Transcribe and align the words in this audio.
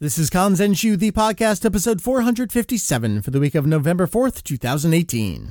This 0.00 0.16
is 0.16 0.30
Kanzenshuu, 0.30 0.96
the 0.96 1.10
podcast, 1.10 1.64
episode 1.64 2.00
457 2.00 3.20
for 3.20 3.32
the 3.32 3.40
week 3.40 3.56
of 3.56 3.66
November 3.66 4.06
4th, 4.06 4.44
2018. 4.44 5.50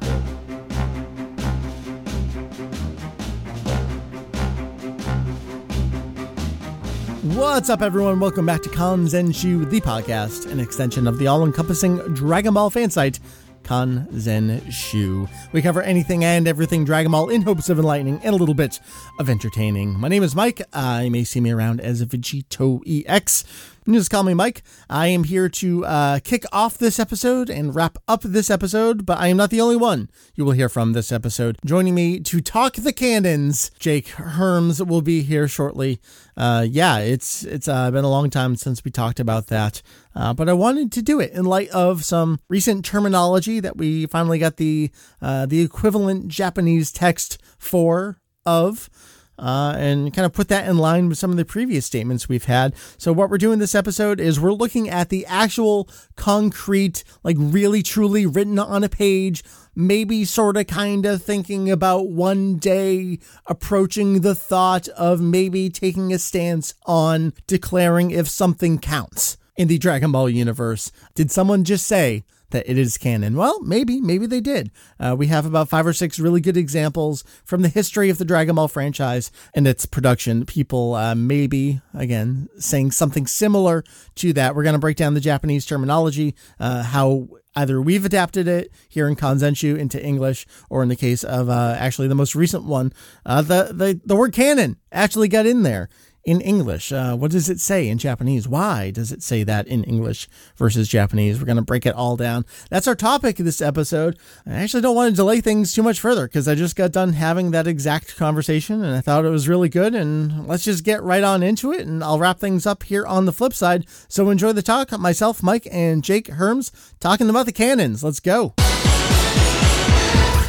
What's 7.36 7.70
up, 7.70 7.82
everyone? 7.82 8.22
Welcome 8.22 8.46
back 8.46 8.62
to 8.62 8.70
Kanzenshuu, 8.70 9.70
the 9.70 9.82
podcast, 9.82 10.50
an 10.50 10.62
extension 10.62 11.08
of 11.08 11.20
the 11.20 11.28
all 11.28 11.44
encompassing 11.44 11.98
Dragon 12.14 12.54
Ball 12.54 12.70
fan 12.70 12.90
site 12.90 13.20
Kan 13.64 14.08
Zen 14.18 14.72
Shu. 14.72 15.28
We 15.52 15.62
cover 15.62 15.82
anything 15.82 16.24
and 16.24 16.48
everything 16.48 16.86
Dragon 16.86 17.12
Ball 17.12 17.28
in 17.28 17.42
hopes 17.42 17.68
of 17.68 17.80
enlightening 17.80 18.22
and 18.24 18.34
a 18.34 18.38
little 18.38 18.56
bit 18.56 18.80
of 19.20 19.30
entertaining. 19.30 20.00
My 20.00 20.08
name 20.08 20.24
is 20.24 20.34
Mike. 20.34 20.62
Uh, 20.72 21.02
you 21.04 21.12
may 21.12 21.26
see 21.26 21.42
me 21.42 21.52
around 21.52 21.82
as 21.82 22.02
Vegito 22.06 22.82
EX. 22.88 23.44
You 23.88 23.94
just 23.94 24.12
call 24.12 24.24
me 24.24 24.34
Mike. 24.34 24.64
I 24.90 25.08
am 25.08 25.24
here 25.24 25.48
to 25.48 25.86
uh, 25.86 26.20
kick 26.20 26.44
off 26.52 26.78
this 26.78 27.00
episode 27.00 27.50
and 27.50 27.74
wrap 27.74 27.98
up 28.06 28.22
this 28.22 28.50
episode, 28.50 29.06
but 29.06 29.18
I 29.18 29.30
am 29.30 29.38
not 29.38 29.50
the 29.50 29.62
only 29.62 29.78
one 29.78 30.10
you 30.36 30.44
will 30.44 30.52
hear 30.52 30.68
from 30.68 30.92
this 30.92 31.10
episode. 31.10 31.58
Joining 31.64 31.96
me 31.96 32.20
to 32.20 32.42
talk 32.42 32.74
the 32.74 32.92
canons, 32.92 33.72
Jake 33.80 34.08
Herms 34.08 34.86
will 34.86 35.02
be 35.02 35.22
here 35.22 35.48
shortly. 35.48 36.02
Uh, 36.36 36.66
yeah, 36.70 36.98
it's 36.98 37.46
it's 37.46 37.70
uh, 37.70 37.90
been 37.90 38.04
a 38.04 38.10
long 38.10 38.30
time 38.30 38.58
since 38.58 38.84
we 38.84 38.92
talked 38.92 39.22
about 39.22 39.48
that, 39.48 39.82
uh, 40.14 40.34
but 40.34 40.50
I 40.50 40.54
wanted 40.54 40.92
to 40.92 41.02
do 41.02 41.22
it 41.22 41.32
in 41.32 41.46
light 41.46 41.70
of 41.70 42.04
some 42.04 42.42
recent 42.50 42.84
terminology 42.84 43.62
that 43.62 43.78
we 43.78 44.06
finally 44.08 44.38
got 44.38 44.58
the 44.58 44.92
uh, 45.22 45.46
the 45.46 45.62
equivalent 45.62 46.28
Japanese 46.28 46.92
text 46.92 47.42
for 47.58 48.18
of 48.46 48.90
uh, 49.38 49.76
and 49.78 50.14
kind 50.14 50.26
of 50.26 50.34
put 50.34 50.48
that 50.50 50.68
in 50.68 50.78
line 50.78 51.10
with 51.10 51.18
some 51.18 51.32
of 51.32 51.38
the 51.38 51.46
previous 51.46 51.86
statements 51.86 52.28
we've 52.28 52.46
had. 52.46 52.74
So, 52.98 53.14
what 53.14 53.30
we're 53.30 53.38
doing 53.38 53.60
this 53.60 53.76
episode 53.76 54.20
is 54.20 54.40
we're 54.40 54.52
looking 54.52 54.90
at 54.90 55.10
the 55.10 55.26
actual 55.26 55.90
concrete, 56.16 57.04
like 57.24 57.38
really 57.40 57.84
truly 57.84 58.26
written 58.26 58.60
on 58.60 58.84
a 58.84 58.90
page, 58.90 59.44
maybe 59.76 60.26
sort 60.26 60.58
of 60.58 60.68
kind 60.68 61.06
of 61.06 61.22
thinking 61.22 61.70
about 61.70 62.10
one 62.10 62.58
day 62.58 63.20
approaching 63.46 64.22
the 64.22 64.36
thought 64.36 64.88
of 64.90 65.22
maybe 65.22 65.70
taking 65.70 66.12
a 66.12 66.20
stance 66.20 66.74
on 66.86 67.34
declaring 67.46 68.12
if 68.12 68.28
something 68.28 68.80
counts 68.80 69.38
in 69.56 69.68
the 69.68 69.78
Dragon 69.78 70.12
Ball 70.12 70.30
universe. 70.30 70.92
Did 71.16 71.32
someone 71.32 71.64
just 71.64 71.86
say, 71.86 72.24
that 72.52 72.70
it 72.70 72.78
is 72.78 72.98
canon. 72.98 73.36
Well, 73.36 73.62
maybe, 73.62 74.00
maybe 74.02 74.26
they 74.26 74.42
did. 74.42 74.72
Uh, 75.00 75.16
we 75.18 75.28
have 75.28 75.46
about 75.46 75.70
five 75.70 75.86
or 75.86 75.94
six 75.94 76.20
really 76.20 76.42
good 76.42 76.58
examples 76.58 77.24
from 77.46 77.62
the 77.62 77.70
history 77.70 78.10
of 78.10 78.18
the 78.18 78.26
Dragon 78.26 78.56
Ball 78.56 78.68
franchise 78.68 79.32
and 79.54 79.68
its 79.68 79.86
production. 79.86 80.46
People 80.46 80.96
uh, 80.96 81.16
maybe, 81.16 81.82
again, 81.94 82.50
saying 82.58 82.92
something 82.92 83.28
similar 83.28 83.84
to 84.16 84.34
that. 84.34 84.56
We're 84.56 84.64
going 84.64 84.74
to 84.74 84.80
break 84.80 84.98
down 84.98 85.14
the 85.14 85.20
Japanese 85.20 85.66
terminology, 85.66 86.36
uh, 86.60 86.84
how 86.84 87.28
either 87.56 87.82
we've 87.82 88.06
adapted 88.06 88.48
it 88.48 88.72
here 88.88 89.08
in 89.08 89.16
Kanzenshuu 89.16 89.78
into 89.78 90.02
English, 90.04 90.46
or 90.70 90.84
in 90.84 90.90
the 90.90 90.96
case 90.96 91.24
of 91.24 91.50
uh, 91.50 91.76
actually 91.78 92.08
the 92.08 92.16
most 92.16 92.36
recent 92.36 92.64
one, 92.64 92.94
uh, 93.26 93.42
the, 93.42 93.72
the, 93.74 94.00
the 94.06 94.16
word 94.16 94.32
canon 94.32 94.78
actually 94.92 95.28
got 95.28 95.46
in 95.46 95.64
there 95.64 95.90
in 96.28 96.42
English. 96.42 96.92
Uh, 96.92 97.16
what 97.16 97.32
does 97.32 97.50
it 97.50 97.60
say 97.60 97.88
in 97.88 97.98
Japanese? 97.98 98.50
Why 98.50 98.92
does 98.92 99.14
it 99.14 99.24
say 99.24 99.44
that 99.46 99.66
in 99.66 99.86
English 99.86 100.28
versus 100.58 100.90
Japanese? 100.90 101.40
We're 101.40 101.46
going 101.46 101.56
to 101.56 101.62
break 101.62 101.86
it 101.86 101.96
all 101.96 102.18
down. 102.18 102.46
That's 102.70 102.86
our 102.86 102.96
topic 102.96 103.40
of 103.40 103.46
this 103.46 103.62
episode. 103.62 104.20
I 104.46 104.56
actually 104.56 104.82
don't 104.82 104.96
want 104.96 105.10
to 105.10 105.16
delay 105.16 105.40
things 105.40 105.72
too 105.72 105.82
much 105.82 106.02
further 106.02 106.28
because 106.28 106.46
I 106.46 106.54
just 106.54 106.76
got 106.76 106.92
done 106.92 107.14
having 107.14 107.52
that 107.52 107.66
exact 107.66 108.18
conversation 108.18 108.84
and 108.84 108.94
I 108.94 109.00
thought 109.00 109.24
it 109.24 109.30
was 109.30 109.48
really 109.48 109.70
good. 109.70 109.96
And 109.96 110.46
let's 110.46 110.66
just 110.66 110.84
get 110.84 111.02
right 111.02 111.24
on 111.24 111.44
into 111.44 111.72
it 111.72 111.88
and 111.88 112.04
I'll 112.04 112.20
wrap 112.20 112.40
things 112.40 112.66
up 112.66 112.84
here 112.84 113.08
on 113.08 113.24
the 113.24 113.32
flip 113.32 113.54
side. 113.54 113.86
So 114.10 114.30
enjoy 114.30 114.52
the 114.52 114.62
talk. 114.62 114.92
Myself, 115.00 115.42
Mike, 115.42 115.68
and 115.72 116.04
Jake 116.04 116.28
Herms 116.28 116.72
talking 117.00 117.30
about 117.30 117.46
the 117.46 117.54
canons. 117.54 118.04
Let's 118.04 118.20
go. 118.20 118.54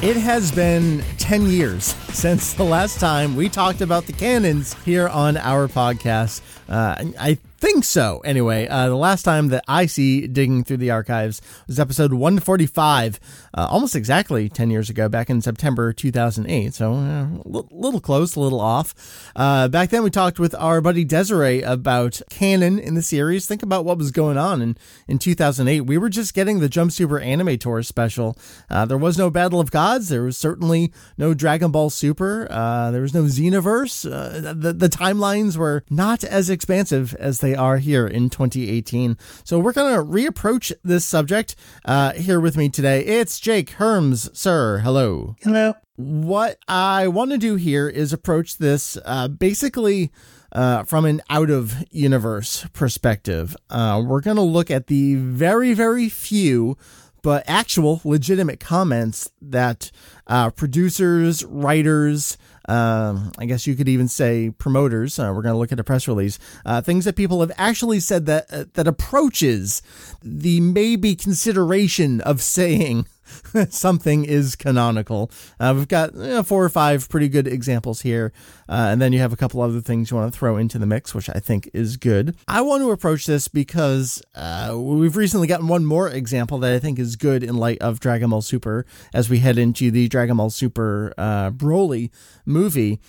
It 0.01 0.17
has 0.17 0.53
been 0.53 1.03
10 1.19 1.47
years 1.47 1.87
since 2.15 2.53
the 2.53 2.63
last 2.63 3.01
time 3.01 3.35
we 3.35 3.49
talked 3.49 3.81
about 3.81 4.07
the 4.07 4.13
canons 4.13 4.75
here 4.85 5.09
on 5.09 5.37
our 5.37 5.67
podcast. 5.67 6.41
Uh, 6.69 6.95
I 7.19 7.37
think 7.59 7.83
so. 7.83 8.21
Anyway, 8.25 8.69
uh, 8.69 8.89
the 8.89 8.95
last 8.97 9.25
time 9.25 9.49
that 9.49 9.65
I 9.67 9.87
see 9.87 10.29
digging 10.29 10.63
through 10.63 10.77
the 10.77 10.93
archives 10.93 11.43
was 11.67 11.81
episode 11.81 12.13
145, 12.13 13.19
uh, 13.59 13.67
almost 13.67 13.97
exactly 13.97 14.49
10 14.49 14.71
years 14.71 14.89
ago, 14.89 15.09
back 15.09 15.29
in 15.29 15.41
September 15.41 15.93
2008. 15.93 16.73
So 16.75 16.93
a 16.93 16.97
uh, 16.97 17.63
little 17.73 17.99
close, 17.99 18.37
a 18.37 18.41
little 18.41 18.61
off. 18.61 18.95
Uh, 19.35 19.67
back 19.67 19.91
then, 19.91 20.05
we 20.05 20.11
talked 20.11 20.39
with 20.39 20.55
our 20.55 20.81
buddy 20.81 21.05
Desiree 21.05 21.63
about 21.63 22.23
canon 22.31 22.79
in 22.79 22.95
the 22.95 23.03
series. 23.03 23.47
Think 23.47 23.65
about 23.65 23.85
what 23.85 23.99
was 23.99 24.13
going 24.13 24.39
on 24.39 24.63
in, 24.63 24.77
in 25.09 25.19
2008. 25.19 25.81
We 25.81 25.99
were 25.99 26.09
just 26.09 26.35
getting 26.35 26.61
the 26.61 26.69
Jump 26.69 26.93
Super 26.93 27.19
Anime 27.19 27.59
Tour 27.59 27.83
special. 27.83 28.39
Uh, 28.71 28.85
there 28.85 28.97
was 28.97 29.19
no 29.19 29.29
Battle 29.29 29.59
of 29.59 29.73
Gods. 29.73 30.09
There 30.09 30.23
was 30.23 30.39
certainly 30.39 30.93
no 31.17 31.35
Dragon 31.35 31.73
Ball 31.73 31.91
Super. 31.91 32.47
Uh, 32.49 32.93
there 32.93 33.03
was 33.03 33.13
no 33.15 33.25
Xenoverse. 33.25 34.05
the, 34.05 34.73
the 34.73 34.89
timelines 34.89 35.57
were 35.57 35.83
not 35.91 36.23
as 36.23 36.49
expansive 36.49 37.13
as 37.17 37.41
they 37.41 37.57
are 37.57 37.79
here 37.79 38.07
in 38.07 38.31
2018. 38.31 39.19
So 39.43 39.59
we're 39.59 39.73
going 39.73 39.97
to 39.97 40.05
reapproach 40.05 40.73
this 40.85 41.05
subject 41.05 41.57
uh, 41.85 42.13
here 42.13 42.39
with 42.39 42.57
me 42.57 42.69
today. 42.69 43.05
It's 43.05 43.41
Jake 43.49 43.71
Herms, 43.79 44.37
sir. 44.37 44.81
Hello. 44.81 45.35
Hello. 45.41 45.73
What 45.97 46.59
I 46.69 47.09
want 47.09 47.31
to 47.31 47.39
do 47.39 47.55
here 47.55 47.89
is 47.89 48.13
approach 48.13 48.59
this 48.59 48.99
uh, 49.07 49.29
basically. 49.29 50.13
Uh, 50.53 50.83
from 50.83 51.05
an 51.05 51.21
out 51.29 51.49
of 51.51 51.75
universe 51.91 52.67
perspective, 52.75 53.55
uh, 53.69 54.03
we're 54.05 54.21
going 54.23 54.37
to 54.37 54.43
look 54.43 54.71
at 54.71 54.87
the 54.87 55.15
very, 55.15 55.73
very 55.73 56.09
few 56.11 56.77
but 57.23 57.45
actual 57.47 58.01
legitimate 58.05 58.61
comments 58.61 59.31
that 59.43 59.91
uh, 60.27 60.51
producers, 60.51 61.45
writers, 61.45 62.39
um, 62.69 63.33
I 63.39 63.47
guess 63.47 63.67
you 63.67 63.75
could 63.75 63.89
even 63.89 64.09
say 64.09 64.51
promoters. 64.51 65.19
Uh, 65.19 65.33
we're 65.35 65.43
going 65.43 65.55
to 65.55 65.59
look 65.59 65.73
at 65.73 65.81
a 65.81 65.85
press 65.85 66.07
release. 66.07 66.39
Uh, 66.65 66.81
things 66.81 67.05
that 67.07 67.17
people 67.17 67.41
have 67.41 67.53
actually 67.57 68.01
said 68.01 68.27
that 68.27 68.47
uh, 68.53 68.65
that 68.75 68.87
approaches 68.87 69.83
the 70.23 70.61
maybe 70.61 71.15
consideration 71.17 72.21
of 72.21 72.43
saying 72.43 73.07
something 73.71 74.25
is 74.25 74.57
canonical. 74.57 75.31
Uh, 75.59 75.75
we've 75.77 75.89
got 75.89 76.15
you 76.15 76.21
know, 76.21 76.43
four 76.43 76.65
or 76.65 76.69
five 76.69 77.09
pretty 77.09 77.29
good 77.29 77.47
examples 77.47 78.03
here, 78.03 78.33
uh, 78.69 78.89
and 78.91 79.01
then 79.01 79.13
you 79.13 79.19
have 79.19 79.33
a 79.33 79.37
couple 79.37 79.61
other 79.61 79.81
things 79.81 80.11
you 80.11 80.17
want 80.17 80.33
to 80.33 80.39
throw 80.39 80.57
into 80.57 80.79
the 80.79 80.87
mix, 80.87 81.15
which 81.15 81.29
I 81.31 81.41
think 81.41 81.71
is 81.73 81.97
good. 81.97 82.37
I 82.47 82.61
want 82.61 82.83
to 82.83 82.91
approach 82.91 83.27
this 83.27 83.49
because 83.49 84.23
uh, 84.35 84.75
we've 84.77 85.17
recently 85.17 85.47
gotten 85.47 85.69
one 85.69 85.85
more 85.85 86.09
example 86.09 86.59
that 86.59 86.73
I 86.73 86.79
think 86.79 86.99
is 86.99 87.17
good 87.17 87.43
in 87.43 87.57
light 87.57 87.79
of 87.81 88.01
Dragon 88.01 88.31
Ball 88.31 88.43
Super 88.43 88.87
as 89.13 89.29
we 89.29 89.39
head 89.39 89.59
into 89.59 89.91
the 89.91 90.09
Dragon 90.09 90.37
Ball 90.37 90.51
Super 90.51 91.15
uh, 91.19 91.51
Broly 91.51 92.11
movie. 92.45 93.01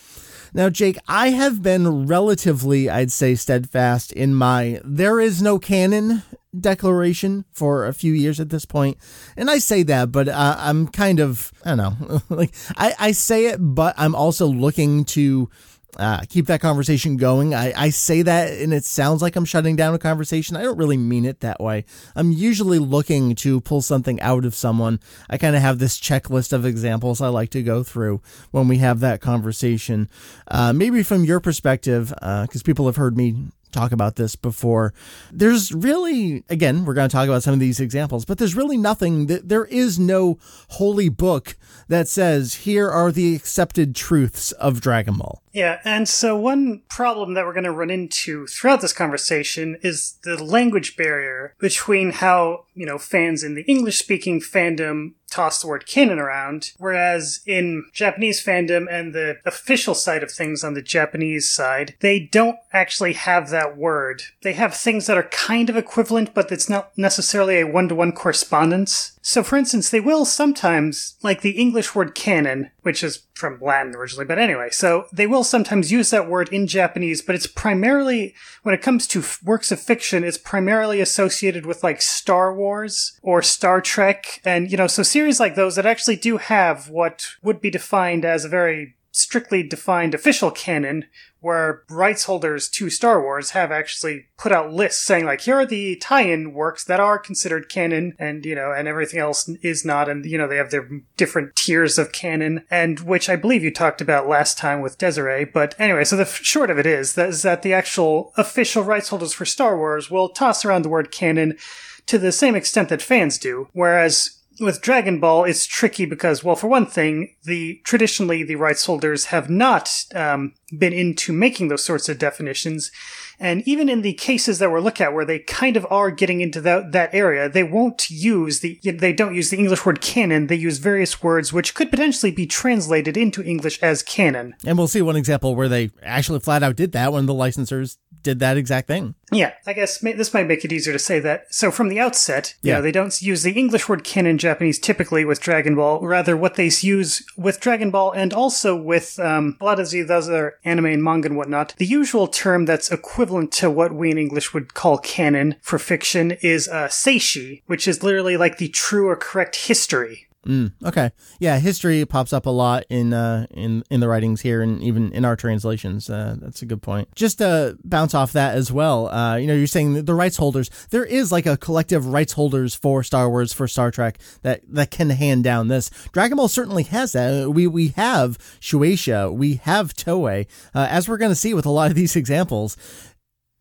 Now, 0.54 0.70
Jake, 0.70 0.98
I 1.08 1.30
have 1.30 1.62
been 1.62 2.08
relatively, 2.08 2.90
I'd 2.90 3.12
say, 3.12 3.36
steadfast 3.36 4.12
in 4.12 4.34
my 4.34 4.82
there 4.84 5.20
is 5.20 5.42
no 5.42 5.60
canon 5.60 6.24
declaration 6.58 7.46
for 7.52 7.86
a 7.86 7.94
few 7.94 8.14
years 8.14 8.40
at 8.40 8.50
this 8.50 8.66
point. 8.66 8.98
And 9.38 9.50
I 9.50 9.60
say 9.60 9.84
that, 9.84 10.12
but 10.12 10.28
uh, 10.28 10.56
I'm 10.58 10.88
kind 10.88 11.20
of, 11.20 11.52
I 11.66 11.76
don't 11.76 11.78
know, 11.78 12.22
like 12.30 12.54
I, 12.78 12.94
I 13.00 13.12
say 13.12 13.48
it, 13.48 13.58
but 13.60 13.96
I'm 13.98 14.16
also 14.16 14.48
looking 14.48 15.06
to 15.06 15.50
uh, 15.98 16.22
keep 16.30 16.46
that 16.48 16.62
conversation 16.62 17.18
going. 17.18 17.54
I, 17.54 17.74
I 17.76 17.90
say 17.90 18.22
that 18.22 18.54
and 18.54 18.74
it 18.74 18.86
sounds 18.86 19.22
like 19.22 19.36
I'm 19.36 19.46
shutting 19.46 19.76
down 19.76 19.94
a 19.94 20.00
conversation. 20.00 20.56
I 20.56 20.62
don't 20.62 20.78
really 20.78 20.98
mean 20.98 21.26
it 21.26 21.40
that 21.42 21.60
way. 21.60 21.86
I'm 22.16 22.32
usually 22.32 22.80
looking 22.80 23.36
to 23.36 23.60
pull 23.62 23.82
something 23.82 24.22
out 24.22 24.46
of 24.46 24.56
someone. 24.56 25.00
I 25.30 25.38
kind 25.38 25.56
of 25.56 25.62
have 25.62 25.80
this 25.80 26.00
checklist 26.00 26.54
of 26.54 26.66
examples 26.66 27.22
I 27.22 27.30
like 27.30 27.50
to 27.52 27.64
go 27.64 27.84
through 27.84 28.22
when 28.52 28.68
we 28.68 28.78
have 28.78 29.00
that 29.00 29.22
conversation. 29.22 30.10
Uh, 30.48 30.74
maybe 30.74 31.04
from 31.04 31.26
your 31.26 31.40
perspective, 31.40 32.10
because 32.10 32.62
uh, 32.62 32.66
people 32.66 32.86
have 32.86 32.96
heard 32.96 33.18
me 33.18 33.50
talk 33.72 33.92
about 33.92 34.16
this 34.16 34.36
before. 34.36 34.94
There's 35.32 35.72
really, 35.74 36.44
again, 36.50 36.86
we're 36.86 36.94
going 36.94 37.10
to 37.10 37.12
talk 37.12 37.28
about 37.28 37.44
some 37.44 37.54
of 37.54 37.60
these 37.60 37.80
examples, 37.80 38.26
but 38.26 38.38
there's 38.38 38.56
really 38.56 38.78
nothing 38.78 39.28
that 39.28 39.50
there 39.50 39.66
is 39.66 40.00
no 40.00 40.38
holy 40.70 41.10
book 41.10 41.56
that 41.88 42.08
says 42.08 42.56
here 42.56 42.90
are 42.90 43.12
the 43.12 43.36
accepted 43.36 43.96
truths 43.96 44.52
of 44.54 44.82
Dragon 44.82 45.18
Ball. 45.18 45.42
Yeah, 45.52 45.80
and 45.84 46.08
so 46.08 46.36
one 46.38 46.84
problem 46.90 47.34
that 47.34 47.46
we're 47.46 47.54
going 47.54 47.64
to 47.64 47.72
run 47.72 47.90
into 47.90 48.46
throughout 48.48 48.82
this 48.82 48.94
conversation 48.94 49.78
is 49.82 50.18
the 50.24 50.42
language 50.42 50.96
barrier 50.96 51.56
between 51.60 52.12
how, 52.12 52.66
you 52.76 52.86
know, 52.86 52.98
fans 52.98 53.44
in 53.44 53.56
the 53.56 53.64
English 53.64 53.98
speaking 53.98 54.42
fandom 54.42 55.14
toss 55.30 55.62
the 55.62 55.68
word 55.68 55.86
canon 55.86 56.20
around, 56.20 56.72
whereas 56.78 57.42
in 57.46 57.86
Japanese 57.94 58.44
fandom 58.44 58.88
and 58.90 59.14
the 59.14 59.38
official 59.46 59.94
side 59.94 60.24
of 60.24 60.32
things 60.32 60.64
on 60.64 60.74
the 60.74 60.82
Japanese 60.82 61.50
side, 61.50 61.96
they 62.00 62.20
don't 62.20 62.58
actually 62.74 63.14
have 63.14 63.50
that 63.50 63.78
word. 63.78 64.24
They 64.42 64.54
have 64.54 64.76
things 64.76 65.06
that 65.08 65.18
are 65.18 65.30
kind 65.30 65.70
of 65.70 65.78
equivalent, 65.78 66.34
but 66.34 66.52
it's 66.52 66.70
not 66.70 66.98
necessarily 66.98 67.60
a 67.60 67.68
one 67.68 67.90
to 67.90 67.96
one 67.96 68.12
correspondence. 68.12 69.19
So, 69.30 69.44
for 69.44 69.58
instance, 69.58 69.92
they 69.92 70.00
will 70.00 70.26
sometimes, 70.26 71.16
like 71.22 71.42
the 71.42 71.52
English 71.52 71.94
word 71.94 72.16
canon, 72.16 72.72
which 72.82 73.04
is 73.04 73.28
from 73.36 73.60
Latin 73.62 73.94
originally, 73.94 74.26
but 74.26 74.40
anyway, 74.40 74.70
so 74.72 75.06
they 75.14 75.28
will 75.28 75.44
sometimes 75.44 75.92
use 75.92 76.10
that 76.10 76.28
word 76.28 76.50
in 76.50 76.66
Japanese, 76.66 77.22
but 77.22 77.36
it's 77.36 77.46
primarily, 77.46 78.34
when 78.64 78.74
it 78.74 78.82
comes 78.82 79.06
to 79.06 79.20
f- 79.20 79.40
works 79.44 79.72
of 79.72 79.80
fiction, 79.80 80.24
it's 80.24 80.40
primarily 80.40 81.00
associated 81.00 81.68
with 81.68 81.84
like 81.84 82.02
Star 82.02 82.56
Wars 82.56 83.20
or 83.22 83.44
Star 83.44 83.82
Trek, 83.82 84.42
and, 84.44 84.72
you 84.72 84.78
know, 84.78 84.88
so 84.88 85.04
series 85.04 85.40
like 85.40 85.54
those 85.54 85.76
that 85.76 85.86
actually 85.86 86.16
do 86.16 86.38
have 86.38 86.90
what 86.90 87.28
would 87.44 87.62
be 87.62 87.70
defined 87.70 88.26
as 88.26 88.46
a 88.46 88.50
very 88.50 88.96
strictly 89.20 89.64
defined 89.64 90.14
official 90.14 90.52
canon 90.52 91.06
where 91.42 91.84
rights 91.90 92.26
holders 92.26 92.68
to 92.68 92.90
Star 92.90 93.22
Wars 93.22 93.52
have 93.52 93.72
actually 93.72 94.28
put 94.38 94.52
out 94.52 94.74
lists 94.74 95.02
saying 95.06 95.26
like 95.26 95.42
here 95.42 95.56
are 95.56 95.66
the 95.66 95.96
tie-in 95.98 96.54
works 96.54 96.84
that 96.84 97.00
are 97.00 97.18
considered 97.18 97.70
canon 97.70 98.14
and 98.20 98.46
you 98.46 98.56
know 98.56 98.72
and 98.72 98.88
everything 98.88 99.20
else 99.20 99.48
is 99.62 99.86
not 99.86 100.10
and 100.10 100.26
you 100.26 100.38
know 100.38 100.48
they 100.48 100.58
have 100.58 100.72
their 100.72 100.90
different 101.18 101.56
tiers 101.56 101.98
of 101.98 102.12
canon 102.12 102.66
and 102.70 103.00
which 103.02 103.30
I 103.30 103.36
believe 103.36 103.64
you 103.64 103.72
talked 103.72 104.02
about 104.02 104.28
last 104.28 104.58
time 104.58 104.82
with 104.82 104.98
Desiree 104.98 105.46
but 105.46 105.76
anyway 105.80 106.04
so 106.04 106.18
the 106.18 106.26
short 106.26 106.70
of 106.70 106.78
it 106.78 106.86
is 106.86 107.14
that 107.14 107.30
is 107.30 107.42
that 107.44 107.62
the 107.62 107.74
actual 107.74 108.34
official 108.38 108.84
rights 108.84 109.10
holders 109.10 109.34
for 109.34 109.46
Star 109.46 109.78
Wars 109.78 110.12
will 110.12 110.30
toss 110.30 110.66
around 110.66 110.82
the 110.82 110.90
word 110.90 111.12
canon 111.12 111.58
to 112.06 112.18
the 112.18 112.32
same 112.32 112.56
extent 112.56 112.90
that 112.90 113.02
fans 113.02 113.38
do 113.38 113.70
whereas 113.72 114.39
with 114.60 114.82
Dragon 114.82 115.20
Ball, 115.20 115.44
it's 115.44 115.66
tricky 115.66 116.06
because, 116.06 116.44
well, 116.44 116.56
for 116.56 116.68
one 116.68 116.86
thing, 116.86 117.36
the 117.44 117.82
traditionally 117.84 118.44
the 118.44 118.56
rights 118.56 118.86
holders 118.86 119.26
have 119.26 119.50
not 119.50 119.90
um, 120.14 120.54
been 120.78 120.94
into 120.94 121.34
making 121.34 121.68
those 121.68 121.84
sorts 121.84 122.10
of 122.10 122.20
definitions, 122.20 122.92
and 123.40 123.66
even 123.68 123.88
in 123.88 124.02
the 124.02 124.14
cases 124.14 124.60
that 124.60 124.72
we're 124.72 124.82
looking 124.82 125.06
at, 125.06 125.14
where 125.14 125.26
they 125.26 125.40
kind 125.40 125.78
of 125.78 125.88
are 125.90 126.12
getting 126.12 126.42
into 126.42 126.60
that 126.62 126.92
that 126.92 127.14
area, 127.14 127.48
they 127.48 127.64
won't 127.64 128.10
use 128.10 128.60
the 128.60 128.80
they 128.84 129.14
don't 129.14 129.36
use 129.36 129.50
the 129.50 129.58
English 129.58 129.86
word 129.86 130.02
canon. 130.02 130.48
They 130.48 130.56
use 130.56 130.78
various 130.78 131.24
words 131.24 131.54
which 131.54 131.74
could 131.74 131.90
potentially 131.90 132.32
be 132.32 132.46
translated 132.46 133.16
into 133.16 133.44
English 133.44 133.82
as 133.82 134.04
canon. 134.04 134.56
And 134.66 134.78
we'll 134.78 134.88
see 134.88 135.02
one 135.02 135.16
example 135.16 135.56
where 135.56 135.70
they 135.70 135.92
actually 136.04 136.40
flat 136.40 136.64
out 136.64 136.76
did 136.76 136.92
that 136.92 137.14
when 137.14 137.26
the 137.26 137.34
licensors 137.34 137.98
did 138.22 138.40
that 138.40 138.58
exact 138.58 138.88
thing. 138.88 139.16
Yeah, 139.32 139.54
I 139.66 139.74
guess 139.74 140.00
this 140.00 140.34
might 140.34 140.48
make 140.48 140.66
it 140.66 140.72
easier 140.72 140.94
to 140.94 141.00
say 141.00 141.20
that. 141.20 141.54
So 141.54 141.72
from 141.72 141.90
the 141.90 142.00
outset, 142.00 142.56
yeah, 142.62 142.74
you 142.74 142.78
know, 142.78 142.82
they 142.82 142.92
don't 142.92 143.22
use 143.22 143.44
the 143.44 143.52
English 143.52 143.88
word 143.88 144.04
canon 144.04 144.32
in 144.32 144.38
Japanese 144.38 144.80
typically 144.80 145.26
with 145.26 145.42
Dragon 145.42 145.76
Ball. 145.76 146.06
Rather, 146.06 146.36
what 146.38 146.56
they 146.56 146.70
use 146.82 147.26
with 147.38 147.60
Dragon 147.60 147.92
Ball 147.92 148.12
and 148.12 148.34
also 148.34 148.76
with 148.76 149.20
um, 149.20 149.58
a 149.60 149.66
lot 149.66 149.80
of 149.80 149.90
the 149.90 150.10
other 150.10 150.56
anime 150.64 150.86
and 150.86 151.04
manga 151.04 151.28
and 151.28 151.38
whatnot, 151.38 151.76
the 151.78 151.86
usual 151.86 152.28
term 152.28 152.66
that's 152.66 152.92
equivalent 152.92 153.52
to 153.54 153.70
what 153.70 153.94
we 153.94 154.12
in 154.12 154.18
English 154.18 154.54
would 154.54 154.74
call 154.74 154.98
canon 154.98 155.56
for 155.62 155.80
fiction 155.80 156.32
is 156.42 156.68
uh, 156.68 156.88
seishi, 156.88 157.62
which 157.66 157.88
is 157.88 158.04
literally 158.04 158.38
like 158.38 158.58
the 158.58 158.70
true 158.70 159.08
or 159.08 159.16
correct 159.16 159.56
history 159.56 160.29
Mm, 160.50 160.72
okay. 160.84 161.12
Yeah, 161.40 161.60
history 161.60 162.04
pops 162.06 162.34
up 162.34 162.48
a 162.48 162.50
lot 162.50 162.84
in 162.90 163.14
uh, 163.14 163.46
in 163.52 163.84
in 163.92 164.00
the 164.00 164.08
writings 164.08 164.42
here, 164.42 164.64
and 164.64 164.82
even 164.82 165.12
in 165.12 165.24
our 165.24 165.36
translations. 165.36 166.10
Uh, 166.10 166.38
that's 166.42 166.64
a 166.64 166.66
good 166.66 166.82
point. 166.82 167.14
Just 167.14 167.38
to 167.38 167.78
bounce 167.84 168.16
off 168.16 168.34
that 168.34 168.56
as 168.56 168.72
well, 168.72 169.10
uh, 169.10 169.36
you 169.36 169.46
know, 169.46 169.54
you're 169.54 169.68
saying 169.68 170.06
the 170.06 170.16
rights 170.16 170.38
holders. 170.38 170.72
There 170.90 171.06
is 171.06 171.32
like 171.32 171.46
a 171.46 171.56
collective 171.56 172.08
rights 172.08 172.34
holders 172.34 172.74
for 172.74 173.04
Star 173.04 173.30
Wars, 173.30 173.54
for 173.54 173.68
Star 173.68 173.92
Trek 173.92 174.18
that 174.42 174.62
that 174.68 174.90
can 174.90 175.12
hand 175.12 175.44
down 175.44 175.68
this. 175.68 175.92
Dragon 176.14 176.38
Ball 176.38 176.48
certainly 176.48 176.84
has 176.84 177.12
that. 177.12 177.52
We 177.52 177.68
we 177.68 177.90
have 177.90 178.40
Shueisha, 178.60 179.32
we 179.32 179.56
have 179.66 179.94
Toei, 179.94 180.48
uh, 180.74 180.88
as 180.90 181.08
we're 181.08 181.18
going 181.18 181.32
to 181.32 181.36
see 181.36 181.54
with 181.54 181.68
a 181.68 181.72
lot 181.72 181.92
of 181.92 181.96
these 181.96 182.16
examples 182.16 182.76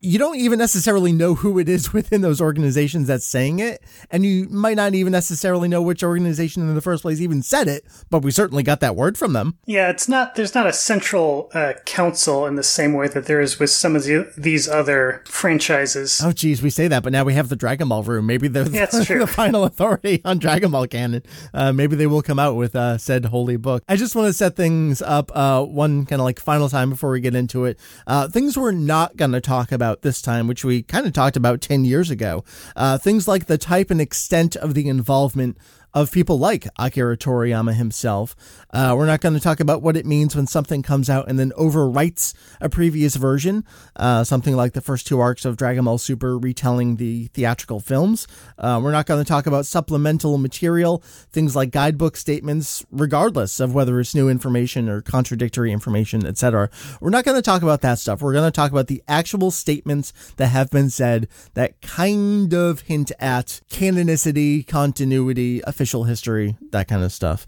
you 0.01 0.17
don't 0.17 0.37
even 0.37 0.57
necessarily 0.57 1.11
know 1.11 1.35
who 1.35 1.59
it 1.59 1.67
is 1.67 1.93
within 1.93 2.21
those 2.21 2.41
organizations 2.41 3.07
that's 3.07 3.25
saying 3.25 3.59
it. 3.59 3.83
And 4.11 4.25
you 4.25 4.47
might 4.49 4.75
not 4.75 4.93
even 4.93 5.11
necessarily 5.11 5.67
know 5.67 5.81
which 5.81 6.03
organization 6.03 6.61
in 6.61 6.75
the 6.75 6.81
first 6.81 7.01
place 7.01 7.19
even 7.19 7.41
said 7.41 7.67
it, 7.67 7.85
but 8.09 8.23
we 8.23 8.31
certainly 8.31 8.63
got 8.63 8.79
that 8.79 8.95
word 8.95 9.17
from 9.17 9.33
them. 9.33 9.57
Yeah, 9.65 9.89
it's 9.89 10.07
not, 10.07 10.35
there's 10.35 10.55
not 10.55 10.67
a 10.67 10.73
central 10.73 11.49
uh, 11.53 11.73
council 11.85 12.45
in 12.45 12.55
the 12.55 12.63
same 12.63 12.93
way 12.93 13.07
that 13.07 13.25
there 13.25 13.41
is 13.41 13.59
with 13.59 13.69
some 13.69 13.95
of 13.95 14.03
the, 14.03 14.31
these 14.37 14.67
other 14.67 15.23
franchises. 15.25 16.21
Oh, 16.23 16.31
geez, 16.31 16.61
we 16.61 16.69
say 16.69 16.87
that, 16.87 17.03
but 17.03 17.11
now 17.11 17.23
we 17.23 17.33
have 17.33 17.49
the 17.49 17.55
Dragon 17.55 17.89
Ball 17.89 18.03
room. 18.03 18.25
Maybe 18.25 18.47
they're 18.47 18.67
yeah, 18.69 18.85
the, 18.91 19.17
the, 19.19 19.27
final 19.27 19.63
authority 19.63 20.21
on 20.23 20.39
Dragon 20.39 20.71
Ball 20.71 20.87
canon. 20.87 21.23
Uh, 21.53 21.73
maybe 21.73 21.95
they 21.95 22.07
will 22.07 22.21
come 22.21 22.39
out 22.39 22.55
with 22.55 22.75
uh, 22.75 22.97
said 22.97 23.25
holy 23.25 23.57
book. 23.57 23.83
I 23.87 23.95
just 23.95 24.15
want 24.15 24.27
to 24.27 24.33
set 24.33 24.55
things 24.55 25.01
up 25.01 25.31
uh, 25.35 25.63
one 25.63 26.05
kind 26.05 26.21
of 26.21 26.25
like 26.25 26.39
final 26.39 26.69
time 26.69 26.89
before 26.89 27.11
we 27.11 27.19
get 27.19 27.35
into 27.35 27.65
it. 27.65 27.79
Uh, 28.07 28.27
things 28.27 28.57
we're 28.57 28.71
not 28.71 29.17
going 29.17 29.31
to 29.31 29.41
talk 29.41 29.71
about 29.71 29.88
about 29.89 30.03
this 30.03 30.21
time, 30.21 30.45
which 30.45 30.63
we 30.63 30.83
kind 30.83 31.07
of 31.07 31.13
talked 31.13 31.35
about 31.35 31.61
10 31.61 31.83
years 31.83 32.11
ago. 32.11 32.43
Uh, 32.75 32.97
things 32.97 33.27
like 33.27 33.47
the 33.47 33.57
type 33.57 33.89
and 33.89 33.99
extent 33.99 34.55
of 34.55 34.75
the 34.75 34.87
involvement 34.87 35.57
of 35.93 36.11
people 36.11 36.37
like 36.37 36.67
Akira 36.77 37.17
Toriyama 37.17 37.73
himself. 37.73 38.35
Uh, 38.71 38.93
we're 38.95 39.05
not 39.05 39.21
going 39.21 39.33
to 39.33 39.39
talk 39.39 39.59
about 39.59 39.81
what 39.81 39.97
it 39.97 40.05
means 40.05 40.35
when 40.35 40.47
something 40.47 40.83
comes 40.83 41.09
out 41.09 41.27
and 41.27 41.39
then 41.39 41.51
overwrites 41.51 42.33
a 42.61 42.69
previous 42.69 43.15
version, 43.15 43.65
uh, 43.95 44.23
something 44.23 44.55
like 44.55 44.73
the 44.73 44.81
first 44.81 45.07
two 45.07 45.19
arcs 45.19 45.45
of 45.45 45.57
Dragon 45.57 45.85
Ball 45.85 45.97
Super 45.97 46.37
retelling 46.37 46.97
the 46.97 47.27
theatrical 47.27 47.79
films. 47.79 48.27
Uh, 48.57 48.79
we're 48.81 48.91
not 48.91 49.05
going 49.05 49.23
to 49.23 49.27
talk 49.27 49.47
about 49.47 49.65
supplemental 49.65 50.37
material, 50.37 51.03
things 51.31 51.55
like 51.55 51.71
guidebook 51.71 52.15
statements, 52.17 52.85
regardless 52.91 53.59
of 53.59 53.73
whether 53.73 53.99
it's 53.99 54.13
new 54.13 54.29
information 54.29 54.87
or 54.89 55.01
contradictory 55.01 55.71
information, 55.71 56.25
etc. 56.25 56.69
We're 57.01 57.09
not 57.09 57.25
going 57.25 57.37
to 57.37 57.41
talk 57.41 57.61
about 57.61 57.81
that 57.81 57.99
stuff. 57.99 58.21
We're 58.21 58.33
going 58.33 58.45
to 58.45 58.55
talk 58.55 58.71
about 58.71 58.87
the 58.87 59.03
actual 59.07 59.51
statements 59.51 60.13
that 60.37 60.47
have 60.47 60.69
been 60.69 60.89
said 60.89 61.27
that 61.55 61.81
kind 61.81 62.53
of 62.53 62.81
hint 62.81 63.11
at 63.19 63.61
canonicity, 63.69 64.65
continuity, 64.67 65.61
official 65.79 66.03
history, 66.03 66.57
that 66.71 66.89
kind 66.89 67.05
of 67.05 67.11
stuff. 67.13 67.47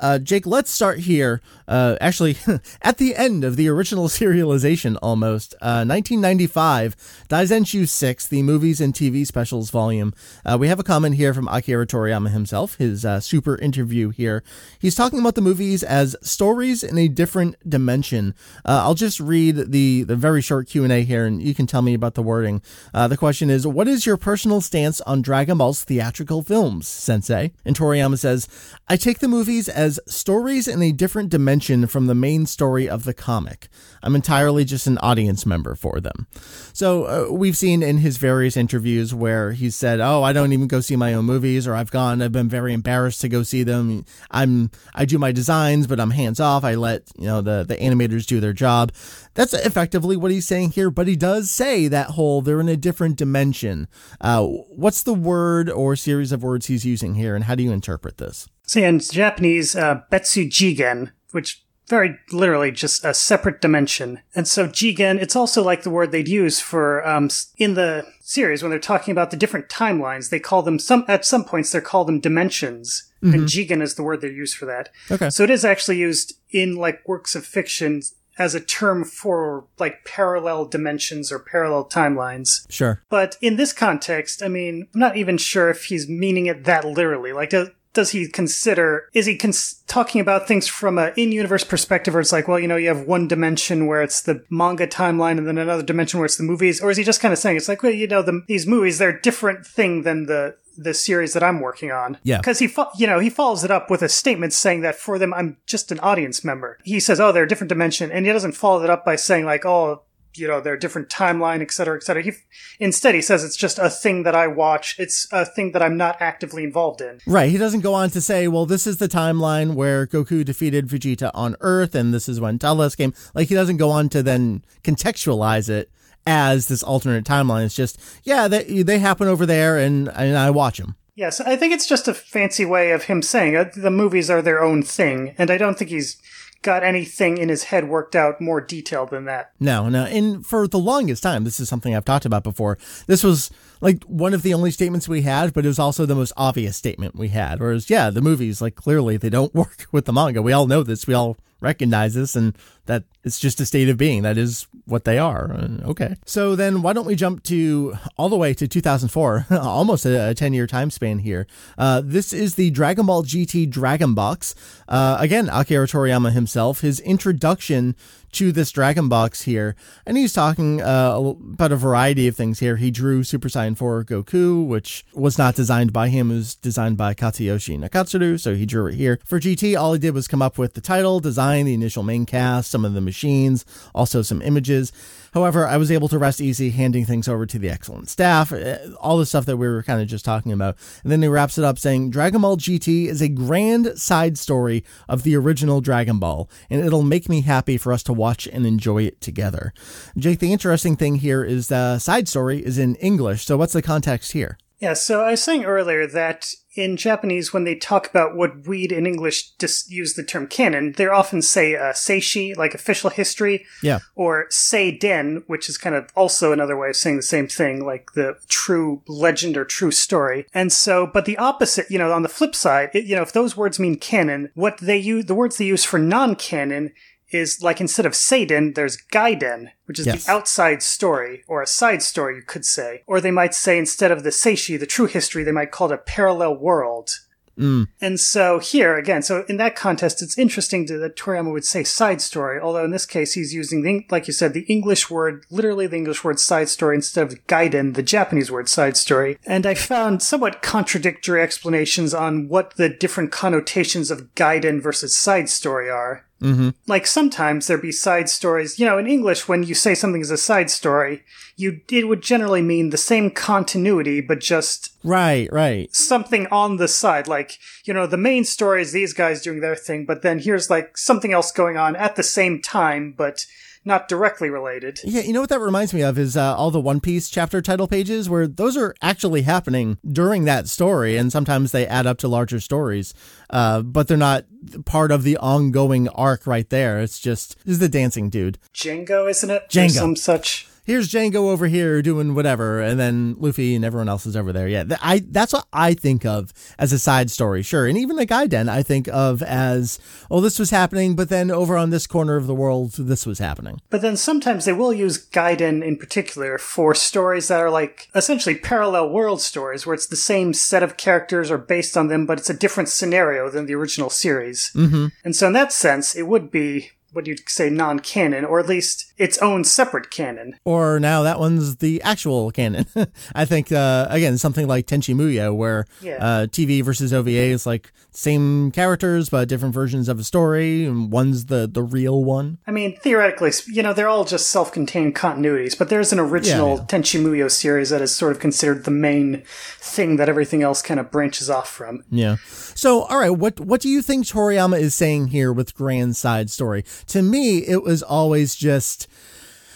Uh, 0.00 0.18
Jake, 0.18 0.46
let's 0.46 0.68
start 0.68 0.98
here. 0.98 1.40
Uh, 1.68 1.96
actually, 2.00 2.36
at 2.82 2.98
the 2.98 3.14
end 3.14 3.44
of 3.44 3.54
the 3.54 3.68
original 3.68 4.08
serialization, 4.08 4.98
almost 5.00 5.54
uh, 5.54 5.86
1995, 5.86 6.96
Daizenshuu 7.28 7.88
6, 7.88 8.26
the 8.26 8.42
movies 8.42 8.80
and 8.80 8.94
TV 8.94 9.24
specials 9.24 9.70
volume. 9.70 10.12
Uh, 10.44 10.56
we 10.58 10.66
have 10.66 10.80
a 10.80 10.82
comment 10.82 11.14
here 11.14 11.32
from 11.32 11.46
Akira 11.46 11.86
Toriyama 11.86 12.30
himself, 12.30 12.74
his 12.78 13.04
uh, 13.04 13.20
super 13.20 13.56
interview 13.56 14.08
here. 14.08 14.42
He's 14.80 14.96
talking 14.96 15.20
about 15.20 15.36
the 15.36 15.40
movies 15.40 15.84
as 15.84 16.16
stories 16.20 16.82
in 16.82 16.98
a 16.98 17.06
different 17.06 17.54
dimension. 17.68 18.34
Uh, 18.64 18.82
I'll 18.82 18.94
just 18.94 19.20
read 19.20 19.70
the 19.70 20.02
the 20.02 20.16
very 20.16 20.42
short 20.42 20.66
Q 20.68 20.82
and 20.82 20.92
A 20.92 21.02
here, 21.02 21.26
and 21.26 21.40
you 21.40 21.54
can 21.54 21.68
tell 21.68 21.82
me 21.82 21.94
about 21.94 22.14
the 22.14 22.22
wording. 22.22 22.60
the 22.92 23.16
question 23.16 23.50
is, 23.50 23.66
"What 23.66 23.86
is 23.86 24.04
your 24.04 24.16
personal 24.16 24.60
stance 24.60 25.00
on 25.02 25.22
Dragon 25.22 25.58
Ball's 25.58 25.84
theatrical 25.84 26.42
films, 26.42 26.88
Sensei?" 26.88 27.52
And 27.68 27.76
Toriyama 27.76 28.18
says, 28.18 28.48
I 28.88 28.96
take 28.96 29.18
the 29.18 29.28
movies 29.28 29.68
as 29.68 30.00
stories 30.06 30.66
in 30.66 30.80
a 30.80 30.90
different 30.90 31.28
dimension 31.28 31.86
from 31.86 32.06
the 32.06 32.14
main 32.14 32.46
story 32.46 32.88
of 32.88 33.04
the 33.04 33.12
comic. 33.12 33.68
I'm 34.02 34.14
entirely 34.14 34.64
just 34.64 34.86
an 34.86 34.96
audience 34.98 35.44
member 35.44 35.74
for 35.74 36.00
them. 36.00 36.28
So 36.72 37.04
uh, 37.04 37.32
we've 37.32 37.58
seen 37.58 37.82
in 37.82 37.98
his 37.98 38.16
various 38.16 38.56
interviews 38.56 39.14
where 39.14 39.52
he 39.52 39.68
said, 39.68 40.00
"Oh, 40.00 40.22
I 40.22 40.32
don't 40.32 40.54
even 40.54 40.66
go 40.66 40.80
see 40.80 40.96
my 40.96 41.12
own 41.12 41.26
movies, 41.26 41.66
or 41.66 41.74
I've 41.74 41.90
gone. 41.90 42.22
I've 42.22 42.32
been 42.32 42.48
very 42.48 42.72
embarrassed 42.72 43.20
to 43.20 43.28
go 43.28 43.42
see 43.42 43.64
them. 43.64 44.06
I'm 44.30 44.70
I 44.94 45.04
do 45.04 45.18
my 45.18 45.32
designs, 45.32 45.86
but 45.86 46.00
I'm 46.00 46.12
hands 46.12 46.40
off. 46.40 46.64
I 46.64 46.74
let 46.74 47.10
you 47.18 47.26
know 47.26 47.42
the 47.42 47.64
the 47.68 47.76
animators 47.76 48.26
do 48.26 48.40
their 48.40 48.54
job." 48.54 48.92
That's 49.34 49.52
effectively 49.52 50.16
what 50.16 50.32
he's 50.32 50.48
saying 50.48 50.72
here, 50.72 50.90
but 50.90 51.06
he 51.06 51.14
does 51.14 51.50
say 51.50 51.86
that 51.88 52.10
whole 52.10 52.40
they're 52.40 52.60
in 52.60 52.68
a 52.68 52.76
different 52.76 53.16
dimension. 53.16 53.86
Uh, 54.20 54.44
what's 54.44 55.02
the 55.02 55.14
word 55.14 55.70
or 55.70 55.94
series 55.96 56.32
of 56.32 56.42
words 56.42 56.66
he's 56.66 56.84
using 56.86 57.14
here, 57.14 57.34
and 57.36 57.44
how 57.44 57.54
do 57.58 57.64
you 57.64 57.72
interpret 57.72 58.16
this? 58.16 58.48
So 58.62 58.80
in 58.80 59.00
Japanese, 59.00 59.76
uh, 59.76 60.02
Betsu 60.10 60.48
Jigen, 60.48 61.12
which 61.32 61.62
very 61.88 62.18
literally 62.32 62.70
just 62.70 63.04
a 63.04 63.14
separate 63.14 63.60
dimension. 63.60 64.20
And 64.34 64.46
so 64.46 64.68
Jigen, 64.68 65.20
it's 65.20 65.34
also 65.34 65.62
like 65.62 65.82
the 65.82 65.90
word 65.90 66.12
they'd 66.12 66.28
use 66.28 66.60
for 66.60 67.06
um, 67.06 67.30
in 67.56 67.74
the 67.74 68.06
series 68.20 68.62
when 68.62 68.70
they're 68.70 68.78
talking 68.78 69.12
about 69.12 69.30
the 69.30 69.36
different 69.36 69.68
timelines. 69.68 70.28
They 70.28 70.38
call 70.38 70.62
them 70.62 70.78
some 70.78 71.04
at 71.08 71.24
some 71.24 71.44
points 71.44 71.72
they're 71.72 71.80
called 71.80 72.08
them 72.08 72.20
dimensions, 72.20 73.10
mm-hmm. 73.22 73.34
and 73.34 73.44
Jigen 73.44 73.82
is 73.82 73.94
the 73.94 74.02
word 74.02 74.20
they 74.20 74.28
use 74.28 74.52
for 74.52 74.66
that. 74.66 74.90
Okay. 75.10 75.30
So 75.30 75.44
it 75.44 75.50
is 75.50 75.64
actually 75.64 75.96
used 75.96 76.34
in 76.50 76.76
like 76.76 77.06
works 77.08 77.34
of 77.34 77.46
fiction 77.46 78.02
as 78.38 78.54
a 78.54 78.60
term 78.60 79.04
for 79.04 79.64
like 79.78 80.04
parallel 80.04 80.64
dimensions 80.64 81.32
or 81.32 81.38
parallel 81.38 81.84
timelines. 81.84 82.70
Sure. 82.70 83.02
But 83.08 83.36
in 83.40 83.56
this 83.56 83.72
context, 83.72 84.42
I 84.42 84.48
mean, 84.48 84.88
I'm 84.94 85.00
not 85.00 85.16
even 85.16 85.38
sure 85.38 85.68
if 85.68 85.84
he's 85.84 86.08
meaning 86.08 86.46
it 86.46 86.64
that 86.64 86.84
literally. 86.84 87.32
Like, 87.32 87.52
does 87.94 88.10
he 88.10 88.28
consider 88.28 89.08
is 89.12 89.26
he 89.26 89.36
cons- 89.36 89.82
talking 89.88 90.20
about 90.20 90.46
things 90.46 90.68
from 90.68 90.98
a 90.98 91.12
in-universe 91.16 91.64
perspective 91.64 92.14
where 92.14 92.20
it's 92.20 92.30
like 92.30 92.46
well 92.46 92.58
you 92.58 92.68
know 92.68 92.76
you 92.76 92.86
have 92.86 93.06
one 93.06 93.26
dimension 93.26 93.86
where 93.86 94.02
it's 94.02 94.22
the 94.22 94.44
manga 94.50 94.86
timeline 94.86 95.38
and 95.38 95.48
then 95.48 95.58
another 95.58 95.82
dimension 95.82 96.20
where 96.20 96.26
it's 96.26 96.36
the 96.36 96.44
movies 96.44 96.80
or 96.80 96.90
is 96.90 96.96
he 96.96 97.02
just 97.02 97.20
kind 97.20 97.32
of 97.32 97.38
saying 97.38 97.56
it's 97.56 97.68
like 97.68 97.82
well 97.82 97.90
you 97.90 98.06
know 98.06 98.22
the, 98.22 98.42
these 98.46 98.66
movies 98.66 98.98
they're 98.98 99.08
a 99.16 99.22
different 99.22 99.66
thing 99.66 100.02
than 100.02 100.26
the 100.26 100.54
the 100.78 100.94
series 100.94 101.32
that 101.32 101.42
I'm 101.42 101.60
working 101.60 101.90
on. 101.90 102.18
Yeah. 102.22 102.38
Because 102.38 102.60
he, 102.60 102.68
fo- 102.68 102.88
you 102.96 103.06
know, 103.06 103.18
he 103.18 103.30
follows 103.30 103.64
it 103.64 103.70
up 103.70 103.90
with 103.90 104.00
a 104.00 104.08
statement 104.08 104.52
saying 104.52 104.82
that 104.82 104.94
for 104.94 105.18
them, 105.18 105.34
I'm 105.34 105.56
just 105.66 105.90
an 105.90 105.98
audience 106.00 106.44
member. 106.44 106.78
He 106.84 107.00
says, 107.00 107.20
oh, 107.20 107.32
they're 107.32 107.44
a 107.44 107.48
different 107.48 107.68
dimension. 107.68 108.12
And 108.12 108.24
he 108.24 108.32
doesn't 108.32 108.52
follow 108.52 108.84
it 108.84 108.90
up 108.90 109.04
by 109.04 109.16
saying 109.16 109.44
like, 109.44 109.66
oh, 109.66 110.02
you 110.36 110.46
know, 110.46 110.60
their 110.60 110.76
different 110.76 111.08
timeline, 111.08 111.60
et 111.62 111.72
cetera, 111.72 111.96
et 111.96 112.04
cetera. 112.04 112.22
He, 112.22 112.32
instead, 112.78 113.16
he 113.16 113.22
says 113.22 113.42
it's 113.42 113.56
just 113.56 113.78
a 113.80 113.90
thing 113.90 114.22
that 114.22 114.36
I 114.36 114.46
watch. 114.46 114.94
It's 114.98 115.26
a 115.32 115.44
thing 115.44 115.72
that 115.72 115.82
I'm 115.82 115.96
not 115.96 116.18
actively 116.20 116.62
involved 116.62 117.00
in. 117.00 117.18
Right. 117.26 117.50
He 117.50 117.58
doesn't 117.58 117.80
go 117.80 117.94
on 117.94 118.10
to 118.10 118.20
say, 118.20 118.46
well, 118.46 118.64
this 118.64 118.86
is 118.86 118.98
the 118.98 119.08
timeline 119.08 119.74
where 119.74 120.06
Goku 120.06 120.44
defeated 120.44 120.86
Vegeta 120.86 121.32
on 121.34 121.56
Earth, 121.60 121.96
and 121.96 122.14
this 122.14 122.28
is 122.28 122.40
when 122.40 122.58
Telus 122.58 122.96
came. 122.96 123.14
Like, 123.34 123.48
he 123.48 123.54
doesn't 123.54 123.78
go 123.78 123.90
on 123.90 124.10
to 124.10 124.22
then 124.22 124.64
contextualize 124.84 125.68
it 125.68 125.90
as 126.28 126.68
this 126.68 126.82
alternate 126.82 127.24
timeline. 127.24 127.64
It's 127.64 127.74
just, 127.74 127.98
yeah, 128.22 128.48
they, 128.48 128.82
they 128.82 128.98
happen 128.98 129.26
over 129.26 129.46
there, 129.46 129.78
and, 129.78 130.08
and 130.08 130.36
I 130.36 130.50
watch 130.50 130.76
them. 130.76 130.94
Yes, 131.14 131.40
I 131.40 131.56
think 131.56 131.72
it's 131.72 131.86
just 131.86 132.06
a 132.06 132.14
fancy 132.14 132.64
way 132.64 132.92
of 132.92 133.04
him 133.04 133.22
saying 133.22 133.56
uh, 133.56 133.70
the 133.74 133.90
movies 133.90 134.30
are 134.30 134.42
their 134.42 134.62
own 134.62 134.82
thing, 134.82 135.34
and 135.38 135.50
I 135.50 135.56
don't 135.56 135.76
think 135.78 135.90
he's 135.90 136.18
got 136.62 136.84
anything 136.84 137.38
in 137.38 137.48
his 137.48 137.64
head 137.64 137.88
worked 137.88 138.14
out 138.14 138.40
more 138.40 138.60
detailed 138.60 139.10
than 139.10 139.24
that. 139.24 139.52
No, 139.58 139.88
no. 139.88 140.04
And 140.04 140.44
for 140.44 140.68
the 140.68 140.78
longest 140.78 141.22
time, 141.22 141.44
this 141.44 141.58
is 141.58 141.68
something 141.68 141.94
I've 141.94 142.04
talked 142.04 142.26
about 142.26 142.44
before. 142.44 142.78
This 143.06 143.24
was 143.24 143.50
like 143.80 144.02
one 144.04 144.34
of 144.34 144.42
the 144.42 144.54
only 144.54 144.70
statements 144.70 145.08
we 145.08 145.22
had, 145.22 145.52
but 145.52 145.64
it 145.64 145.68
was 145.68 145.78
also 145.78 146.06
the 146.06 146.14
most 146.14 146.32
obvious 146.36 146.76
statement 146.76 147.16
we 147.16 147.28
had. 147.28 147.60
Whereas, 147.60 147.90
yeah, 147.90 148.10
the 148.10 148.20
movies, 148.20 148.60
like 148.60 148.74
clearly 148.74 149.16
they 149.16 149.30
don't 149.30 149.54
work 149.54 149.86
with 149.92 150.04
the 150.04 150.12
manga. 150.12 150.42
We 150.42 150.52
all 150.52 150.66
know 150.66 150.82
this. 150.82 151.06
We 151.06 151.14
all 151.14 151.36
recognize 151.60 152.14
this 152.14 152.36
and 152.36 152.56
that 152.86 153.04
it's 153.24 153.40
just 153.40 153.60
a 153.60 153.66
state 153.66 153.88
of 153.88 153.96
being. 153.96 154.22
That 154.22 154.38
is 154.38 154.66
what 154.86 155.04
they 155.04 155.18
are. 155.18 155.50
Okay. 155.84 156.16
So 156.24 156.54
then 156.54 156.82
why 156.82 156.92
don't 156.92 157.06
we 157.06 157.16
jump 157.16 157.42
to 157.44 157.98
all 158.16 158.28
the 158.28 158.36
way 158.36 158.54
to 158.54 158.68
2004, 158.68 159.46
almost 159.50 160.06
a, 160.06 160.34
10 160.34 160.52
year 160.52 160.66
time 160.66 160.90
span 160.90 161.18
here. 161.18 161.46
Uh, 161.76 162.00
this 162.04 162.32
is 162.32 162.54
the 162.54 162.70
Dragon 162.70 163.06
Ball 163.06 163.22
GT 163.24 163.68
Dragon 163.68 164.14
Box. 164.14 164.54
Uh, 164.88 165.16
again, 165.18 165.48
Akira 165.48 165.86
Toriyama 165.86 166.32
himself, 166.32 166.80
his 166.80 167.00
introduction 167.00 167.96
to 168.32 168.52
this 168.52 168.70
Dragon 168.70 169.08
Box 169.08 169.42
here, 169.42 169.74
and 170.06 170.16
he's 170.16 170.32
talking 170.32 170.80
uh, 170.82 171.16
about 171.18 171.72
a 171.72 171.76
variety 171.76 172.28
of 172.28 172.36
things 172.36 172.58
here. 172.58 172.76
He 172.76 172.90
drew 172.90 173.24
Super 173.24 173.48
Saiyan 173.48 173.76
4 173.76 174.04
Goku, 174.04 174.66
which 174.66 175.04
was 175.14 175.38
not 175.38 175.54
designed 175.54 175.92
by 175.92 176.08
him, 176.08 176.30
it 176.30 176.34
was 176.34 176.54
designed 176.54 176.96
by 176.96 177.14
Katsuyoshi 177.14 177.78
Nakatsuru, 177.78 178.38
so 178.38 178.54
he 178.54 178.66
drew 178.66 178.86
it 178.86 178.94
here. 178.94 179.18
For 179.24 179.40
GT, 179.40 179.78
all 179.78 179.92
he 179.92 179.98
did 179.98 180.14
was 180.14 180.28
come 180.28 180.42
up 180.42 180.58
with 180.58 180.74
the 180.74 180.80
title, 180.80 181.20
design, 181.20 181.66
the 181.66 181.74
initial 181.74 182.02
main 182.02 182.26
cast, 182.26 182.70
some 182.70 182.84
of 182.84 182.94
the 182.94 183.00
machines, 183.00 183.64
also 183.94 184.22
some 184.22 184.42
images. 184.42 184.92
However, 185.34 185.66
I 185.66 185.76
was 185.76 185.90
able 185.90 186.08
to 186.08 186.18
rest 186.18 186.40
easy 186.40 186.70
handing 186.70 187.04
things 187.04 187.28
over 187.28 187.46
to 187.46 187.58
the 187.58 187.70
excellent 187.70 188.08
staff, 188.08 188.52
eh, 188.52 188.78
all 189.00 189.18
the 189.18 189.26
stuff 189.26 189.46
that 189.46 189.56
we 189.56 189.68
were 189.68 189.82
kind 189.82 190.00
of 190.00 190.08
just 190.08 190.24
talking 190.24 190.52
about. 190.52 190.76
And 191.02 191.12
then 191.12 191.22
he 191.22 191.28
wraps 191.28 191.58
it 191.58 191.64
up 191.64 191.78
saying 191.78 192.10
Dragon 192.10 192.40
Ball 192.40 192.56
GT 192.56 193.06
is 193.06 193.20
a 193.20 193.28
grand 193.28 193.98
side 193.98 194.38
story 194.38 194.84
of 195.08 195.22
the 195.22 195.36
original 195.36 195.80
Dragon 195.80 196.18
Ball, 196.18 196.48
and 196.70 196.84
it'll 196.84 197.02
make 197.02 197.28
me 197.28 197.42
happy 197.42 197.76
for 197.76 197.92
us 197.92 198.02
to 198.04 198.12
watch 198.12 198.46
and 198.46 198.66
enjoy 198.66 199.04
it 199.04 199.20
together. 199.20 199.72
Jake, 200.16 200.38
the 200.38 200.52
interesting 200.52 200.96
thing 200.96 201.16
here 201.16 201.44
is 201.44 201.68
the 201.68 201.98
side 201.98 202.28
story 202.28 202.64
is 202.64 202.78
in 202.78 202.94
English. 202.96 203.44
So 203.44 203.56
what's 203.56 203.72
the 203.72 203.82
context 203.82 204.32
here? 204.32 204.58
Yeah, 204.80 204.94
so 204.94 205.22
I 205.22 205.32
was 205.32 205.42
saying 205.42 205.64
earlier 205.64 206.06
that 206.06 206.54
in 206.74 206.96
Japanese, 206.96 207.52
when 207.52 207.64
they 207.64 207.74
talk 207.74 208.08
about 208.08 208.36
what 208.36 208.66
we'd 208.68 208.92
in 208.92 209.06
English 209.06 209.50
just 209.56 209.90
use 209.90 210.14
the 210.14 210.22
term 210.22 210.46
canon, 210.46 210.92
they 210.96 211.06
often 211.06 211.42
say 211.42 211.74
uh, 211.74 211.92
seishi, 211.92 212.56
like 212.56 212.74
official 212.74 213.10
history, 213.10 213.66
yeah, 213.82 213.98
or 214.14 214.46
seiden, 214.50 215.42
which 215.48 215.68
is 215.68 215.76
kind 215.76 215.96
of 215.96 216.08
also 216.14 216.52
another 216.52 216.76
way 216.76 216.90
of 216.90 216.96
saying 216.96 217.16
the 217.16 217.22
same 217.22 217.48
thing, 217.48 217.84
like 217.84 218.12
the 218.14 218.36
true 218.48 219.02
legend 219.08 219.56
or 219.56 219.64
true 219.64 219.90
story. 219.90 220.46
And 220.54 220.72
so, 220.72 221.08
but 221.08 221.24
the 221.24 221.38
opposite, 221.38 221.90
you 221.90 221.98
know, 221.98 222.12
on 222.12 222.22
the 222.22 222.28
flip 222.28 222.54
side, 222.54 222.90
it, 222.94 223.04
you 223.04 223.16
know, 223.16 223.22
if 223.22 223.32
those 223.32 223.56
words 223.56 223.80
mean 223.80 223.96
canon, 223.96 224.50
what 224.54 224.78
they 224.78 224.98
use, 224.98 225.24
the 225.24 225.34
words 225.34 225.56
they 225.56 225.66
use 225.66 225.84
for 225.84 225.98
non-canon 225.98 226.92
is 227.30 227.62
like 227.62 227.80
instead 227.80 228.06
of 228.06 228.12
Seiden, 228.12 228.74
there's 228.74 228.96
Gaiden, 229.12 229.70
which 229.86 229.98
is 229.98 230.06
yes. 230.06 230.24
the 230.24 230.32
outside 230.32 230.82
story, 230.82 231.44
or 231.46 231.62
a 231.62 231.66
side 231.66 232.02
story, 232.02 232.36
you 232.36 232.42
could 232.42 232.64
say. 232.64 233.02
Or 233.06 233.20
they 233.20 233.30
might 233.30 233.54
say 233.54 233.78
instead 233.78 234.10
of 234.10 234.22
the 234.22 234.30
Seishi, 234.30 234.78
the 234.78 234.86
true 234.86 235.06
history, 235.06 235.44
they 235.44 235.52
might 235.52 235.70
call 235.70 235.90
it 235.90 235.94
a 235.94 235.98
parallel 235.98 236.56
world. 236.56 237.10
Mm. 237.58 237.88
And 238.00 238.20
so 238.20 238.60
here 238.60 238.96
again, 238.96 239.22
so 239.22 239.44
in 239.48 239.56
that 239.56 239.74
context, 239.74 240.22
it's 240.22 240.38
interesting 240.38 240.86
to, 240.86 240.98
that 240.98 241.16
Toriyama 241.16 241.52
would 241.52 241.64
say 241.64 241.82
side 241.82 242.20
story, 242.20 242.60
although 242.60 242.84
in 242.84 242.92
this 242.92 243.06
case 243.06 243.32
he's 243.32 243.52
using 243.52 243.82
the, 243.82 244.06
like 244.10 244.28
you 244.28 244.32
said, 244.32 244.54
the 244.54 244.62
English 244.62 245.10
word, 245.10 245.44
literally 245.50 245.86
the 245.86 245.96
English 245.96 246.22
word 246.22 246.38
side 246.38 246.68
story 246.68 246.94
instead 246.94 247.26
of 247.26 247.46
gaiden, 247.46 247.94
the 247.94 248.02
Japanese 248.02 248.50
word 248.50 248.68
side 248.68 248.96
story. 248.96 249.38
And 249.44 249.66
I 249.66 249.74
found 249.74 250.22
somewhat 250.22 250.62
contradictory 250.62 251.42
explanations 251.42 252.14
on 252.14 252.48
what 252.48 252.76
the 252.76 252.88
different 252.88 253.32
connotations 253.32 254.10
of 254.10 254.34
gaiden 254.34 254.80
versus 254.80 255.16
side 255.16 255.48
story 255.48 255.90
are. 255.90 256.24
Mm-hmm. 256.42 256.70
Like 256.86 257.06
sometimes 257.06 257.66
there 257.66 257.78
be 257.78 257.90
side 257.90 258.28
stories. 258.28 258.78
You 258.78 258.86
know, 258.86 258.98
in 258.98 259.06
English, 259.06 259.48
when 259.48 259.64
you 259.64 259.74
say 259.74 259.94
something 259.94 260.20
is 260.20 260.30
a 260.30 260.36
side 260.36 260.70
story, 260.70 261.24
you 261.56 261.80
it 261.90 262.06
would 262.06 262.22
generally 262.22 262.62
mean 262.62 262.90
the 262.90 262.96
same 262.96 263.30
continuity, 263.30 264.20
but 264.20 264.38
just 264.38 264.92
right, 265.02 265.48
right, 265.52 265.94
something 265.94 266.46
on 266.48 266.76
the 266.76 266.86
side. 266.88 267.26
Like 267.26 267.58
you 267.84 267.92
know, 267.92 268.06
the 268.06 268.16
main 268.16 268.44
story 268.44 268.82
is 268.82 268.92
these 268.92 269.12
guys 269.12 269.42
doing 269.42 269.60
their 269.60 269.76
thing, 269.76 270.04
but 270.04 270.22
then 270.22 270.38
here's 270.38 270.70
like 270.70 270.96
something 270.96 271.32
else 271.32 271.50
going 271.50 271.76
on 271.76 271.96
at 271.96 272.14
the 272.14 272.22
same 272.22 272.62
time, 272.62 273.14
but 273.16 273.44
not 273.84 274.08
directly 274.08 274.50
related. 274.50 275.00
Yeah, 275.04 275.22
you 275.22 275.32
know 275.32 275.40
what 275.40 275.48
that 275.48 275.60
reminds 275.60 275.92
me 275.94 276.02
of 276.02 276.18
is 276.18 276.36
uh, 276.36 276.56
all 276.56 276.70
the 276.70 276.80
One 276.80 277.00
Piece 277.00 277.28
chapter 277.28 277.60
title 277.60 277.88
pages, 277.88 278.28
where 278.28 278.46
those 278.46 278.76
are 278.76 278.94
actually 279.02 279.42
happening 279.42 279.98
during 280.06 280.44
that 280.44 280.68
story, 280.68 281.16
and 281.16 281.32
sometimes 281.32 281.72
they 281.72 281.86
add 281.86 282.06
up 282.06 282.18
to 282.18 282.28
larger 282.28 282.60
stories, 282.60 283.14
uh, 283.50 283.82
but 283.82 284.08
they're 284.08 284.16
not 284.16 284.44
part 284.84 285.10
of 285.10 285.22
the 285.22 285.36
ongoing 285.38 286.08
arc 286.10 286.46
right 286.46 286.68
there. 286.70 287.00
It's 287.00 287.18
just 287.18 287.56
this 287.64 287.74
is 287.74 287.78
the 287.78 287.88
dancing 287.88 288.30
dude, 288.30 288.58
Jango, 288.74 289.28
isn't 289.28 289.50
it? 289.50 289.68
Jango, 289.68 289.90
some 289.90 290.16
such 290.16 290.67
here's 290.88 291.08
Jango 291.08 291.50
over 291.50 291.66
here 291.66 292.00
doing 292.00 292.34
whatever, 292.34 292.80
and 292.80 292.98
then 292.98 293.36
Luffy 293.38 293.76
and 293.76 293.84
everyone 293.84 294.08
else 294.08 294.24
is 294.24 294.34
over 294.34 294.52
there. 294.52 294.66
Yeah, 294.66 294.84
I 295.02 295.22
that's 295.24 295.52
what 295.52 295.66
I 295.72 295.94
think 295.94 296.24
of 296.24 296.52
as 296.78 296.92
a 296.92 296.98
side 296.98 297.30
story, 297.30 297.62
sure. 297.62 297.86
And 297.86 297.96
even 297.98 298.16
the 298.16 298.26
Gaiden, 298.26 298.68
I 298.68 298.82
think 298.82 299.06
of 299.08 299.42
as, 299.42 300.00
oh, 300.30 300.40
this 300.40 300.58
was 300.58 300.70
happening, 300.70 301.14
but 301.14 301.28
then 301.28 301.50
over 301.50 301.76
on 301.76 301.90
this 301.90 302.06
corner 302.06 302.36
of 302.36 302.46
the 302.46 302.54
world, 302.54 302.92
this 302.94 303.26
was 303.26 303.38
happening. 303.38 303.80
But 303.90 304.00
then 304.00 304.16
sometimes 304.16 304.64
they 304.64 304.72
will 304.72 304.92
use 304.92 305.24
Gaiden 305.28 305.84
in 305.84 305.98
particular 305.98 306.56
for 306.58 306.94
stories 306.94 307.48
that 307.48 307.60
are 307.60 307.70
like 307.70 308.08
essentially 308.14 308.56
parallel 308.56 309.10
world 309.10 309.42
stories, 309.42 309.86
where 309.86 309.94
it's 309.94 310.06
the 310.06 310.16
same 310.16 310.54
set 310.54 310.82
of 310.82 310.96
characters 310.96 311.50
or 311.50 311.58
based 311.58 311.96
on 311.96 312.08
them, 312.08 312.24
but 312.24 312.38
it's 312.38 312.50
a 312.50 312.54
different 312.54 312.88
scenario 312.88 313.50
than 313.50 313.66
the 313.66 313.74
original 313.74 314.08
series. 314.08 314.72
Mm-hmm. 314.74 315.08
And 315.22 315.36
so 315.36 315.48
in 315.48 315.52
that 315.52 315.72
sense, 315.72 316.16
it 316.16 316.26
would 316.26 316.50
be 316.50 316.92
what 317.12 317.26
you'd 317.26 317.48
say 317.48 317.68
non-canon, 317.68 318.44
or 318.44 318.58
at 318.58 318.68
least 318.68 319.07
its 319.18 319.38
own 319.38 319.64
separate 319.64 320.10
canon. 320.10 320.58
Or 320.64 320.98
now 321.00 321.22
that 321.22 321.38
one's 321.38 321.76
the 321.76 322.00
actual 322.02 322.50
canon. 322.50 322.86
I 323.34 323.44
think 323.44 323.72
uh, 323.72 324.06
again 324.08 324.38
something 324.38 324.66
like 324.66 324.86
Tenchi 324.86 325.14
Muyo, 325.14 325.54
where 325.54 325.86
yeah. 326.00 326.16
uh, 326.16 326.46
TV 326.46 326.82
versus 326.82 327.12
OVA 327.12 327.30
is 327.30 327.66
like 327.66 327.92
same 328.10 328.70
characters 328.70 329.28
but 329.28 329.48
different 329.48 329.74
versions 329.74 330.08
of 330.08 330.18
a 330.18 330.24
story, 330.24 330.84
and 330.84 331.10
one's 331.10 331.46
the 331.46 331.68
the 331.70 331.82
real 331.82 332.24
one. 332.24 332.58
I 332.66 332.70
mean, 332.70 332.96
theoretically, 332.98 333.52
you 333.66 333.82
know, 333.82 333.92
they're 333.92 334.08
all 334.08 334.24
just 334.24 334.48
self-contained 334.50 335.14
continuities, 335.14 335.76
but 335.76 335.88
there's 335.88 336.12
an 336.12 336.18
original 336.18 336.76
yeah, 336.76 336.80
yeah. 336.80 336.86
Tenchi 336.86 337.20
Muyo 337.20 337.50
series 337.50 337.90
that 337.90 338.00
is 338.00 338.14
sort 338.14 338.32
of 338.32 338.40
considered 338.40 338.84
the 338.84 338.90
main 338.90 339.42
thing 339.44 340.16
that 340.16 340.28
everything 340.28 340.62
else 340.62 340.82
kind 340.82 341.00
of 341.00 341.10
branches 341.10 341.50
off 341.50 341.68
from. 341.68 342.04
Yeah. 342.10 342.36
So, 342.74 343.02
all 343.02 343.18
right, 343.18 343.30
what 343.30 343.60
what 343.60 343.80
do 343.80 343.88
you 343.88 344.02
think 344.02 344.26
Toriyama 344.26 344.78
is 344.78 344.94
saying 344.94 345.28
here 345.28 345.52
with 345.52 345.74
Grand 345.74 346.16
Side 346.16 346.50
Story? 346.50 346.84
To 347.08 347.22
me, 347.22 347.58
it 347.58 347.82
was 347.82 348.02
always 348.02 348.54
just 348.54 349.07